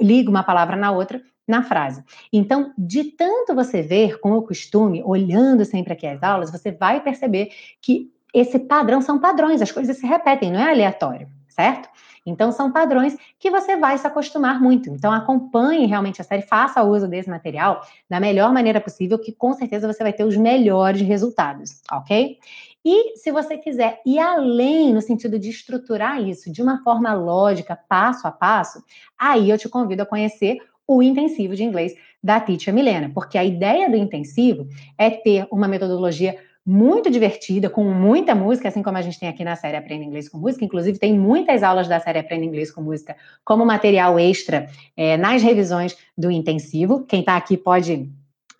liga 0.00 0.30
uma 0.30 0.42
palavra 0.42 0.76
na 0.76 0.90
outra 0.90 1.20
na 1.46 1.62
frase. 1.62 2.02
Então, 2.32 2.72
de 2.76 3.04
tanto 3.04 3.54
você 3.54 3.80
ver 3.80 4.18
com 4.18 4.32
o 4.32 4.42
costume, 4.42 5.02
olhando 5.04 5.64
sempre 5.64 5.92
aqui 5.92 6.06
as 6.06 6.22
aulas, 6.22 6.50
você 6.50 6.72
vai 6.72 7.00
perceber 7.00 7.50
que 7.80 8.10
esse 8.34 8.58
padrão 8.58 9.00
são 9.00 9.18
padrões, 9.18 9.62
as 9.62 9.70
coisas 9.70 9.96
se 9.96 10.06
repetem, 10.06 10.50
não 10.50 10.60
é 10.60 10.70
aleatório, 10.70 11.28
certo? 11.48 11.88
Então, 12.26 12.50
são 12.50 12.72
padrões 12.72 13.16
que 13.38 13.50
você 13.50 13.76
vai 13.76 13.96
se 13.96 14.06
acostumar 14.06 14.60
muito. 14.60 14.90
Então, 14.90 15.12
acompanhe 15.12 15.86
realmente 15.86 16.20
a 16.20 16.24
série, 16.24 16.42
faça 16.42 16.82
uso 16.82 17.06
desse 17.06 17.30
material 17.30 17.80
da 18.10 18.18
melhor 18.18 18.52
maneira 18.52 18.80
possível, 18.80 19.16
que 19.18 19.32
com 19.32 19.52
certeza 19.52 19.90
você 19.90 20.02
vai 20.02 20.12
ter 20.12 20.24
os 20.24 20.36
melhores 20.36 21.00
resultados, 21.02 21.80
ok? 21.90 22.36
E 22.88 23.16
se 23.16 23.32
você 23.32 23.58
quiser 23.58 24.00
ir 24.06 24.20
além 24.20 24.94
no 24.94 25.02
sentido 25.02 25.40
de 25.40 25.50
estruturar 25.50 26.22
isso 26.22 26.52
de 26.52 26.62
uma 26.62 26.84
forma 26.84 27.12
lógica, 27.14 27.76
passo 27.88 28.28
a 28.28 28.30
passo, 28.30 28.80
aí 29.18 29.50
eu 29.50 29.58
te 29.58 29.68
convido 29.68 30.02
a 30.02 30.06
conhecer 30.06 30.58
o 30.86 31.02
intensivo 31.02 31.56
de 31.56 31.64
inglês 31.64 31.96
da 32.22 32.38
Teacher 32.38 32.72
Milena, 32.72 33.10
porque 33.12 33.36
a 33.36 33.44
ideia 33.44 33.90
do 33.90 33.96
intensivo 33.96 34.68
é 34.96 35.10
ter 35.10 35.48
uma 35.50 35.66
metodologia 35.66 36.38
muito 36.64 37.10
divertida, 37.10 37.68
com 37.68 37.82
muita 37.82 38.36
música, 38.36 38.68
assim 38.68 38.84
como 38.84 38.98
a 38.98 39.02
gente 39.02 39.18
tem 39.18 39.28
aqui 39.28 39.42
na 39.42 39.56
série 39.56 39.76
Aprenda 39.76 40.04
Inglês 40.04 40.28
com 40.28 40.38
Música. 40.38 40.64
Inclusive, 40.64 40.96
tem 40.96 41.18
muitas 41.18 41.64
aulas 41.64 41.88
da 41.88 41.98
série 41.98 42.20
Aprenda 42.20 42.44
Inglês 42.44 42.70
com 42.70 42.82
Música 42.82 43.16
como 43.44 43.66
material 43.66 44.16
extra 44.16 44.68
é, 44.96 45.16
nas 45.16 45.42
revisões 45.42 45.96
do 46.16 46.30
intensivo. 46.30 47.04
Quem 47.04 47.18
está 47.18 47.36
aqui 47.36 47.56
pode 47.56 48.08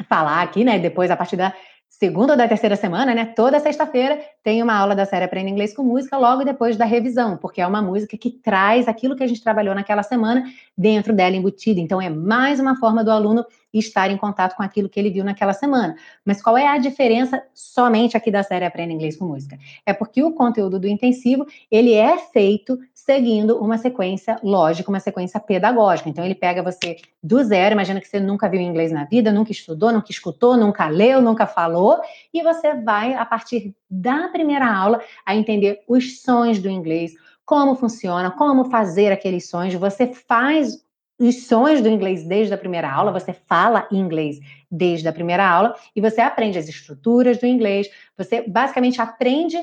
falar 0.08 0.42
aqui, 0.42 0.64
né? 0.64 0.80
Depois, 0.80 1.12
a 1.12 1.16
partir 1.16 1.36
da 1.36 1.54
segunda 1.88 2.34
ou 2.34 2.36
da 2.36 2.46
terceira 2.46 2.76
semana, 2.76 3.14
né? 3.14 3.24
Toda 3.24 3.58
sexta-feira 3.58 4.20
tem 4.42 4.62
uma 4.62 4.74
aula 4.74 4.94
da 4.94 5.06
série 5.06 5.24
Aprenda 5.24 5.48
Inglês 5.48 5.74
com 5.74 5.82
Música, 5.82 6.18
logo 6.18 6.44
depois 6.44 6.76
da 6.76 6.84
revisão, 6.84 7.36
porque 7.38 7.60
é 7.60 7.66
uma 7.66 7.80
música 7.80 8.16
que 8.18 8.30
traz 8.30 8.86
aquilo 8.86 9.16
que 9.16 9.24
a 9.24 9.26
gente 9.26 9.42
trabalhou 9.42 9.74
naquela 9.74 10.02
semana 10.02 10.44
dentro 10.76 11.14
dela 11.14 11.34
embutida. 11.34 11.80
Então, 11.80 12.00
é 12.00 12.10
mais 12.10 12.60
uma 12.60 12.76
forma 12.76 13.02
do 13.02 13.10
aluno 13.10 13.46
estar 13.72 14.10
em 14.10 14.16
contato 14.16 14.56
com 14.56 14.62
aquilo 14.62 14.88
que 14.88 14.98
ele 15.00 15.10
viu 15.10 15.24
naquela 15.24 15.52
semana. 15.52 15.96
Mas 16.24 16.42
qual 16.42 16.56
é 16.56 16.66
a 16.66 16.78
diferença 16.78 17.42
somente 17.54 18.16
aqui 18.16 18.30
da 18.30 18.42
série 18.42 18.64
Aprenda 18.64 18.92
Inglês 18.92 19.16
com 19.16 19.26
Música? 19.26 19.58
É 19.84 19.92
porque 19.92 20.22
o 20.22 20.32
conteúdo 20.32 20.78
do 20.78 20.86
intensivo, 20.86 21.46
ele 21.70 21.94
é 21.94 22.18
feito 22.18 22.78
seguindo 23.06 23.56
uma 23.58 23.78
sequência 23.78 24.36
lógica, 24.42 24.90
uma 24.90 24.98
sequência 24.98 25.38
pedagógica. 25.38 26.08
Então, 26.08 26.24
ele 26.24 26.34
pega 26.34 26.60
você 26.60 26.96
do 27.22 27.42
zero, 27.44 27.72
imagina 27.72 28.00
que 28.00 28.08
você 28.08 28.18
nunca 28.18 28.48
viu 28.48 28.60
inglês 28.60 28.90
na 28.90 29.04
vida, 29.04 29.30
nunca 29.30 29.52
estudou, 29.52 29.92
nunca 29.92 30.10
escutou, 30.10 30.56
nunca 30.56 30.88
leu, 30.88 31.22
nunca 31.22 31.46
falou, 31.46 32.00
e 32.34 32.42
você 32.42 32.74
vai, 32.74 33.14
a 33.14 33.24
partir 33.24 33.72
da 33.88 34.26
primeira 34.28 34.66
aula, 34.66 35.00
a 35.24 35.36
entender 35.36 35.84
os 35.86 36.20
sons 36.20 36.58
do 36.58 36.68
inglês, 36.68 37.12
como 37.44 37.76
funciona, 37.76 38.32
como 38.32 38.64
fazer 38.64 39.12
aqueles 39.12 39.48
sons. 39.48 39.72
Você 39.74 40.08
faz 40.08 40.84
os 41.16 41.46
sons 41.46 41.80
do 41.80 41.88
inglês 41.88 42.26
desde 42.26 42.52
a 42.54 42.58
primeira 42.58 42.90
aula, 42.90 43.12
você 43.12 43.32
fala 43.32 43.86
inglês 43.92 44.40
desde 44.68 45.06
a 45.06 45.12
primeira 45.12 45.48
aula 45.48 45.76
e 45.94 46.00
você 46.00 46.20
aprende 46.20 46.58
as 46.58 46.68
estruturas 46.68 47.38
do 47.38 47.46
inglês, 47.46 47.88
você 48.18 48.42
basicamente 48.42 49.00
aprende 49.00 49.56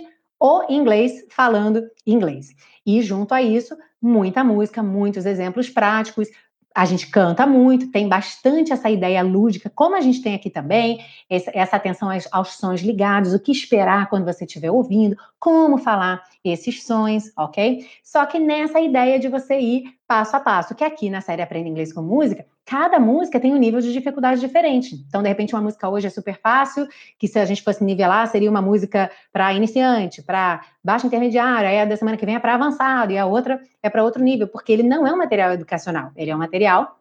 o 0.46 0.66
inglês 0.70 1.26
falando 1.30 1.90
inglês. 2.06 2.50
E 2.86 3.02
junto 3.02 3.34
a 3.34 3.42
isso, 3.42 3.78
muita 4.02 4.44
música, 4.44 4.84
muitos 4.84 5.26
exemplos 5.26 5.70
práticos, 5.70 6.28
a 6.76 6.84
gente 6.84 7.08
canta 7.08 7.48
muito, 7.48 7.92
tem 7.92 8.10
bastante 8.10 8.74
essa 8.74 8.90
ideia 8.90 9.22
lúdica, 9.22 9.72
como 9.74 9.96
a 9.96 10.02
gente 10.02 10.22
tem 10.22 10.36
aqui 10.36 10.50
também, 10.50 11.00
essa 11.30 11.78
atenção 11.78 12.10
aos, 12.32 12.50
sons 12.56 12.82
ligados, 12.82 13.34
o 13.34 13.40
que 13.40 13.54
esperar 13.54 14.10
quando 14.10 14.26
você 14.26 14.44
estiver 14.44 14.72
ouvindo, 14.72 15.16
como 15.40 15.78
falar 15.78 16.22
esses 16.44 16.84
sons, 16.84 17.32
ok? 17.38 17.88
Só 18.04 18.26
que 18.26 18.38
nessa 18.38 18.82
ideia 18.82 19.20
de 19.20 19.30
você 19.30 19.58
ir 19.58 19.84
passo 20.08 20.36
a 20.36 20.40
passo, 20.40 20.76
que 20.76 20.84
aqui 20.84 21.10
na 21.10 21.22
série 21.22 21.42
Aprenda 21.42 21.70
Inglês 21.70 21.94
com 21.94 22.02
Música, 22.02 22.46
cada 22.66 23.00
música 23.00 23.40
tem 23.40 23.54
um 23.54 23.58
nível 23.58 23.80
de 23.80 23.92
dificuldade 23.92 24.40
diferente. 24.40 24.96
Então, 25.08 25.22
de 25.22 25.30
repente, 25.30 25.54
uma 25.54 25.62
música 25.62 25.90
hoje 25.90 26.08
é 26.08 26.10
super 26.10 26.40
fácil, 26.40 26.88
que 27.18 27.28
se 27.28 27.40
a 27.40 27.46
gente 27.46 27.64
fosse 27.64 27.84
nivelar, 27.84 28.28
seria 28.28 28.50
uma 28.50 28.62
música 28.62 29.10
para 29.32 29.54
iniciante, 29.54 30.22
para 30.22 30.62
baixo 30.84 31.08
intermediário, 31.08 31.70
aí 31.70 31.80
a 31.80 31.86
da 31.86 31.98
semana 31.98 32.18
que 32.18 32.26
vem 32.26 32.36
é 32.36 32.40
para 32.40 32.54
avançado, 32.56 33.12
e 33.12 33.18
a 33.18 33.26
outra 33.26 33.62
é 33.82 33.90
para 33.90 34.04
outro 34.04 34.24
nível, 34.24 34.48
porque 34.48 34.72
ele 34.72 34.84
não 34.84 35.06
é 35.08 35.14
um 35.14 35.18
material 35.18 35.52
educacional, 35.52 36.12
ele 36.16 36.32
é 36.32 36.36
um 36.36 36.40
material 36.40 37.00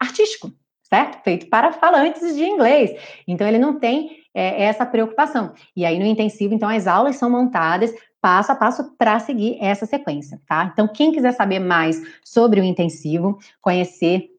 artístico, 0.00 0.52
certo? 0.82 1.22
Feito 1.22 1.48
para 1.48 1.72
falantes 1.72 2.34
de 2.34 2.44
inglês. 2.44 2.90
Então, 3.28 3.46
ele 3.46 3.58
não 3.58 3.78
tem 3.78 4.24
é, 4.34 4.64
essa 4.64 4.84
preocupação. 4.84 5.52
E 5.76 5.84
aí, 5.84 5.98
no 5.98 6.04
intensivo, 6.04 6.54
então, 6.54 6.68
as 6.68 6.86
aulas 6.86 7.16
são 7.16 7.30
montadas 7.30 7.94
passo 8.24 8.52
a 8.52 8.54
passo 8.54 8.96
para 8.96 9.20
seguir 9.20 9.58
essa 9.60 9.84
sequência, 9.84 10.40
tá? 10.48 10.70
Então, 10.72 10.88
quem 10.88 11.12
quiser 11.12 11.32
saber 11.32 11.58
mais 11.58 12.00
sobre 12.24 12.58
o 12.58 12.64
intensivo, 12.64 13.38
conhecer 13.60 14.30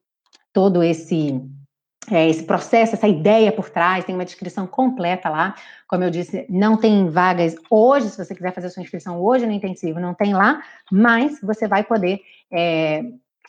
todo 0.51 0.81
esse 0.81 1.39
é, 2.09 2.27
esse 2.27 2.43
processo, 2.43 2.95
essa 2.95 3.07
ideia 3.07 3.51
por 3.51 3.69
trás, 3.69 4.03
tem 4.03 4.15
uma 4.15 4.25
descrição 4.25 4.65
completa 4.65 5.29
lá. 5.29 5.55
Como 5.87 6.03
eu 6.03 6.09
disse, 6.09 6.47
não 6.49 6.77
tem 6.77 7.09
vagas 7.09 7.55
hoje, 7.69 8.09
se 8.09 8.17
você 8.17 8.33
quiser 8.33 8.53
fazer 8.53 8.69
sua 8.69 8.81
inscrição 8.81 9.21
hoje 9.21 9.45
no 9.45 9.51
intensivo, 9.51 9.99
não 9.99 10.15
tem 10.15 10.33
lá, 10.33 10.63
mas 10.91 11.39
você 11.41 11.67
vai 11.67 11.83
poder 11.83 12.21
é, 12.51 13.03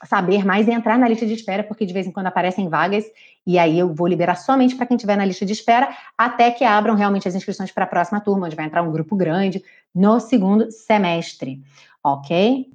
saber 0.04 0.44
mais 0.44 0.68
e 0.68 0.72
entrar 0.72 0.98
na 0.98 1.08
lista 1.08 1.24
de 1.24 1.32
espera, 1.32 1.62
porque 1.62 1.86
de 1.86 1.92
vez 1.92 2.06
em 2.06 2.12
quando 2.12 2.26
aparecem 2.26 2.68
vagas 2.68 3.04
e 3.46 3.58
aí 3.58 3.78
eu 3.78 3.94
vou 3.94 4.06
liberar 4.06 4.34
somente 4.34 4.74
para 4.74 4.86
quem 4.86 4.96
estiver 4.96 5.16
na 5.16 5.24
lista 5.24 5.46
de 5.46 5.52
espera, 5.52 5.96
até 6.18 6.50
que 6.50 6.64
abram 6.64 6.94
realmente 6.94 7.28
as 7.28 7.34
inscrições 7.34 7.70
para 7.70 7.84
a 7.84 7.86
próxima 7.86 8.20
turma, 8.20 8.46
onde 8.46 8.56
vai 8.56 8.66
entrar 8.66 8.82
um 8.82 8.92
grupo 8.92 9.14
grande 9.14 9.62
no 9.94 10.18
segundo 10.18 10.70
semestre, 10.70 11.62
ok? 12.02 12.68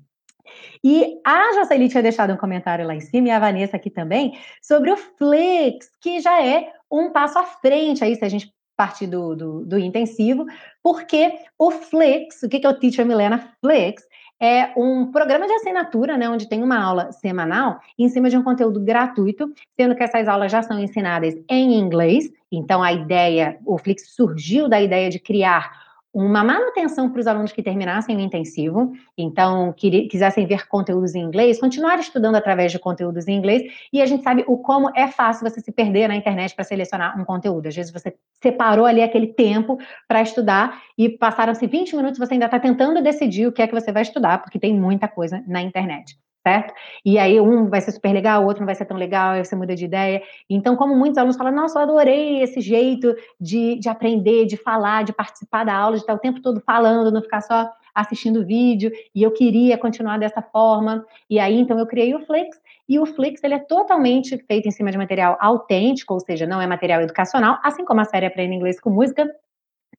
E 0.84 1.19
a 1.26 1.53
Jocely 1.53 1.89
tinha 1.89 2.03
deixado 2.03 2.34
um 2.34 2.38
comentário 2.38 2.86
lá 2.86 2.95
em 2.95 3.01
cima, 3.01 3.28
e 3.28 3.32
a 3.32 3.39
Vanessa 3.39 3.78
aqui 3.78 3.89
também, 3.89 4.38
sobre 4.61 4.91
o 4.91 4.97
Flix, 4.97 5.89
que 6.01 6.19
já 6.19 6.41
é 6.43 6.72
um 6.89 7.11
passo 7.11 7.38
à 7.38 7.43
frente 7.43 8.03
aí, 8.03 8.15
se 8.15 8.26
a 8.26 8.30
gente 8.30 8.53
partir 8.76 9.05
do, 9.05 9.36
do, 9.36 9.65
do 9.65 9.78
intensivo, 9.78 10.45
porque 10.82 11.38
o 11.57 11.69
Flix, 11.69 12.41
o 12.41 12.49
que, 12.49 12.59
que 12.59 12.65
é 12.65 12.69
o 12.69 12.80
Teacher 12.80 13.05
Milena 13.05 13.53
Flix? 13.61 14.03
É 14.41 14.73
um 14.75 15.11
programa 15.11 15.45
de 15.45 15.53
assinatura, 15.53 16.17
né, 16.17 16.27
onde 16.27 16.49
tem 16.49 16.63
uma 16.63 16.81
aula 16.81 17.11
semanal 17.11 17.79
em 17.97 18.09
cima 18.09 18.27
de 18.27 18.35
um 18.35 18.43
conteúdo 18.43 18.79
gratuito, 18.79 19.53
sendo 19.79 19.95
que 19.95 20.01
essas 20.01 20.27
aulas 20.27 20.51
já 20.51 20.63
são 20.63 20.79
ensinadas 20.79 21.35
em 21.47 21.75
inglês. 21.75 22.31
Então, 22.51 22.81
a 22.81 22.91
ideia, 22.91 23.59
o 23.63 23.77
Flix 23.77 24.15
surgiu 24.15 24.67
da 24.67 24.81
ideia 24.81 25.11
de 25.11 25.19
criar 25.19 25.80
uma 26.14 26.43
manutenção 26.43 27.09
para 27.09 27.22
os 27.22 27.28
alunos 27.28 27.51
que 27.51 27.64
terminassem 27.64 28.18
o 28.18 28.20
intensivo, 28.20 28.91
então 29.18 29.72
que, 29.74 30.07
quisessem 30.07 30.45
ver 30.45 30.68
conteúdos 30.68 31.16
em 31.16 31.22
inglês, 31.22 31.59
continuar 31.59 31.99
estudando 31.99 32.36
através 32.36 32.72
de 32.72 32.80
conteúdos 32.80 33.28
em 33.28 33.38
inglês, 33.38 33.64
e 33.93 34.01
a 34.01 34.05
gente 34.05 34.24
sabe 34.24 34.43
o 34.47 34.57
como 34.57 34.91
é 34.95 35.07
fácil 35.07 35.49
você 35.49 35.62
se 35.62 35.72
perder 35.72 36.07
na 36.07 36.16
internet 36.16 36.53
para 36.53 36.66
selecionar 36.66 37.20
um 37.20 37.24
conteúdo. 37.24 37.68
Às 37.68 37.76
vezes 37.76 37.91
você 37.91 38.14
separou 38.41 38.86
ali 38.86 39.01
aquele 39.01 39.28
tempo 39.28 39.78
para 40.07 40.22
estudar 40.22 40.82
e 40.97 41.09
passaram-se 41.09 41.66
20 41.66 41.95
minutos, 41.95 42.20
você 42.20 42.34
ainda 42.34 42.45
está 42.45 42.59
tentando 42.59 43.01
decidir 43.01 43.47
o 43.47 43.51
que 43.51 43.62
é 43.62 43.68
que 43.68 43.74
você 43.74 43.91
vai 43.91 44.01
estudar, 44.01 44.41
porque 44.41 44.59
tem 44.59 44.78
muita 44.78 45.07
coisa 45.07 45.43
na 45.47 45.62
internet 45.62 46.18
certo? 46.45 46.73
E 47.05 47.17
aí 47.17 47.39
um 47.39 47.69
vai 47.69 47.81
ser 47.81 47.91
super 47.91 48.11
legal, 48.11 48.43
o 48.43 48.45
outro 48.45 48.61
não 48.61 48.65
vai 48.65 48.75
ser 48.75 48.85
tão 48.85 48.97
legal, 48.97 49.31
aí 49.33 49.45
você 49.45 49.55
muda 49.55 49.75
de 49.75 49.85
ideia. 49.85 50.21
Então, 50.49 50.75
como 50.75 50.95
muitos 50.95 51.17
alunos 51.17 51.37
falam, 51.37 51.53
nossa, 51.53 51.79
eu 51.79 51.83
adorei 51.83 52.41
esse 52.41 52.61
jeito 52.61 53.15
de, 53.39 53.75
de 53.75 53.89
aprender, 53.89 54.45
de 54.45 54.57
falar, 54.57 55.03
de 55.03 55.13
participar 55.13 55.63
da 55.63 55.75
aula, 55.75 55.95
de 55.95 56.01
estar 56.01 56.13
o 56.13 56.19
tempo 56.19 56.41
todo 56.41 56.61
falando, 56.61 57.11
não 57.11 57.21
ficar 57.21 57.41
só 57.41 57.71
assistindo 57.93 58.45
vídeo, 58.45 58.91
e 59.13 59.21
eu 59.21 59.31
queria 59.31 59.77
continuar 59.77 60.17
dessa 60.17 60.41
forma. 60.41 61.05
E 61.29 61.39
aí, 61.39 61.59
então, 61.59 61.77
eu 61.77 61.85
criei 61.85 62.15
o 62.15 62.25
Flix, 62.25 62.57
e 62.87 62.99
o 62.99 63.05
Flix, 63.05 63.43
ele 63.43 63.53
é 63.53 63.59
totalmente 63.59 64.37
feito 64.47 64.67
em 64.67 64.71
cima 64.71 64.91
de 64.91 64.97
material 64.97 65.37
autêntico, 65.39 66.13
ou 66.13 66.19
seja, 66.19 66.47
não 66.47 66.61
é 66.61 66.67
material 66.67 67.01
educacional, 67.01 67.59
assim 67.63 67.85
como 67.85 68.01
a 68.01 68.05
série 68.05 68.25
Aprenda 68.25 68.55
Inglês 68.55 68.79
com 68.79 68.89
Música, 68.89 69.29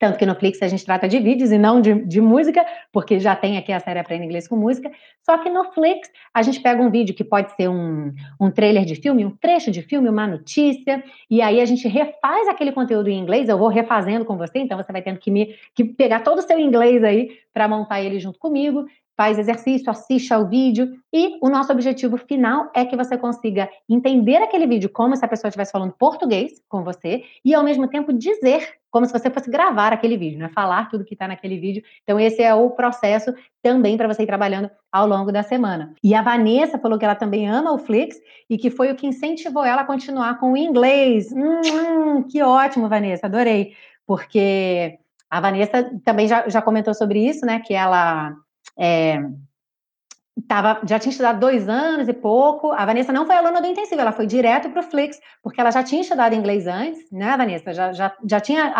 tanto 0.02 0.18
que 0.18 0.26
no 0.26 0.34
Flix 0.34 0.60
a 0.60 0.66
gente 0.66 0.84
trata 0.84 1.06
de 1.06 1.20
vídeos 1.20 1.52
e 1.52 1.58
não 1.58 1.80
de, 1.80 1.94
de, 1.94 2.20
música, 2.20 2.66
porque 2.90 3.20
já 3.20 3.36
tem 3.36 3.56
aqui 3.56 3.72
a 3.72 3.78
série 3.78 4.00
Aprenda 4.00 4.24
Inglês 4.24 4.48
com 4.48 4.56
Música. 4.56 4.90
Só 5.24 5.38
que 5.38 5.48
no 5.48 5.70
Flix 5.72 6.10
a 6.34 6.42
gente 6.42 6.58
pega 6.58 6.82
um 6.82 6.90
vídeo 6.90 7.14
que 7.14 7.22
pode 7.22 7.54
ser 7.54 7.68
um, 7.68 8.12
um 8.40 8.50
trailer 8.50 8.84
de 8.84 8.96
filme, 8.96 9.24
um 9.24 9.30
trecho 9.30 9.70
de 9.70 9.80
filme, 9.80 10.08
uma 10.08 10.26
notícia, 10.26 11.04
e 11.30 11.40
aí 11.40 11.60
a 11.60 11.64
gente 11.64 11.86
refaz 11.86 12.48
aquele 12.48 12.72
conteúdo 12.72 13.10
em 13.10 13.16
inglês. 13.16 13.48
Eu 13.48 13.56
vou 13.56 13.68
refazendo 13.68 14.24
com 14.24 14.36
você, 14.36 14.58
então 14.58 14.76
você 14.76 14.90
vai 14.90 15.02
tendo 15.02 15.20
que, 15.20 15.30
me, 15.30 15.54
que 15.72 15.84
pegar 15.84 16.24
todo 16.24 16.40
o 16.40 16.42
seu 16.42 16.58
inglês 16.58 17.04
aí 17.04 17.38
para 17.54 17.68
montar 17.68 18.02
ele 18.02 18.18
junto 18.18 18.40
comigo 18.40 18.84
faz 19.16 19.38
exercício, 19.38 19.90
assiste 19.90 20.32
ao 20.32 20.48
vídeo 20.48 20.98
e 21.12 21.38
o 21.40 21.48
nosso 21.48 21.70
objetivo 21.72 22.16
final 22.16 22.70
é 22.74 22.84
que 22.84 22.96
você 22.96 23.16
consiga 23.16 23.68
entender 23.88 24.36
aquele 24.36 24.66
vídeo 24.66 24.88
como 24.88 25.16
se 25.16 25.24
a 25.24 25.28
pessoa 25.28 25.48
estivesse 25.48 25.72
falando 25.72 25.92
português 25.92 26.62
com 26.68 26.82
você 26.82 27.22
e 27.44 27.54
ao 27.54 27.62
mesmo 27.62 27.86
tempo 27.88 28.12
dizer 28.12 28.74
como 28.90 29.06
se 29.06 29.12
você 29.12 29.30
fosse 29.30 29.50
gravar 29.50 29.92
aquele 29.92 30.18
vídeo, 30.18 30.38
né? 30.38 30.50
Falar 30.50 30.90
tudo 30.90 31.04
que 31.04 31.14
está 31.14 31.26
naquele 31.26 31.58
vídeo. 31.58 31.82
Então 32.02 32.20
esse 32.20 32.42
é 32.42 32.54
o 32.54 32.70
processo 32.70 33.34
também 33.62 33.96
para 33.96 34.06
você 34.06 34.22
ir 34.22 34.26
trabalhando 34.26 34.70
ao 34.90 35.06
longo 35.06 35.32
da 35.32 35.42
semana. 35.42 35.94
E 36.04 36.14
a 36.14 36.20
Vanessa 36.20 36.78
falou 36.78 36.98
que 36.98 37.04
ela 37.04 37.14
também 37.14 37.48
ama 37.48 37.72
o 37.72 37.78
Flix 37.78 38.16
e 38.50 38.58
que 38.58 38.70
foi 38.70 38.92
o 38.92 38.94
que 38.94 39.06
incentivou 39.06 39.64
ela 39.64 39.80
a 39.80 39.86
continuar 39.86 40.38
com 40.38 40.52
o 40.52 40.56
inglês. 40.56 41.32
Hum, 41.32 42.22
que 42.24 42.42
ótimo, 42.42 42.88
Vanessa, 42.88 43.26
adorei, 43.26 43.72
porque 44.06 44.98
a 45.30 45.40
Vanessa 45.40 45.90
também 46.04 46.28
já, 46.28 46.46
já 46.46 46.60
comentou 46.60 46.92
sobre 46.92 47.26
isso, 47.26 47.46
né? 47.46 47.60
Que 47.60 47.72
ela 47.72 48.36
é, 48.78 49.22
tava, 50.48 50.80
já 50.86 50.98
tinha 50.98 51.10
estudado 51.10 51.40
dois 51.40 51.68
anos 51.68 52.08
e 52.08 52.12
pouco. 52.12 52.72
A 52.72 52.84
Vanessa 52.84 53.12
não 53.12 53.26
foi 53.26 53.36
aluna 53.36 53.60
do 53.60 53.66
intensivo, 53.66 54.00
ela 54.00 54.12
foi 54.12 54.26
direto 54.26 54.70
para 54.70 54.80
o 54.80 54.84
Flix, 54.84 55.20
porque 55.42 55.60
ela 55.60 55.70
já 55.70 55.82
tinha 55.82 56.00
estudado 56.00 56.34
inglês 56.34 56.66
antes, 56.66 57.10
né, 57.10 57.36
Vanessa? 57.36 57.72
Já, 57.72 57.92
já, 57.92 58.14
já 58.24 58.40
tinha 58.40 58.72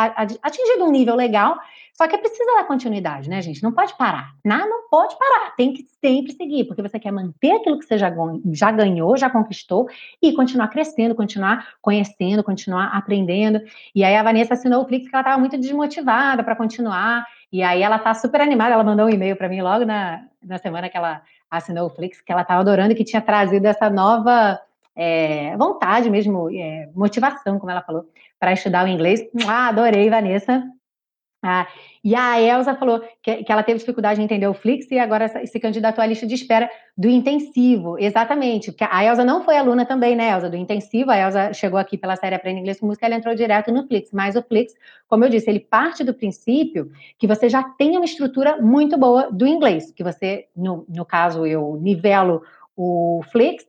atingido 0.43 0.85
um 0.85 0.91
nível 0.91 1.15
legal, 1.15 1.57
só 1.95 2.09
que 2.09 2.17
precisa 2.17 2.55
dar 2.57 2.65
continuidade, 2.65 3.29
né, 3.29 3.43
gente? 3.43 3.63
Não 3.63 3.71
pode 3.71 3.95
parar. 3.99 4.33
Não, 4.43 4.69
não 4.69 4.89
pode 4.89 5.17
parar. 5.19 5.55
Tem 5.57 5.75
que 5.75 5.85
sempre 6.01 6.33
seguir, 6.33 6.65
porque 6.65 6.81
você 6.81 6.99
quer 6.99 7.13
manter 7.13 7.53
aquilo 7.53 7.79
que 7.79 7.85
você 7.85 7.99
já, 7.99 8.11
já 8.51 8.71
ganhou, 8.71 9.17
já 9.17 9.29
conquistou, 9.29 9.89
e 10.21 10.33
continuar 10.33 10.69
crescendo, 10.69 11.15
continuar 11.15 11.75
conhecendo, 11.83 12.43
continuar 12.43 12.97
aprendendo. 12.97 13.61
E 13.95 14.03
aí 14.03 14.17
a 14.17 14.23
Vanessa 14.23 14.55
assinou 14.55 14.83
o 14.83 14.89
Flix, 14.89 15.09
que 15.09 15.15
ela 15.15 15.23
estava 15.23 15.39
muito 15.39 15.59
desmotivada 15.59 16.43
para 16.43 16.57
continuar. 16.57 17.27
E 17.53 17.63
aí 17.63 17.83
ela 17.83 17.99
tá 17.99 18.15
super 18.15 18.41
animada, 18.41 18.75
ela 18.75 18.83
mandou 18.83 19.07
um 19.07 19.11
e-mail 19.11 19.37
para 19.37 19.49
mim 19.49 19.61
logo 19.61 19.85
na, 19.85 20.25
na 20.43 20.59
semana 20.59 20.89
que 20.89 20.97
ela 20.97 21.23
assinou 21.51 21.87
o 21.87 21.91
Flix, 21.91 22.21
que 22.21 22.33
ela 22.33 22.43
estava 22.43 22.61
adorando 22.61 22.93
e 22.93 22.95
que 22.95 23.05
tinha 23.05 23.21
trazido 23.21 23.67
essa 23.67 23.91
nova 23.91 24.59
é, 24.97 25.55
vontade 25.57 26.09
mesmo, 26.09 26.51
é, 26.51 26.89
motivação, 26.95 27.59
como 27.59 27.71
ela 27.71 27.83
falou, 27.83 28.07
para 28.41 28.53
estudar 28.53 28.85
o 28.85 28.89
inglês. 28.89 29.21
Ah, 29.47 29.69
adorei, 29.69 30.09
Vanessa. 30.09 30.65
Ah, 31.45 31.67
e 32.05 32.15
a 32.15 32.41
Elsa 32.41 32.73
falou 32.77 33.03
que, 33.21 33.43
que, 33.43 33.51
ela 33.51 33.65
teve 33.65 33.81
dificuldade 33.81 34.21
em 34.21 34.25
entender 34.25 34.47
o 34.47 34.55
Flix 34.55 34.89
e 34.93 34.99
agora 34.99 35.29
se 35.45 35.59
candidatou 35.59 36.01
à 36.03 36.07
lista 36.07 36.25
de 36.25 36.37
espera 36.37 36.71
do 36.97 37.09
intensivo. 37.09 37.99
Exatamente, 37.99 38.71
porque 38.71 38.87
a 38.89 39.05
Elsa 39.05 39.25
não 39.25 39.43
foi 39.43 39.57
aluna 39.57 39.85
também, 39.85 40.15
né, 40.15 40.31
Elsa, 40.31 40.49
do 40.49 40.57
intensivo. 40.57 41.11
A 41.11 41.19
Elsa 41.19 41.53
chegou 41.53 41.81
aqui 41.81 41.99
pela 41.99 42.15
série 42.15 42.37
Aprenda 42.37 42.61
Inglês 42.61 42.79
com 42.79 42.87
Música, 42.87 43.07
ela 43.07 43.17
entrou 43.17 43.35
direto 43.35 43.73
no 43.73 43.85
Flix. 43.89 44.11
Mas 44.13 44.37
o 44.37 44.43
Flix, 44.43 44.73
como 45.09 45.25
eu 45.25 45.29
disse, 45.29 45.51
ele 45.51 45.59
parte 45.59 46.05
do 46.05 46.15
princípio 46.15 46.93
que 47.19 47.27
você 47.27 47.49
já 47.49 47.65
tem 47.65 47.97
uma 47.97 48.05
estrutura 48.05 48.59
muito 48.59 48.97
boa 48.97 49.29
do 49.33 49.45
inglês, 49.45 49.91
que 49.91 50.05
você, 50.05 50.47
no, 50.57 50.87
no 50.89 51.05
caso, 51.05 51.45
eu 51.45 51.77
nivelo 51.83 52.43
o 52.77 53.21
Flix 53.33 53.67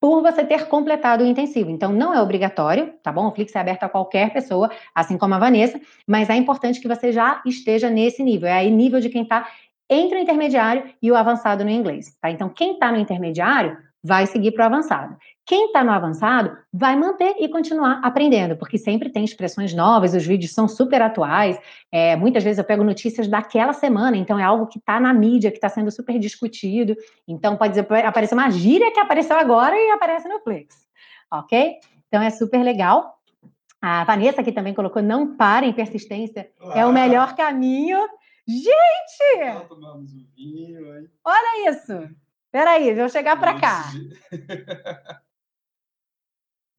por 0.00 0.22
você 0.22 0.44
ter 0.44 0.66
completado 0.68 1.24
o 1.24 1.26
intensivo. 1.26 1.70
Então, 1.70 1.92
não 1.92 2.14
é 2.14 2.20
obrigatório, 2.20 2.94
tá 3.02 3.10
bom? 3.10 3.26
O 3.26 3.32
Flix 3.32 3.54
é 3.54 3.58
aberto 3.58 3.84
a 3.84 3.88
qualquer 3.88 4.32
pessoa, 4.32 4.70
assim 4.94 5.18
como 5.18 5.34
a 5.34 5.38
Vanessa, 5.38 5.80
mas 6.06 6.30
é 6.30 6.36
importante 6.36 6.80
que 6.80 6.88
você 6.88 7.10
já 7.10 7.42
esteja 7.44 7.90
nesse 7.90 8.22
nível. 8.22 8.48
É 8.48 8.52
aí 8.52 8.70
nível 8.70 9.00
de 9.00 9.08
quem 9.08 9.22
está 9.22 9.48
entre 9.90 10.18
o 10.18 10.20
intermediário 10.20 10.84
e 11.02 11.10
o 11.10 11.16
avançado 11.16 11.64
no 11.64 11.70
inglês, 11.70 12.16
tá? 12.20 12.30
Então, 12.30 12.48
quem 12.48 12.74
está 12.74 12.92
no 12.92 12.98
intermediário 12.98 13.76
vai 14.02 14.26
seguir 14.26 14.52
para 14.52 14.64
o 14.64 14.66
avançado. 14.66 15.16
Quem 15.48 15.68
está 15.68 15.82
no 15.82 15.90
avançado 15.90 16.58
vai 16.70 16.94
manter 16.94 17.36
e 17.38 17.48
continuar 17.48 18.02
aprendendo, 18.04 18.54
porque 18.54 18.76
sempre 18.76 19.08
tem 19.08 19.24
expressões 19.24 19.72
novas, 19.72 20.12
os 20.12 20.26
vídeos 20.26 20.52
são 20.52 20.68
super 20.68 21.00
atuais. 21.00 21.58
É, 21.90 22.14
muitas 22.16 22.44
vezes 22.44 22.58
eu 22.58 22.64
pego 22.64 22.84
notícias 22.84 23.26
daquela 23.26 23.72
semana, 23.72 24.18
então 24.18 24.38
é 24.38 24.42
algo 24.42 24.66
que 24.66 24.78
está 24.78 25.00
na 25.00 25.10
mídia, 25.14 25.50
que 25.50 25.56
está 25.56 25.70
sendo 25.70 25.90
super 25.90 26.18
discutido. 26.18 26.94
Então 27.26 27.56
pode 27.56 27.72
dizer, 27.72 28.04
aparecer 28.04 28.34
uma 28.34 28.50
gíria 28.50 28.92
que 28.92 29.00
apareceu 29.00 29.38
agora 29.38 29.74
e 29.74 29.90
aparece 29.90 30.28
no 30.28 30.38
Flix, 30.40 30.86
ok? 31.32 31.76
Então 32.08 32.20
é 32.20 32.28
super 32.28 32.62
legal. 32.62 33.18
A 33.80 34.04
Vanessa 34.04 34.42
aqui 34.42 34.52
também 34.52 34.74
colocou: 34.74 35.00
não 35.00 35.34
parem, 35.34 35.72
persistência 35.72 36.50
ah. 36.60 36.80
é 36.80 36.84
o 36.84 36.92
melhor 36.92 37.34
caminho. 37.34 37.98
Gente! 38.46 39.64
Olha 41.24 41.70
isso! 41.70 42.14
Peraí, 42.52 42.94
vou 42.94 43.08
chegar 43.08 43.40
para 43.40 43.58
cá. 43.58 43.84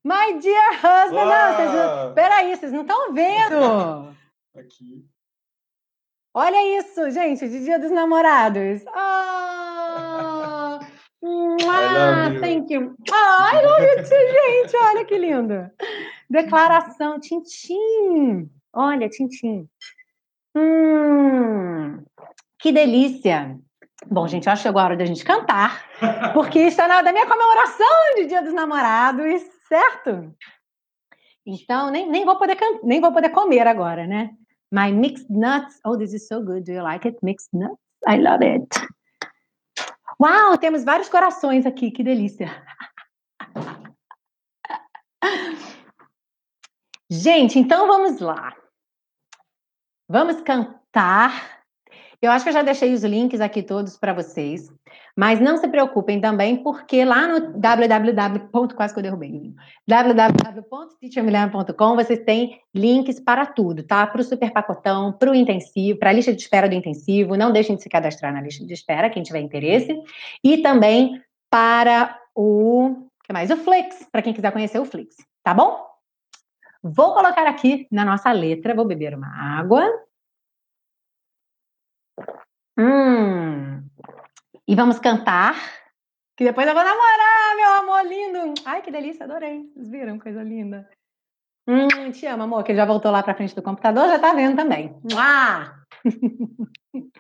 My 0.04 0.40
dear 0.40 0.74
husband. 0.74 1.20
Ah! 1.20 1.52
Não, 1.52 1.56
vocês, 1.56 2.14
peraí, 2.16 2.56
vocês 2.56 2.72
não 2.72 2.82
estão 2.82 3.14
vendo. 3.14 4.16
Aqui. 4.56 5.06
Olha 6.34 6.80
isso, 6.80 7.10
gente, 7.12 7.48
de 7.48 7.64
Dia 7.64 7.80
dos 7.80 7.92
Namorados. 7.92 8.84
Ah, 8.96 10.80
ah 11.68 12.30
thank 12.40 12.74
you. 12.74 12.96
Ah, 13.12 13.52
I 13.54 13.66
love 13.66 13.84
you 13.84 13.96
too, 13.98 14.64
gente. 14.64 14.76
Olha 14.78 15.06
que 15.06 15.18
lindo. 15.18 15.70
Declaração, 16.30 17.20
tintim. 17.20 18.50
Olha, 18.72 19.10
tintim. 19.10 19.68
Hum, 20.56 22.04
que 22.60 22.72
delícia. 22.72 23.60
Bom, 24.08 24.28
gente, 24.28 24.48
acho 24.48 24.62
que 24.62 24.68
chegou 24.70 24.82
a 24.82 24.86
hora 24.86 24.98
da 24.98 25.06
gente 25.06 25.26
cantar, 25.26 25.84
porque 26.34 26.60
está 26.60 26.88
na 26.88 26.96
hora 26.96 27.04
da 27.04 27.12
minha 27.12 27.28
comemoração 27.28 28.16
de 28.16 28.28
Dia 28.28 28.42
dos 28.42 28.54
Namorados, 28.54 29.42
certo? 29.70 30.36
Então, 31.46 31.90
nem, 31.90 32.10
nem, 32.10 32.26
vou 32.26 32.38
poder 32.38 32.58
nem 32.84 33.00
vou 33.00 33.14
poder 33.14 33.30
comer 33.30 33.68
agora, 33.68 34.06
né? 34.06 34.32
My 34.72 34.92
mixed 34.92 35.28
nuts. 35.30 35.80
Oh, 35.86 35.98
this 35.98 36.14
is 36.14 36.28
so 36.28 36.44
good. 36.44 36.64
Do 36.64 36.74
you 36.74 36.84
like 36.84 37.08
it? 37.08 37.18
Mixed 37.24 37.50
nuts? 37.54 37.80
I 38.08 38.18
love 38.18 38.46
it. 38.46 38.68
Uau, 40.22 40.58
temos 40.58 40.84
vários 40.84 41.08
corações 41.08 41.66
aqui, 41.66 41.92
que 41.92 42.04
delícia. 42.04 42.50
Gente, 47.10 47.58
então 47.58 47.88
vamos 47.88 48.20
lá. 48.20 48.54
Vamos 50.08 50.42
cantar 50.42 51.59
Eu 52.22 52.32
acho 52.32 52.44
que 52.44 52.50
eu 52.50 52.54
já 52.54 52.62
deixei 52.62 52.94
os 52.94 53.04
links 53.04 53.40
aqui 53.40 53.64
todos 53.64 53.96
para 53.98 54.12
vocês. 54.14 54.70
Mas 55.16 55.40
não 55.40 55.58
se 55.58 55.68
preocupem 55.68 56.20
também, 56.20 56.58
porque 56.58 57.06
lá 57.06 57.28
no 57.28 57.54
www. 57.58 58.76
Quase 58.76 58.94
que 58.94 59.00
eu 59.00 59.04
derrubei. 59.04 59.54
www.teachermilena.com 59.88 61.96
vocês 61.96 62.20
têm 62.26 62.60
links 62.74 63.20
para 63.20 63.46
tudo, 63.46 63.84
tá? 63.84 64.06
Para 64.06 64.22
o 64.22 64.24
super 64.24 64.52
pacotão, 64.52 65.14
para 65.14 65.32
o 65.32 65.36
intensivo, 65.36 66.00
para 66.00 66.10
a 66.10 66.14
lista 66.14 66.34
de 66.34 66.42
espera 66.42 66.68
do 66.68 66.76
intensivo. 66.76 67.38
Não 67.38 67.52
deixem 67.52 67.78
de 67.78 67.84
se 67.84 67.90
cadastrar 67.90 68.34
na 68.34 68.42
lista 68.42 68.66
de 68.66 68.74
espera, 68.74 69.10
quem 69.10 69.24
tiver 69.24 69.40
interesse. 69.40 69.98
E 70.44 70.58
também 70.58 71.22
para 71.50 72.20
o. 72.36 73.08
que 73.24 73.32
mais? 73.32 73.50
O 73.50 73.56
Flix, 73.58 74.06
para 74.12 74.22
quem 74.22 74.34
quiser 74.34 74.52
conhecer 74.52 74.80
o 74.80 74.86
Flix, 74.86 75.16
tá 75.44 75.54
bom? 75.54 75.88
Vou 76.82 77.14
colocar 77.14 77.46
aqui 77.48 77.88
na 77.92 78.06
nossa 78.06 78.32
letra, 78.32 78.76
vou 78.76 78.86
beber 78.86 79.14
uma 79.14 79.60
água. 79.60 79.86
Hum. 82.80 83.84
E 84.66 84.74
vamos 84.74 85.00
cantar. 85.00 85.54
Que 86.38 86.46
depois 86.46 86.66
eu 86.66 86.74
vou 86.74 86.82
namorar, 86.82 87.56
meu 87.58 87.74
amor 87.74 88.06
lindo. 88.08 88.54
Ai, 88.66 88.82
que 88.82 88.90
delícia, 88.90 89.26
adorei. 89.26 89.70
Vocês 89.74 89.90
viram? 89.90 90.18
Coisa 90.18 90.42
linda. 90.42 90.90
Hum, 91.68 92.12
te 92.12 92.26
amo, 92.26 92.44
amor, 92.44 92.64
que 92.64 92.72
ele 92.72 92.80
já 92.80 92.86
voltou 92.86 93.12
lá 93.12 93.22
para 93.22 93.36
frente 93.36 93.54
do 93.54 93.62
computador, 93.62 94.08
já 94.08 94.18
tá 94.18 94.34
vendo 94.34 94.56
também. 94.56 94.96
Ah! 95.18 95.84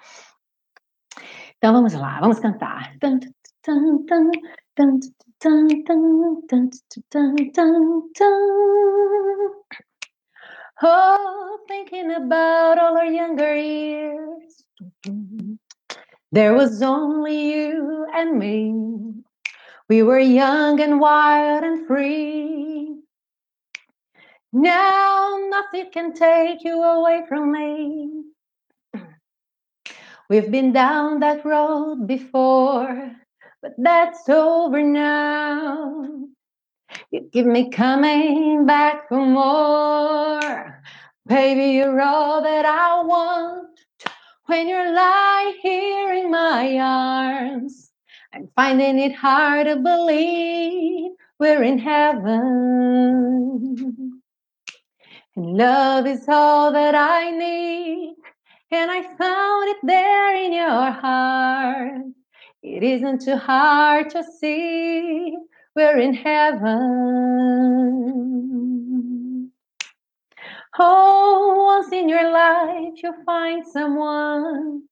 então 1.57 1.73
vamos 1.73 1.93
lá, 1.93 2.21
vamos 2.21 2.39
cantar. 2.39 2.95
Oh, 10.81 11.59
thinking 11.67 12.11
about 12.11 12.79
all 12.79 12.95
our 12.95 13.03
younger 13.03 13.53
years. 13.57 14.63
Mm-hmm. 14.81 15.53
There 16.31 16.53
was 16.53 16.81
only 16.81 17.53
you 17.53 18.07
and 18.13 18.37
me. 18.37 19.23
We 19.89 20.03
were 20.03 20.19
young 20.19 20.79
and 20.79 20.99
wild 20.99 21.63
and 21.63 21.87
free. 21.87 22.95
Now 24.53 25.37
nothing 25.49 25.91
can 25.91 26.13
take 26.13 26.63
you 26.63 26.81
away 26.81 27.23
from 27.27 27.51
me. 27.51 28.23
We've 30.29 30.51
been 30.51 30.71
down 30.71 31.19
that 31.21 31.43
road 31.43 32.05
before, 32.05 33.11
but 33.61 33.73
that's 33.77 34.29
over 34.29 34.83
now. 34.83 36.05
You 37.11 37.29
keep 37.33 37.45
me 37.47 37.69
coming 37.71 38.65
back 38.65 39.09
for 39.09 39.25
more. 39.25 40.81
Baby, 41.25 41.77
you're 41.77 42.01
all 42.01 42.41
that 42.43 42.65
I 42.65 43.03
want 43.03 43.68
when 44.49 44.67
you're 44.67 44.93
lying 44.93 45.55
here 45.61 46.11
in 46.11 46.31
my 46.31 46.79
arms. 46.79 47.91
I'm 48.33 48.49
finding 48.55 48.97
it 48.97 49.13
hard 49.13 49.67
to 49.67 49.75
believe 49.75 51.11
we're 51.39 51.61
in 51.61 51.77
heaven. 51.77 52.55
And 55.35 55.45
love 55.55 56.07
is 56.07 56.25
all 56.27 56.71
that 56.71 56.95
I 56.95 57.29
need. 57.29 58.15
And 58.71 58.89
I 58.89 59.03
found 59.17 59.69
it 59.69 59.77
there 59.83 60.35
in 60.35 60.51
your 60.53 60.91
heart. 60.91 62.05
It 62.63 62.81
isn't 62.81 63.21
too 63.21 63.37
hard 63.37 64.09
to 64.09 64.23
see 64.39 65.37
we're 65.75 65.99
in 65.99 66.15
heaven. 66.15 66.79
Oh, 70.79 71.65
once 71.67 71.91
in 71.93 72.09
your 72.09 72.31
life 72.31 72.93
you'll 73.03 73.23
find 73.25 73.65
someone 73.67 74.83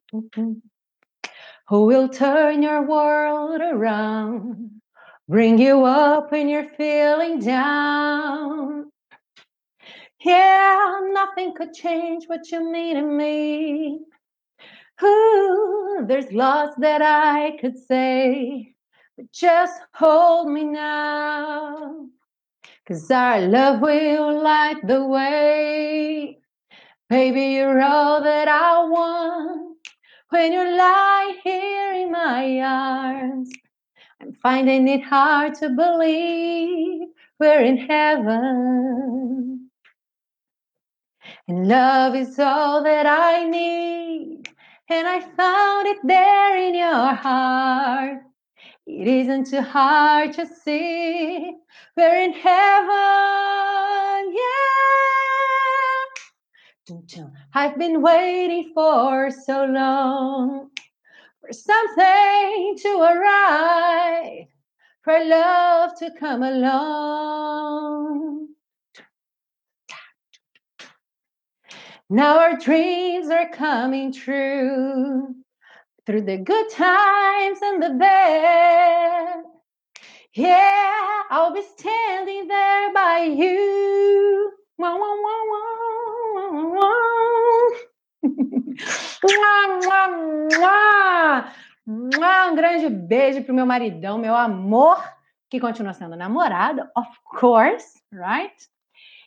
who 1.70 1.86
will 1.86 2.10
turn 2.10 2.62
your 2.64 2.84
world 2.84 3.62
around, 3.62 4.82
bring 5.30 5.58
you 5.60 5.86
up 5.86 6.32
when 6.32 6.50
you're 6.50 6.70
feeling 6.78 7.40
down. 7.40 8.92
Yeah, 10.24 11.00
nothing 11.12 11.54
could 11.56 11.74
change 11.74 12.26
what 12.28 12.52
you 12.52 12.72
mean 12.72 12.96
to 12.96 13.04
me. 13.04 14.00
Ooh, 15.04 16.06
there's 16.08 16.32
lots 16.34 16.76
that 16.80 17.02
I 17.02 17.58
could 17.62 17.78
say, 17.78 18.76
but 19.18 19.32
just 19.32 19.80
hold 19.94 20.50
me 20.52 20.64
now. 20.66 22.08
Cause 22.88 23.12
our 23.12 23.42
love 23.42 23.82
will 23.82 24.42
light 24.42 24.78
the 24.88 25.04
way. 25.06 26.40
Baby, 27.10 27.42
you're 27.56 27.82
all 27.82 28.24
that 28.24 28.48
I 28.48 28.84
want. 28.86 29.78
When 30.30 30.54
you 30.54 30.60
lie 30.60 31.38
here 31.44 31.94
in 31.96 32.14
my 32.14 32.62
arms, 32.62 33.50
I'm 34.22 34.32
finding 34.42 34.88
it 34.88 35.04
hard 35.04 35.56
to 35.56 35.70
believe 35.70 37.10
we're 37.42 37.60
in 37.60 37.76
heaven. 37.76 39.70
And 41.50 41.68
love 41.68 42.16
is 42.16 42.40
all 42.40 42.84
that 42.84 43.06
I 43.06 43.44
need. 43.50 44.48
And 44.90 45.08
I 45.08 45.20
found 45.20 45.88
it 45.88 45.98
there 46.06 46.58
in 46.58 46.74
your 46.74 47.14
heart. 47.16 48.22
It 48.88 49.06
isn't 49.06 49.48
too 49.48 49.62
hard 49.62 50.32
to 50.34 50.46
see. 50.46 51.58
We're 51.98 52.22
in 52.22 52.32
heaven, 52.32 52.88
yeah. 57.14 57.28
I've 57.54 57.78
been 57.78 58.02
waiting 58.02 58.72
for 58.74 59.30
so 59.30 59.66
long 59.66 60.70
for 61.42 61.52
something 61.52 62.78
to 62.78 63.02
arrive, 63.02 64.48
for 65.02 65.26
love 65.26 66.00
to 66.00 66.10
come 66.18 66.44
along. 66.44 68.48
Now 72.10 72.40
our 72.40 72.58
dreams 72.58 73.30
are 73.30 73.50
coming 73.50 74.14
true 74.14 75.36
through 76.08 76.22
the 76.22 76.38
good 76.38 76.70
times 76.70 77.60
and 77.62 77.84
the 77.84 77.90
bad. 78.00 79.44
Yeah, 80.34 81.24
I'll 81.30 81.54
be 81.54 81.62
standing 81.62 82.48
there 82.48 82.94
by 82.94 83.24
you. 83.24 84.54
Wah, 84.78 84.96
wah, 84.96 85.16
wah, 90.62 92.48
um 92.50 92.56
grande 92.56 92.90
beijo 92.90 93.44
pro 93.44 93.54
meu 93.54 93.66
maridão, 93.66 94.18
meu 94.18 94.34
amor, 94.34 95.04
que 95.50 95.60
continua 95.60 95.92
sendo 95.92 96.16
namorado, 96.16 96.88
of 96.96 97.10
course, 97.26 98.02
right? 98.14 98.56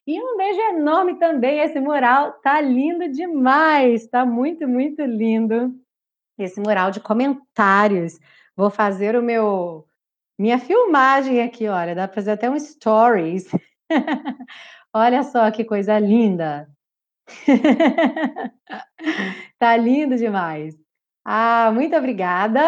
E 0.06 0.18
um 0.18 0.38
beijo 0.38 0.60
enorme 0.60 1.18
também. 1.18 1.60
Esse 1.60 1.78
mural 1.78 2.32
tá 2.42 2.58
lindo 2.58 3.06
demais, 3.12 4.06
tá 4.06 4.24
muito, 4.24 4.66
muito 4.66 5.02
lindo 5.02 5.74
esse 6.45 6.61
mural 6.61 6.91
de 6.91 7.01
comentários. 7.01 8.18
Vou 8.57 8.70
fazer 8.70 9.16
o 9.16 9.22
meu 9.22 9.86
minha 10.38 10.59
filmagem 10.59 11.43
aqui, 11.43 11.68
olha, 11.68 11.95
dá 11.95 12.09
para 12.09 12.14
fazer 12.14 12.30
até 12.30 12.49
um 12.49 12.59
stories. 12.59 13.47
olha 14.95 15.22
só 15.22 15.51
que 15.51 15.64
coisa 15.64 15.99
linda. 15.99 16.66
tá 19.59 19.76
lindo 19.76 20.16
demais. 20.16 20.74
Ah, 21.22 21.70
muito 21.74 21.95
obrigada. 21.95 22.62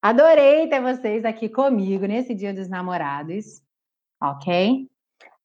Adorei 0.00 0.68
ter 0.68 0.80
vocês 0.80 1.24
aqui 1.24 1.50
comigo 1.50 2.06
nesse 2.06 2.34
Dia 2.34 2.54
dos 2.54 2.68
Namorados, 2.68 3.60
ok? 4.22 4.88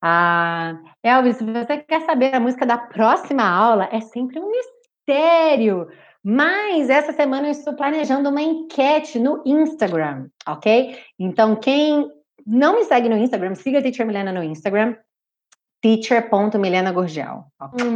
Ah, 0.01 0.81
Elvis, 1.03 1.35
se 1.35 1.43
você 1.43 1.79
quer 1.79 2.05
saber 2.05 2.33
a 2.33 2.39
música 2.39 2.65
da 2.65 2.77
próxima 2.77 3.43
aula, 3.43 3.89
é 3.91 3.99
sempre 3.99 4.39
um 4.39 4.49
mistério. 4.49 5.89
Mas 6.23 6.89
essa 6.89 7.13
semana 7.13 7.47
eu 7.47 7.51
estou 7.51 7.73
planejando 7.73 8.29
uma 8.29 8.41
enquete 8.41 9.17
no 9.17 9.41
Instagram, 9.45 10.27
ok? 10.47 10.97
Então, 11.17 11.55
quem 11.55 12.11
não 12.45 12.75
me 12.75 12.83
segue 12.85 13.09
no 13.09 13.17
Instagram, 13.17 13.55
siga 13.55 13.79
a 13.79 13.81
Teacher 13.81 14.05
Milena 14.05 14.31
no 14.31 14.43
Instagram, 14.43 14.95
teacher.milenagurgel. 15.81 17.45
Okay? 17.59 17.87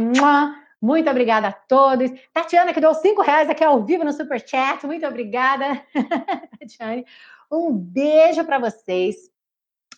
Muito 0.82 1.08
obrigada 1.08 1.48
a 1.48 1.52
todos. 1.52 2.10
Tatiana, 2.32 2.74
que 2.74 2.80
deu 2.80 2.92
cinco 2.94 3.22
reais 3.22 3.48
aqui 3.48 3.64
ao 3.64 3.82
vivo 3.84 4.04
no 4.04 4.12
Super 4.12 4.40
Chat. 4.46 4.84
Muito 4.86 5.06
obrigada, 5.06 5.82
Tatiane. 6.60 7.06
Um 7.50 7.72
beijo 7.72 8.44
para 8.44 8.58
vocês. 8.58 9.16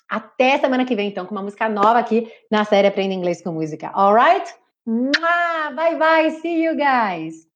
Até 0.08 0.58
semana 0.58 0.84
que 0.84 0.94
vem, 0.94 1.08
então, 1.08 1.26
com 1.26 1.34
uma 1.34 1.42
música 1.42 1.68
nova 1.68 1.98
aqui 1.98 2.30
na 2.50 2.64
série 2.64 2.88
Aprenda 2.88 3.14
Inglês 3.14 3.42
com 3.42 3.52
Música. 3.52 3.90
Alright? 3.94 4.54
Bye, 4.86 5.96
bye. 5.96 6.30
See 6.30 6.64
you 6.64 6.74
guys. 6.76 7.47